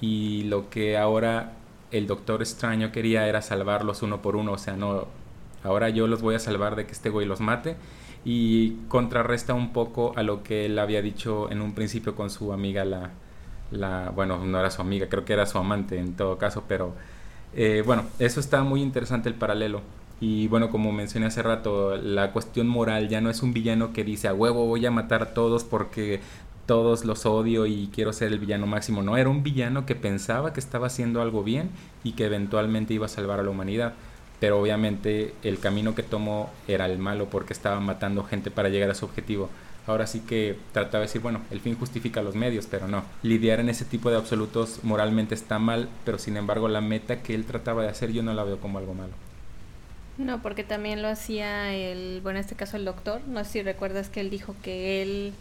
y 0.00 0.44
lo 0.44 0.70
que 0.70 0.96
ahora 0.96 1.52
el 1.90 2.06
doctor 2.06 2.40
extraño 2.40 2.92
quería 2.92 3.26
era 3.26 3.42
salvarlos 3.42 4.02
uno 4.02 4.22
por 4.22 4.36
uno. 4.36 4.52
O 4.52 4.58
sea, 4.58 4.76
no, 4.76 5.08
ahora 5.64 5.90
yo 5.90 6.06
los 6.06 6.22
voy 6.22 6.34
a 6.34 6.38
salvar 6.38 6.76
de 6.76 6.86
que 6.86 6.92
este 6.92 7.10
güey 7.10 7.26
los 7.26 7.40
mate 7.40 7.76
y 8.24 8.76
contrarresta 8.88 9.54
un 9.54 9.72
poco 9.72 10.12
a 10.16 10.22
lo 10.22 10.42
que 10.42 10.66
él 10.66 10.78
había 10.78 11.02
dicho 11.02 11.50
en 11.50 11.62
un 11.62 11.74
principio 11.74 12.14
con 12.14 12.30
su 12.30 12.52
amiga 12.52 12.84
la 12.84 13.10
la, 13.70 14.10
bueno, 14.14 14.44
no 14.44 14.58
era 14.58 14.70
su 14.70 14.82
amiga, 14.82 15.08
creo 15.08 15.24
que 15.24 15.32
era 15.32 15.46
su 15.46 15.58
amante 15.58 15.98
en 15.98 16.14
todo 16.14 16.38
caso, 16.38 16.64
pero 16.68 16.94
eh, 17.54 17.82
bueno, 17.84 18.04
eso 18.18 18.40
está 18.40 18.62
muy 18.62 18.82
interesante 18.82 19.28
el 19.28 19.34
paralelo. 19.34 19.82
Y 20.20 20.48
bueno, 20.48 20.70
como 20.70 20.92
mencioné 20.92 21.26
hace 21.26 21.42
rato, 21.42 21.96
la 21.96 22.32
cuestión 22.32 22.68
moral 22.68 23.08
ya 23.08 23.20
no 23.20 23.30
es 23.30 23.42
un 23.42 23.52
villano 23.54 23.92
que 23.92 24.04
dice 24.04 24.28
a 24.28 24.34
huevo 24.34 24.66
voy 24.66 24.84
a 24.84 24.90
matar 24.90 25.22
a 25.22 25.34
todos 25.34 25.64
porque 25.64 26.20
todos 26.66 27.04
los 27.04 27.26
odio 27.26 27.66
y 27.66 27.88
quiero 27.92 28.12
ser 28.12 28.28
el 28.28 28.38
villano 28.38 28.66
máximo. 28.66 29.02
No, 29.02 29.16
era 29.16 29.30
un 29.30 29.42
villano 29.42 29.86
que 29.86 29.96
pensaba 29.96 30.52
que 30.52 30.60
estaba 30.60 30.88
haciendo 30.88 31.22
algo 31.22 31.42
bien 31.42 31.70
y 32.04 32.12
que 32.12 32.26
eventualmente 32.26 32.94
iba 32.94 33.06
a 33.06 33.08
salvar 33.08 33.40
a 33.40 33.42
la 33.42 33.50
humanidad. 33.50 33.94
Pero 34.40 34.60
obviamente 34.60 35.34
el 35.42 35.58
camino 35.58 35.94
que 35.94 36.02
tomó 36.02 36.50
era 36.68 36.86
el 36.86 36.98
malo 36.98 37.26
porque 37.30 37.52
estaba 37.52 37.80
matando 37.80 38.22
gente 38.24 38.50
para 38.50 38.68
llegar 38.68 38.90
a 38.90 38.94
su 38.94 39.06
objetivo 39.06 39.48
ahora 39.86 40.06
sí 40.06 40.20
que 40.20 40.56
trataba 40.72 41.00
de 41.00 41.06
decir, 41.06 41.20
bueno, 41.20 41.42
el 41.50 41.60
fin 41.60 41.76
justifica 41.76 42.22
los 42.22 42.34
medios, 42.34 42.66
pero 42.70 42.88
no. 42.88 43.04
Lidiar 43.22 43.60
en 43.60 43.68
ese 43.68 43.84
tipo 43.84 44.10
de 44.10 44.16
absolutos 44.16 44.80
moralmente 44.82 45.34
está 45.34 45.58
mal, 45.58 45.88
pero 46.04 46.18
sin 46.18 46.36
embargo 46.36 46.68
la 46.68 46.80
meta 46.80 47.22
que 47.22 47.34
él 47.34 47.44
trataba 47.44 47.82
de 47.82 47.88
hacer 47.88 48.12
yo 48.12 48.22
no 48.22 48.34
la 48.34 48.44
veo 48.44 48.58
como 48.58 48.78
algo 48.78 48.94
malo. 48.94 49.12
No, 50.18 50.42
porque 50.42 50.64
también 50.64 51.00
lo 51.00 51.08
hacía 51.08 51.72
el, 51.72 52.20
bueno, 52.22 52.38
en 52.38 52.44
este 52.44 52.54
caso 52.54 52.76
el 52.76 52.84
doctor, 52.84 53.22
no 53.26 53.42
sé 53.44 53.50
si 53.52 53.62
recuerdas 53.62 54.08
que 54.10 54.20
él 54.20 54.28
dijo 54.28 54.54
que 54.62 55.02
él 55.02 55.32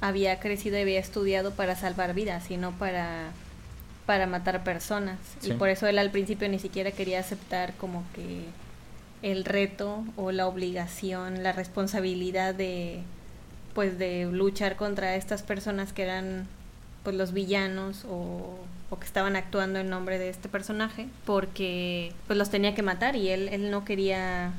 había 0.00 0.40
crecido 0.40 0.78
y 0.78 0.82
había 0.82 1.00
estudiado 1.00 1.52
para 1.52 1.76
salvar 1.76 2.14
vidas 2.14 2.50
y 2.50 2.56
no 2.56 2.72
para 2.72 3.30
para 4.06 4.26
matar 4.26 4.62
personas 4.64 5.18
y 5.42 5.52
por 5.52 5.70
eso 5.70 5.86
él 5.86 5.98
al 5.98 6.10
principio 6.10 6.46
ni 6.50 6.58
siquiera 6.58 6.90
quería 6.90 7.20
aceptar 7.20 7.72
como 7.74 8.04
que 8.14 8.42
el 9.22 9.46
reto 9.46 10.04
o 10.16 10.30
la 10.30 10.46
obligación, 10.46 11.42
la 11.42 11.52
responsabilidad 11.52 12.54
de 12.54 13.00
pues 13.74 13.98
de 13.98 14.26
luchar 14.30 14.76
contra 14.76 15.16
estas 15.16 15.42
personas 15.42 15.92
que 15.92 16.02
eran 16.02 16.46
pues 17.02 17.16
los 17.16 17.32
villanos 17.32 18.04
o, 18.08 18.56
que 18.98 19.06
estaban 19.06 19.34
actuando 19.34 19.80
en 19.80 19.90
nombre 19.90 20.20
de 20.20 20.28
este 20.28 20.48
personaje 20.48 21.08
porque 21.24 22.12
pues 22.28 22.38
los 22.38 22.48
tenía 22.48 22.76
que 22.76 22.82
matar 22.82 23.16
y 23.16 23.28
él, 23.28 23.48
él 23.48 23.72
no 23.72 23.84
quería 23.84 24.52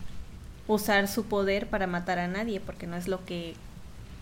usar 0.68 1.08
su 1.08 1.24
poder 1.24 1.68
para 1.68 1.88
matar 1.88 2.20
a 2.20 2.28
nadie 2.28 2.60
porque 2.60 2.86
no 2.86 2.98
es 2.98 3.08
lo 3.08 3.24
que 3.24 3.54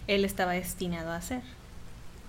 él 0.08 0.24
estaba 0.24 0.52
destinado 0.52 1.12
a 1.12 1.16
hacer. 1.16 1.42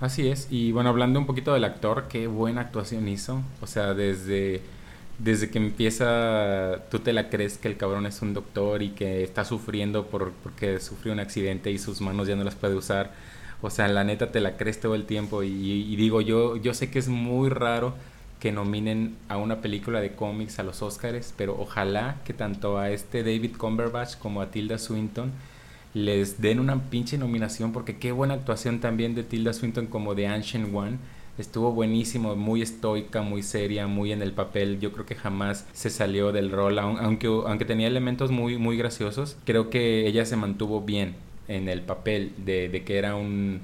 Así 0.00 0.28
es, 0.28 0.48
y 0.50 0.72
bueno, 0.72 0.88
hablando 0.88 1.18
un 1.18 1.26
poquito 1.26 1.52
del 1.52 1.64
actor, 1.64 2.06
qué 2.08 2.26
buena 2.26 2.62
actuación 2.62 3.06
hizo, 3.06 3.42
o 3.60 3.66
sea, 3.66 3.92
desde 3.92 4.62
desde 5.18 5.50
que 5.50 5.58
empieza, 5.58 6.84
tú 6.90 6.98
te 6.98 7.12
la 7.12 7.28
crees 7.30 7.58
que 7.58 7.68
el 7.68 7.76
cabrón 7.76 8.06
es 8.06 8.20
un 8.22 8.34
doctor 8.34 8.82
y 8.82 8.90
que 8.90 9.22
está 9.22 9.44
sufriendo 9.44 10.06
por, 10.06 10.32
porque 10.42 10.80
sufrió 10.80 11.12
un 11.12 11.20
accidente 11.20 11.70
y 11.70 11.78
sus 11.78 12.00
manos 12.00 12.26
ya 12.28 12.36
no 12.36 12.44
las 12.44 12.54
puede 12.54 12.74
usar. 12.74 13.12
O 13.62 13.70
sea, 13.70 13.88
la 13.88 14.04
neta 14.04 14.32
te 14.32 14.40
la 14.40 14.56
crees 14.56 14.80
todo 14.80 14.94
el 14.94 15.04
tiempo 15.06 15.42
y, 15.42 15.96
digo, 15.96 16.20
yo, 16.20 16.56
yo 16.56 16.74
sé 16.74 16.90
que 16.90 16.98
es 16.98 17.08
muy 17.08 17.48
raro 17.48 17.94
que 18.40 18.52
nominen 18.52 19.16
a 19.28 19.38
una 19.38 19.62
película 19.62 20.00
de 20.00 20.12
cómics 20.12 20.58
a 20.58 20.64
los 20.64 20.82
Oscars, 20.82 21.32
pero 21.36 21.56
ojalá 21.58 22.16
que 22.26 22.34
tanto 22.34 22.78
a 22.78 22.90
este 22.90 23.22
David 23.22 23.56
Cumberbatch 23.56 24.18
como 24.18 24.42
a 24.42 24.50
Tilda 24.50 24.76
Swinton 24.78 25.32
les 25.94 26.42
den 26.42 26.58
una 26.58 26.90
pinche 26.90 27.16
nominación 27.16 27.72
porque 27.72 27.96
qué 27.96 28.12
buena 28.12 28.34
actuación 28.34 28.80
también 28.80 29.14
de 29.14 29.22
Tilda 29.22 29.52
Swinton 29.52 29.86
como 29.86 30.14
de 30.14 30.26
Ancient 30.26 30.74
One. 30.74 30.98
Estuvo 31.36 31.72
buenísimo, 31.72 32.36
muy 32.36 32.62
estoica, 32.62 33.22
muy 33.22 33.42
seria, 33.42 33.88
muy 33.88 34.12
en 34.12 34.22
el 34.22 34.32
papel. 34.32 34.78
Yo 34.78 34.92
creo 34.92 35.04
que 35.04 35.16
jamás 35.16 35.66
se 35.72 35.90
salió 35.90 36.30
del 36.30 36.52
rol, 36.52 36.78
aunque, 36.78 37.26
aunque 37.26 37.64
tenía 37.64 37.88
elementos 37.88 38.30
muy, 38.30 38.56
muy 38.56 38.76
graciosos. 38.76 39.36
Creo 39.44 39.68
que 39.68 40.06
ella 40.06 40.24
se 40.26 40.36
mantuvo 40.36 40.82
bien 40.82 41.16
en 41.48 41.68
el 41.68 41.82
papel 41.82 42.32
de, 42.38 42.82
que 42.86 42.98
era 42.98 43.16
un, 43.16 43.60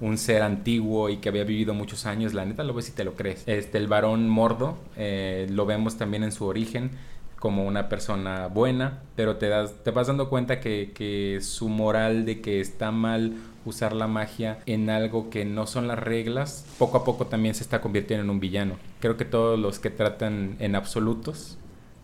un 0.00 0.18
ser 0.18 0.42
antiguo 0.42 1.08
y 1.08 1.16
que 1.16 1.30
había 1.30 1.44
vivido 1.44 1.72
muchos 1.72 2.04
años, 2.04 2.34
la 2.34 2.44
neta 2.44 2.62
lo 2.62 2.74
ves 2.74 2.90
y 2.90 2.92
te 2.92 3.04
lo 3.04 3.14
crees. 3.14 3.42
Este, 3.46 3.78
el 3.78 3.88
varón 3.88 4.28
mordo, 4.28 4.76
eh, 4.96 5.46
lo 5.50 5.64
vemos 5.64 5.96
también 5.96 6.24
en 6.24 6.32
su 6.32 6.44
origen 6.44 6.90
como 7.38 7.66
una 7.66 7.88
persona 7.90 8.46
buena, 8.46 9.02
pero 9.16 9.36
te, 9.36 9.48
das, 9.48 9.82
te 9.82 9.90
vas 9.90 10.06
dando 10.06 10.30
cuenta 10.30 10.60
que, 10.60 10.92
que 10.94 11.40
su 11.42 11.68
moral 11.68 12.24
de 12.24 12.40
que 12.40 12.60
está 12.60 12.90
mal 12.90 13.34
usar 13.64 13.92
la 13.92 14.06
magia 14.06 14.58
en 14.66 14.90
algo 14.90 15.30
que 15.30 15.44
no 15.44 15.66
son 15.66 15.88
las 15.88 15.98
reglas, 15.98 16.66
poco 16.78 16.98
a 16.98 17.04
poco 17.04 17.26
también 17.26 17.54
se 17.54 17.62
está 17.62 17.80
convirtiendo 17.80 18.24
en 18.24 18.30
un 18.30 18.40
villano. 18.40 18.76
Creo 19.00 19.16
que 19.16 19.24
todos 19.24 19.58
los 19.58 19.78
que 19.78 19.90
tratan 19.90 20.56
en 20.58 20.74
absolutos 20.74 21.58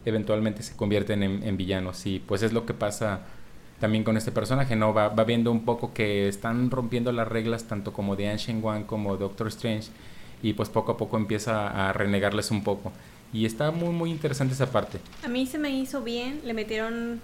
eventualmente 0.04 0.62
se 0.62 0.76
convierten 0.76 1.22
en, 1.22 1.42
en 1.42 1.56
villanos 1.56 2.06
y 2.06 2.20
pues 2.20 2.42
es 2.42 2.52
lo 2.52 2.64
que 2.64 2.74
pasa 2.74 3.20
también 3.80 4.04
con 4.04 4.16
este 4.16 4.30
personaje, 4.30 4.76
¿no? 4.76 4.94
Va, 4.94 5.08
va 5.08 5.24
viendo 5.24 5.50
un 5.50 5.64
poco 5.64 5.92
que 5.92 6.28
están 6.28 6.70
rompiendo 6.70 7.12
las 7.12 7.26
reglas 7.26 7.64
tanto 7.64 7.92
como 7.92 8.14
de 8.14 8.28
Ancient 8.28 8.64
One 8.64 8.86
como 8.86 9.16
Doctor 9.16 9.48
Strange 9.48 9.88
y 10.42 10.52
pues 10.52 10.68
poco 10.68 10.92
a 10.92 10.96
poco 10.96 11.16
empieza 11.16 11.88
a 11.88 11.92
renegarles 11.92 12.50
un 12.50 12.62
poco. 12.62 12.92
Y 13.32 13.46
está 13.46 13.70
muy 13.70 13.90
muy 13.90 14.10
interesante 14.10 14.54
esa 14.54 14.70
parte. 14.70 14.98
A 15.24 15.28
mí 15.28 15.46
se 15.46 15.58
me 15.58 15.70
hizo 15.70 16.02
bien, 16.02 16.40
le 16.44 16.52
metieron 16.52 17.20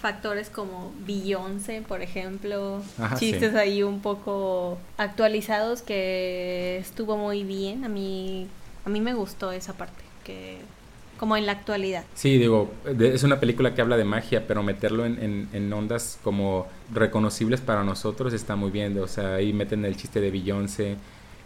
factores 0.00 0.48
como 0.50 0.92
Beyoncé, 1.06 1.82
por 1.82 2.02
ejemplo, 2.02 2.82
chistes 3.18 3.54
ahí 3.54 3.82
un 3.82 4.00
poco 4.00 4.78
actualizados 4.96 5.82
que 5.82 6.78
estuvo 6.78 7.16
muy 7.16 7.44
bien. 7.44 7.84
A 7.84 7.88
mí 7.88 8.48
a 8.88 8.90
mí 8.90 9.02
me 9.02 9.12
gustó 9.12 9.52
esa 9.52 9.74
parte 9.74 10.02
que 10.24 10.56
como 11.18 11.36
en 11.36 11.46
la 11.46 11.52
actualidad. 11.52 12.04
Sí, 12.14 12.38
digo, 12.38 12.70
es 12.98 13.22
una 13.22 13.38
película 13.40 13.74
que 13.74 13.82
habla 13.82 13.96
de 13.96 14.04
magia, 14.04 14.46
pero 14.46 14.62
meterlo 14.62 15.04
en, 15.04 15.48
en, 15.52 15.72
ondas 15.72 16.18
como 16.22 16.68
reconocibles 16.94 17.60
para 17.60 17.82
nosotros 17.82 18.32
está 18.32 18.54
muy 18.56 18.70
bien. 18.70 18.96
O 18.98 19.08
sea, 19.08 19.34
ahí 19.34 19.52
meten 19.52 19.84
el 19.84 19.96
chiste 19.96 20.20
de 20.20 20.30
Beyoncé, 20.30 20.96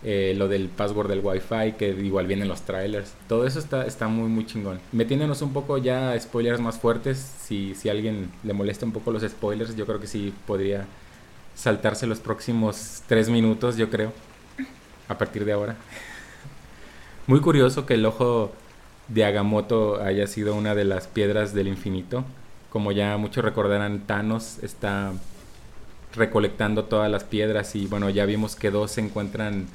eh, 0.04 0.34
lo 0.36 0.48
del 0.48 0.68
password 0.68 1.08
del 1.08 1.20
Wi-Fi, 1.20 1.72
que 1.78 1.90
igual 1.90 2.26
viene 2.26 2.42
en 2.42 2.48
los 2.48 2.62
trailers. 2.62 3.14
Todo 3.28 3.46
eso 3.46 3.58
está, 3.58 3.86
está 3.86 4.08
muy, 4.08 4.28
muy 4.28 4.46
chingón. 4.46 4.80
Metiéndonos 4.90 5.42
un 5.42 5.52
poco 5.52 5.78
ya 5.78 6.18
spoilers 6.18 6.60
más 6.60 6.78
fuertes, 6.78 7.18
si, 7.18 7.74
si 7.74 7.88
a 7.88 7.92
alguien 7.92 8.30
le 8.42 8.52
molesta 8.52 8.84
un 8.84 8.92
poco 8.92 9.12
los 9.12 9.22
spoilers, 9.22 9.76
yo 9.76 9.86
creo 9.86 10.00
que 10.00 10.06
sí 10.06 10.34
podría 10.46 10.86
saltarse 11.54 12.06
los 12.06 12.18
próximos 12.18 13.02
tres 13.06 13.28
minutos, 13.28 13.76
yo 13.76 13.90
creo, 13.90 14.12
a 15.08 15.18
partir 15.18 15.44
de 15.44 15.52
ahora. 15.52 15.76
Muy 17.26 17.40
curioso 17.40 17.86
que 17.86 17.94
el 17.94 18.04
ojo 18.04 18.52
de 19.08 19.24
Agamotto 19.24 20.02
haya 20.02 20.26
sido 20.26 20.54
una 20.54 20.74
de 20.74 20.84
las 20.84 21.06
piedras 21.06 21.54
del 21.54 21.68
infinito. 21.68 22.24
Como 22.70 22.90
ya 22.90 23.16
muchos 23.18 23.44
recordarán, 23.44 24.00
Thanos 24.06 24.58
está 24.62 25.12
recolectando 26.14 26.84
todas 26.84 27.10
las 27.10 27.24
piedras 27.24 27.74
y 27.76 27.86
bueno, 27.86 28.10
ya 28.10 28.26
vimos 28.26 28.56
que 28.56 28.70
dos 28.70 28.92
se 28.92 29.00
encuentran 29.00 29.66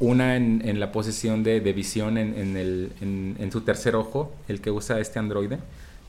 una 0.00 0.36
en, 0.36 0.80
la 0.80 0.92
posesión 0.92 1.42
de, 1.42 1.60
visión 1.60 2.18
en, 2.18 2.56
el, 2.56 2.92
en, 3.00 3.52
su 3.52 3.62
tercer 3.62 3.96
ojo, 3.96 4.32
el 4.48 4.60
que 4.60 4.70
usa 4.70 5.00
este 5.00 5.18
androide, 5.18 5.58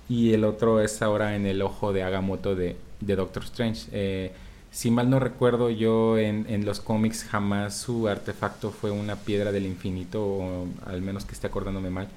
y 0.08 0.34
el 0.34 0.44
otro 0.44 0.82
es 0.82 1.02
ahora 1.02 1.36
en 1.36 1.46
el 1.46 1.62
ojo 1.62 1.94
de 1.94 2.04
Agamotto 2.04 2.56
de, 2.56 2.76
de 3.00 3.16
Doctor 3.16 3.44
Strange. 3.44 3.88
Eh, 3.92 4.32
si 4.72 4.92
mal 4.92 5.10
no 5.10 5.20
recuerdo, 5.20 5.70
yo 5.70 6.18
en, 6.18 6.66
los 6.66 6.80
cómics 6.80 7.24
jamás 7.24 7.76
su 7.78 8.08
artefacto 8.08 8.72
fue 8.72 8.92
una 8.92 9.16
piedra 9.16 9.52
del 9.52 9.66
infinito, 9.66 10.24
o 10.24 10.68
al 10.86 11.02
menos 11.02 11.26
que 11.26 11.34
esté 11.34 11.48
acordándome 11.48 11.90
mal. 11.90 12.08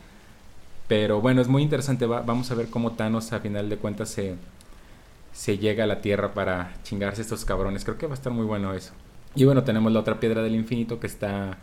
Pero 0.89 1.21
bueno, 1.21 1.41
es 1.41 1.49
muy 1.49 1.63
interesante. 1.63 2.07
vamos 2.07 2.51
a 2.51 2.55
ver 2.55 2.69
cómo 2.69 2.93
Thanos 2.93 3.33
a 3.33 3.41
final 3.41 3.69
de 3.71 3.79
cuentas 3.79 4.11
se, 4.11 4.35
se 5.33 5.59
llega 5.59 5.85
a 5.85 5.87
la 5.87 6.03
Tierra 6.03 6.35
para 6.35 6.75
chingarse 6.83 7.23
estos 7.23 7.45
cabrones. 7.47 7.85
Creo 7.85 7.97
que 7.97 8.07
va 8.07 8.13
a 8.13 8.17
estar 8.17 8.33
muy 8.33 8.45
bueno 8.45 8.75
eso. 8.75 8.93
Y 9.35 9.45
bueno, 9.45 9.65
tenemos 9.65 9.93
la 9.93 10.01
otra 10.01 10.21
piedra 10.21 10.43
del 10.43 10.55
infinito 10.55 11.01
que 11.01 11.07
está 11.07 11.59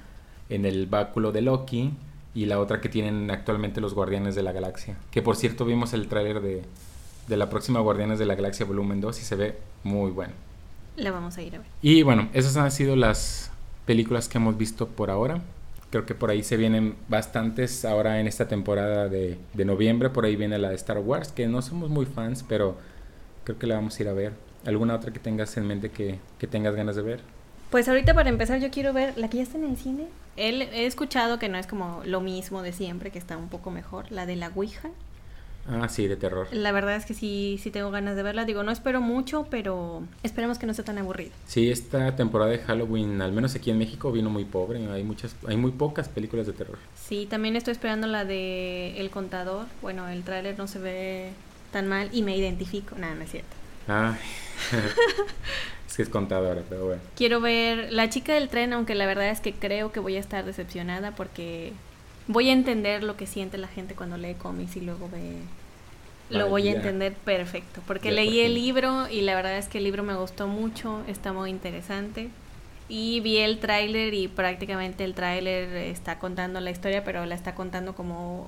en 0.49 0.65
el 0.65 0.88
báculo 0.88 1.32
de 1.32 1.41
Loki 1.41 1.93
y 2.34 2.45
la 2.45 2.60
otra 2.60 2.82
que 2.82 2.89
tienen 2.89 3.29
actualmente 3.32 3.82
los 3.82 3.93
Guardianes 3.93 4.36
de 4.36 4.43
la 4.43 4.51
Galaxia. 4.51 4.97
Que 5.12 5.21
por 5.21 5.36
cierto 5.36 5.65
vimos 5.65 5.93
el 5.93 6.08
tráiler 6.08 6.41
de, 6.41 6.63
de 7.27 7.38
la 7.38 7.49
próxima 7.49 7.79
Guardianes 7.79 8.19
de 8.19 8.25
la 8.25 8.36
Galaxia 8.36 8.65
volumen 8.65 9.01
2 9.01 9.19
y 9.19 9.23
se 9.23 9.36
ve 9.36 9.58
muy 9.84 10.12
bueno. 10.12 10.34
La 10.97 11.12
vamos 11.12 11.38
a 11.38 11.41
ir 11.41 11.55
a 11.55 11.60
ver. 11.60 11.67
Y 11.82 12.03
bueno, 12.03 12.27
esas 12.34 12.58
han 12.58 12.71
sido 12.71 12.95
las 12.95 13.51
películas 13.86 14.27
que 14.27 14.38
hemos 14.38 14.58
visto 14.58 14.88
por 14.88 15.10
ahora. 15.10 15.41
Creo 15.91 16.05
que 16.05 16.13
por 16.13 16.29
ahí 16.29 16.43
se 16.43 16.58
vienen 16.58 16.95
bastantes 17.08 17.86
ahora 17.86 18.19
en 18.19 18.27
esta 18.27 18.47
temporada 18.47 19.08
de, 19.08 19.39
noviembre. 19.55 20.10
Por 20.10 20.25
ahí 20.25 20.36
viene 20.36 20.58
la 20.58 20.69
de 20.69 20.75
Star 20.75 20.99
Wars, 20.99 21.32
que 21.32 21.47
no 21.47 21.62
somos 21.62 21.89
muy 21.89 22.05
fans, 22.05 22.43
pero 22.47 22.77
creo 23.43 23.58
que 23.58 23.65
la 23.65 23.75
vamos 23.75 23.97
a 23.97 24.03
ir 24.03 24.10
a 24.10 24.13
ver. 24.13 24.34
¿Alguna 24.65 24.93
otra 24.95 25.13
que 25.13 25.19
tengas 25.19 25.55
en 25.58 25.65
mente 25.65 25.89
que, 25.89 26.19
tengas 26.49 26.75
ganas 26.75 26.97
de 26.97 27.01
ver? 27.01 27.21
Pues 27.69 27.88
ahorita 27.88 28.13
para 28.15 28.29
empezar 28.29 28.60
yo 28.60 28.71
quiero 28.71 28.93
ver 28.93 29.15
la 29.17 29.29
que 29.29 29.38
ya 29.38 29.43
está 29.43 29.58
en 29.58 29.65
el 29.65 29.77
cine. 29.77 30.08
he 30.36 30.86
escuchado 30.86 31.38
que 31.38 31.49
no 31.49 31.58
es 31.58 31.67
como 31.67 32.01
lo 32.03 32.19
mismo 32.19 32.63
de 32.63 32.73
siempre, 32.73 33.12
que 33.12 33.19
está 33.19 33.38
un 33.38 33.49
poco 33.49 33.69
mejor, 33.69 34.12
la 34.12 34.25
de 34.25 34.36
la 34.36 34.51
Ouija. 34.55 34.89
Ah, 35.67 35.88
sí, 35.88 36.08
de 36.08 36.15
terror. 36.15 36.47
La 36.51 36.71
verdad 36.71 36.95
es 36.95 37.05
que 37.05 37.13
sí, 37.13 37.60
sí 37.62 37.69
tengo 37.69 37.91
ganas 37.91 38.15
de 38.15 38.23
verla. 38.23 38.45
Digo, 38.45 38.63
no 38.63 38.71
espero 38.71 39.01
mucho, 39.01 39.45
pero 39.51 40.01
esperemos 40.23 40.58
que 40.58 40.65
no 40.65 40.73
sea 40.73 40.84
tan 40.84 40.97
aburrido. 40.97 41.32
Sí, 41.45 41.69
esta 41.69 42.15
temporada 42.15 42.49
de 42.49 42.58
Halloween, 42.58 43.21
al 43.21 43.34
menos 43.34 43.53
aquí 43.53 43.69
en 43.69 43.77
México, 43.77 44.12
vino 44.12 44.32
muy 44.32 44.45
pobre. 44.45 44.84
Hay 44.91 45.03
muchas, 45.03 45.36
hay 45.47 45.58
muy 45.58 45.71
pocas 45.71 46.10
películas 46.10 46.47
de 46.47 46.53
terror. 46.53 46.79
Sí, 46.95 47.27
también 47.29 47.55
estoy 47.55 47.73
esperando 47.73 48.08
la 48.08 48.25
de 48.25 48.99
El 48.99 49.12
Contador. 49.12 49.67
Bueno, 49.84 50.08
el 50.08 50.23
tráiler 50.23 50.58
no 50.58 50.67
se 50.67 50.79
ve 50.79 51.29
tan 51.71 51.88
mal 51.88 52.10
y 52.13 52.23
me 52.23 52.36
identifico. 52.36 52.95
Nada, 52.95 53.13
no 53.13 53.21
es 53.21 53.29
cierto. 53.29 53.58
Ay. 53.89 54.15
es 55.88 55.95
que 55.95 56.04
es 56.04 56.10
contadora, 56.10 56.62
pero 56.69 56.86
bueno. 56.86 57.02
Quiero 57.15 57.41
ver 57.41 57.91
La 57.91 58.10
chica 58.10 58.34
del 58.34 58.49
tren, 58.49 58.73
aunque 58.73 58.95
la 58.95 59.06
verdad 59.06 59.30
es 59.30 59.41
que 59.41 59.54
creo 59.54 59.91
que 59.91 59.99
voy 59.99 60.15
a 60.15 60.19
estar 60.19 60.45
decepcionada 60.45 61.12
porque 61.12 61.73
voy 62.28 62.49
a 62.49 62.54
entender 62.54 63.04
lo 63.04 63.17
que 63.17 63.28
siente 63.28 63.58
la 63.58 63.67
gente 63.67 63.95
cuando 63.95 64.17
lee 64.17 64.36
cómics 64.36 64.75
y 64.75 64.82
luego 64.82 65.10
ve 65.10 65.38
lo 66.30 66.47
voy 66.47 66.67
a 66.67 66.73
entender 66.73 67.13
perfecto, 67.13 67.82
porque 67.88 68.12
leí 68.12 68.41
el 68.41 68.54
libro 68.54 69.08
y 69.10 69.21
la 69.21 69.36
verdad 69.36 69.58
es 69.58 69.67
que 69.67 69.80
el 69.80 69.84
libro 69.84 70.04
me 70.04 70.15
gustó 70.15 70.47
mucho, 70.47 71.02
está 71.08 71.34
muy 71.34 71.49
interesante. 71.49 72.30
Y 72.88 73.19
vi 73.19 73.38
el 73.38 73.60
tráiler 73.60 74.13
y 74.13 74.28
prácticamente 74.28 75.04
el 75.04 75.13
tráiler 75.13 75.75
está 75.75 76.17
contando 76.17 76.60
la 76.60 76.71
historia, 76.71 77.04
pero 77.04 77.25
la 77.25 77.36
está 77.36 77.54
contando 77.54 77.93
como, 77.93 78.47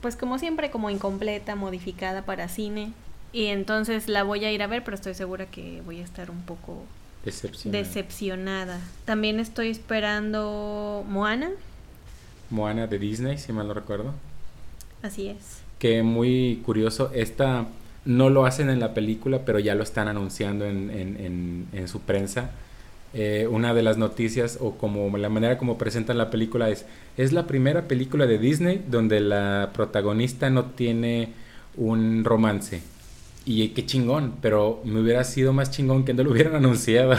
pues 0.00 0.16
como 0.16 0.38
siempre, 0.38 0.70
como 0.70 0.90
incompleta, 0.90 1.56
modificada 1.56 2.22
para 2.22 2.48
cine. 2.48 2.92
Y 3.32 3.46
entonces 3.46 4.08
la 4.08 4.22
voy 4.22 4.44
a 4.44 4.52
ir 4.52 4.62
a 4.62 4.66
ver, 4.66 4.84
pero 4.84 4.94
estoy 4.94 5.14
segura 5.14 5.46
que 5.46 5.82
voy 5.84 6.00
a 6.00 6.04
estar 6.04 6.30
un 6.30 6.42
poco 6.42 6.84
decepcionada. 7.24 7.82
decepcionada. 7.82 8.80
También 9.04 9.40
estoy 9.40 9.68
esperando 9.68 11.04
Moana. 11.08 11.50
Moana 12.50 12.86
de 12.86 12.98
Disney, 12.98 13.38
si 13.38 13.52
mal 13.52 13.68
no 13.68 13.74
recuerdo. 13.74 14.12
Así 15.02 15.28
es 15.28 15.62
que 15.82 16.04
muy 16.04 16.62
curioso, 16.64 17.10
esta 17.12 17.66
no 18.04 18.30
lo 18.30 18.46
hacen 18.46 18.70
en 18.70 18.78
la 18.78 18.94
película, 18.94 19.40
pero 19.44 19.58
ya 19.58 19.74
lo 19.74 19.82
están 19.82 20.06
anunciando 20.06 20.64
en, 20.64 21.66
su 21.88 21.98
prensa. 22.02 22.52
Eh, 23.14 23.48
una 23.50 23.74
de 23.74 23.82
las 23.82 23.98
noticias 23.98 24.58
o 24.60 24.76
como 24.78 25.18
la 25.18 25.28
manera 25.28 25.58
como 25.58 25.78
presentan 25.78 26.18
la 26.18 26.30
película 26.30 26.70
es 26.70 26.86
es 27.16 27.32
la 27.32 27.48
primera 27.48 27.88
película 27.88 28.26
de 28.26 28.38
Disney 28.38 28.82
donde 28.88 29.20
la 29.20 29.70
protagonista 29.74 30.50
no 30.50 30.66
tiene 30.66 31.30
un 31.76 32.24
romance 32.24 32.80
y 33.44 33.68
qué 33.70 33.86
chingón 33.86 34.34
pero 34.40 34.80
me 34.84 35.00
hubiera 35.00 35.24
sido 35.24 35.52
más 35.52 35.70
chingón 35.70 36.04
que 36.04 36.14
no 36.14 36.22
lo 36.22 36.30
hubieran 36.32 36.54
anunciado 36.56 37.14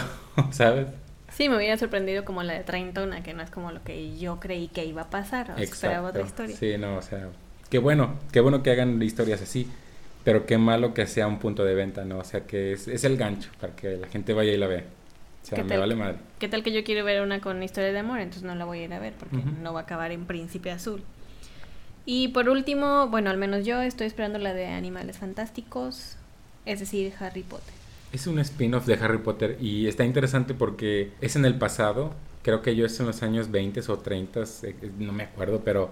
sabes 0.51 0.87
sí 1.31 1.49
me 1.49 1.57
hubiera 1.57 1.77
sorprendido 1.77 2.25
como 2.25 2.43
la 2.43 2.53
de 2.53 2.63
Treintona 2.63 3.23
que 3.23 3.33
no 3.33 3.43
es 3.43 3.49
como 3.49 3.71
lo 3.71 3.83
que 3.83 4.17
yo 4.17 4.39
creí 4.39 4.67
que 4.67 4.85
iba 4.85 5.03
a 5.03 5.09
pasar 5.09 5.51
o 5.51 5.57
esperaba 5.57 6.09
otra 6.09 6.21
historia 6.21 6.55
sí 6.55 6.77
no 6.77 6.97
o 6.97 7.01
sea 7.01 7.29
qué 7.73 7.79
bueno, 7.79 8.19
qué 8.31 8.39
bueno 8.39 8.61
que 8.61 8.69
hagan 8.69 9.01
historias 9.01 9.41
así, 9.41 9.67
pero 10.23 10.45
qué 10.45 10.59
malo 10.59 10.93
que 10.93 11.07
sea 11.07 11.25
un 11.25 11.39
punto 11.39 11.65
de 11.65 11.73
venta, 11.73 12.05
¿no? 12.05 12.19
O 12.19 12.23
sea, 12.23 12.41
que 12.41 12.73
es, 12.73 13.03
el 13.03 13.17
gancho 13.17 13.49
para 13.59 13.75
que 13.75 13.97
la 13.97 14.07
gente 14.09 14.31
vaya 14.33 14.51
y 14.51 14.57
la 14.57 14.67
vea. 14.67 14.83
O 15.41 15.45
sea, 15.47 15.63
me 15.63 15.75
vale 15.75 15.95
mal. 15.95 16.17
¿Qué 16.37 16.47
tal 16.47 16.61
que 16.61 16.71
yo 16.71 16.83
quiero 16.83 17.03
ver 17.03 17.23
una 17.23 17.41
con 17.41 17.63
historia 17.63 17.91
de 17.91 17.97
amor? 17.97 18.19
Entonces 18.19 18.43
no 18.43 18.53
la 18.53 18.65
voy 18.65 18.81
a 18.81 18.83
ir 18.83 18.93
a 18.93 18.99
ver 18.99 19.13
porque 19.13 19.37
no 19.63 19.73
va 19.73 19.79
a 19.79 19.83
acabar 19.83 20.11
en 20.11 20.25
Príncipe 20.25 20.69
Azul. 20.69 21.01
Y 22.05 22.29
por 22.29 22.49
último, 22.49 23.07
bueno, 23.07 23.29
al 23.29 23.37
menos 23.37 23.65
yo 23.65 23.81
estoy 23.81 24.07
esperando 24.07 24.39
la 24.39 24.53
de 24.53 24.67
Animales 24.67 25.17
Fantásticos, 25.17 26.17
es 26.65 26.79
decir, 26.79 27.13
Harry 27.19 27.43
Potter. 27.43 27.73
Es 28.11 28.27
un 28.27 28.39
spin-off 28.39 28.85
de 28.85 28.93
Harry 28.95 29.19
Potter 29.19 29.57
y 29.59 29.87
está 29.87 30.03
interesante 30.05 30.53
porque 30.53 31.11
es 31.21 31.35
en 31.35 31.45
el 31.45 31.57
pasado, 31.57 32.13
creo 32.43 32.61
que 32.61 32.75
yo 32.75 32.85
es 32.85 32.99
en 32.99 33.07
los 33.07 33.23
años 33.23 33.49
20 33.49 33.81
o 33.87 33.97
30, 33.97 34.43
eh, 34.63 34.75
no 34.99 35.13
me 35.13 35.23
acuerdo, 35.23 35.61
pero 35.63 35.91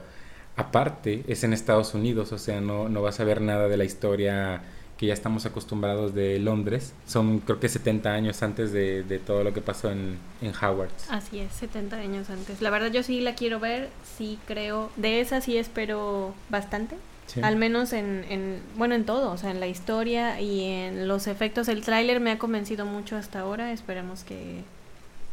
Aparte, 0.58 1.24
es 1.28 1.44
en 1.44 1.54
Estados 1.54 1.94
Unidos, 1.94 2.34
o 2.34 2.38
sea, 2.38 2.60
no, 2.60 2.90
no 2.90 3.02
vas 3.02 3.20
a 3.20 3.24
ver 3.24 3.42
nada 3.42 3.68
de 3.70 3.78
la 3.78 3.86
historia 3.86 4.62
que 5.02 5.08
ya 5.08 5.16
estamos 5.16 5.48
acostumbrados 5.48 6.14
de 6.14 6.38
Londres. 6.38 6.94
Son 7.08 7.40
creo 7.40 7.60
que 7.60 7.68
70 7.68 8.14
años 8.14 8.44
antes 8.44 8.72
de, 8.72 9.02
de 9.02 9.18
todo 9.18 9.44
lo 9.44 9.52
que 9.52 9.60
pasó 9.60 9.90
en, 9.90 10.20
en 10.44 10.54
Howard. 10.56 10.92
Así 11.10 11.40
es, 11.40 11.52
70 11.54 11.96
años 11.96 12.30
antes. 12.30 12.62
La 12.62 12.70
verdad 12.70 12.92
yo 12.92 13.02
sí 13.02 13.20
la 13.20 13.34
quiero 13.34 13.60
ver, 13.60 13.90
sí 14.16 14.38
creo, 14.46 14.92
de 14.98 15.20
esa 15.20 15.42
sí 15.42 15.58
espero 15.58 16.36
bastante. 16.52 16.98
Sí. 17.26 17.42
Al 17.42 17.56
menos 17.56 17.94
en, 17.94 18.26
en, 18.30 18.62
bueno, 18.78 18.94
en 18.94 19.04
todo, 19.04 19.32
o 19.32 19.38
sea, 19.40 19.50
en 19.50 19.60
la 19.60 19.66
historia 19.66 20.40
y 20.40 20.66
en 20.66 21.08
los 21.08 21.26
efectos. 21.26 21.68
El 21.68 21.82
tráiler 21.82 22.20
me 22.20 22.30
ha 22.30 22.38
convencido 22.38 22.86
mucho 22.86 23.18
hasta 23.18 23.40
ahora, 23.40 23.72
esperemos 23.72 24.24
que, 24.24 24.62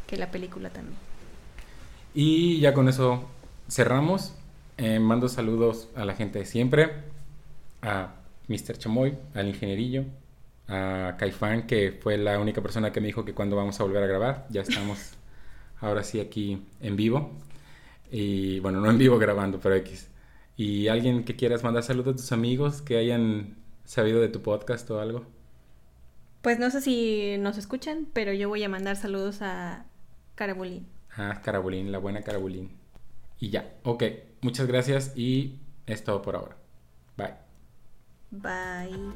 que 0.06 0.16
la 0.16 0.30
película 0.30 0.70
también. 0.70 0.96
Y 2.14 2.58
ya 2.60 2.72
con 2.72 2.88
eso 2.88 3.28
cerramos. 3.68 4.32
Eh, 4.78 4.98
mando 4.98 5.28
saludos 5.28 5.88
a 5.94 6.06
la 6.06 6.14
gente 6.14 6.38
de 6.38 6.46
siempre, 6.46 7.02
a 7.82 8.14
Mr. 8.48 8.78
Chamoy, 8.78 9.16
al 9.34 9.48
ingenierillo, 9.48 10.04
a 10.66 11.16
Caifán, 11.18 11.66
que 11.66 11.92
fue 11.92 12.18
la 12.18 12.38
única 12.38 12.60
persona 12.62 12.92
que 12.92 13.00
me 13.00 13.06
dijo 13.06 13.24
que 13.24 13.34
cuando 13.34 13.56
vamos 13.56 13.78
a 13.80 13.84
volver 13.84 14.02
a 14.02 14.06
grabar. 14.06 14.46
Ya 14.50 14.62
estamos 14.62 15.12
ahora 15.80 16.02
sí 16.02 16.20
aquí 16.20 16.62
en 16.80 16.96
vivo. 16.96 17.32
Y 18.10 18.60
bueno, 18.60 18.80
no 18.80 18.90
en 18.90 18.98
vivo 18.98 19.18
grabando, 19.18 19.60
pero 19.60 19.74
X. 19.76 20.08
Y 20.56 20.88
alguien 20.88 21.24
que 21.24 21.36
quieras 21.36 21.62
mandar 21.62 21.82
saludos 21.82 22.14
a 22.14 22.16
tus 22.16 22.32
amigos 22.32 22.82
que 22.82 22.96
hayan 22.98 23.56
sabido 23.84 24.20
de 24.20 24.28
tu 24.28 24.42
podcast 24.42 24.90
o 24.90 25.00
algo. 25.00 25.24
Pues 26.42 26.58
no 26.58 26.70
sé 26.70 26.80
si 26.80 27.36
nos 27.38 27.58
escuchan, 27.58 28.06
pero 28.12 28.32
yo 28.32 28.48
voy 28.48 28.62
a 28.62 28.68
mandar 28.68 28.96
saludos 28.96 29.42
a 29.42 29.86
Carabulín. 30.34 30.86
Ah, 31.16 31.40
Carabulín, 31.42 31.90
la 31.92 31.98
buena 31.98 32.22
Carabulín. 32.22 32.70
Y 33.38 33.50
ya, 33.50 33.74
ok. 33.82 34.04
Muchas 34.40 34.66
gracias 34.66 35.12
y 35.16 35.58
es 35.86 36.04
todo 36.04 36.22
por 36.22 36.36
ahora. 36.36 36.56
Bye. 37.16 37.47
Bye. 38.30 39.12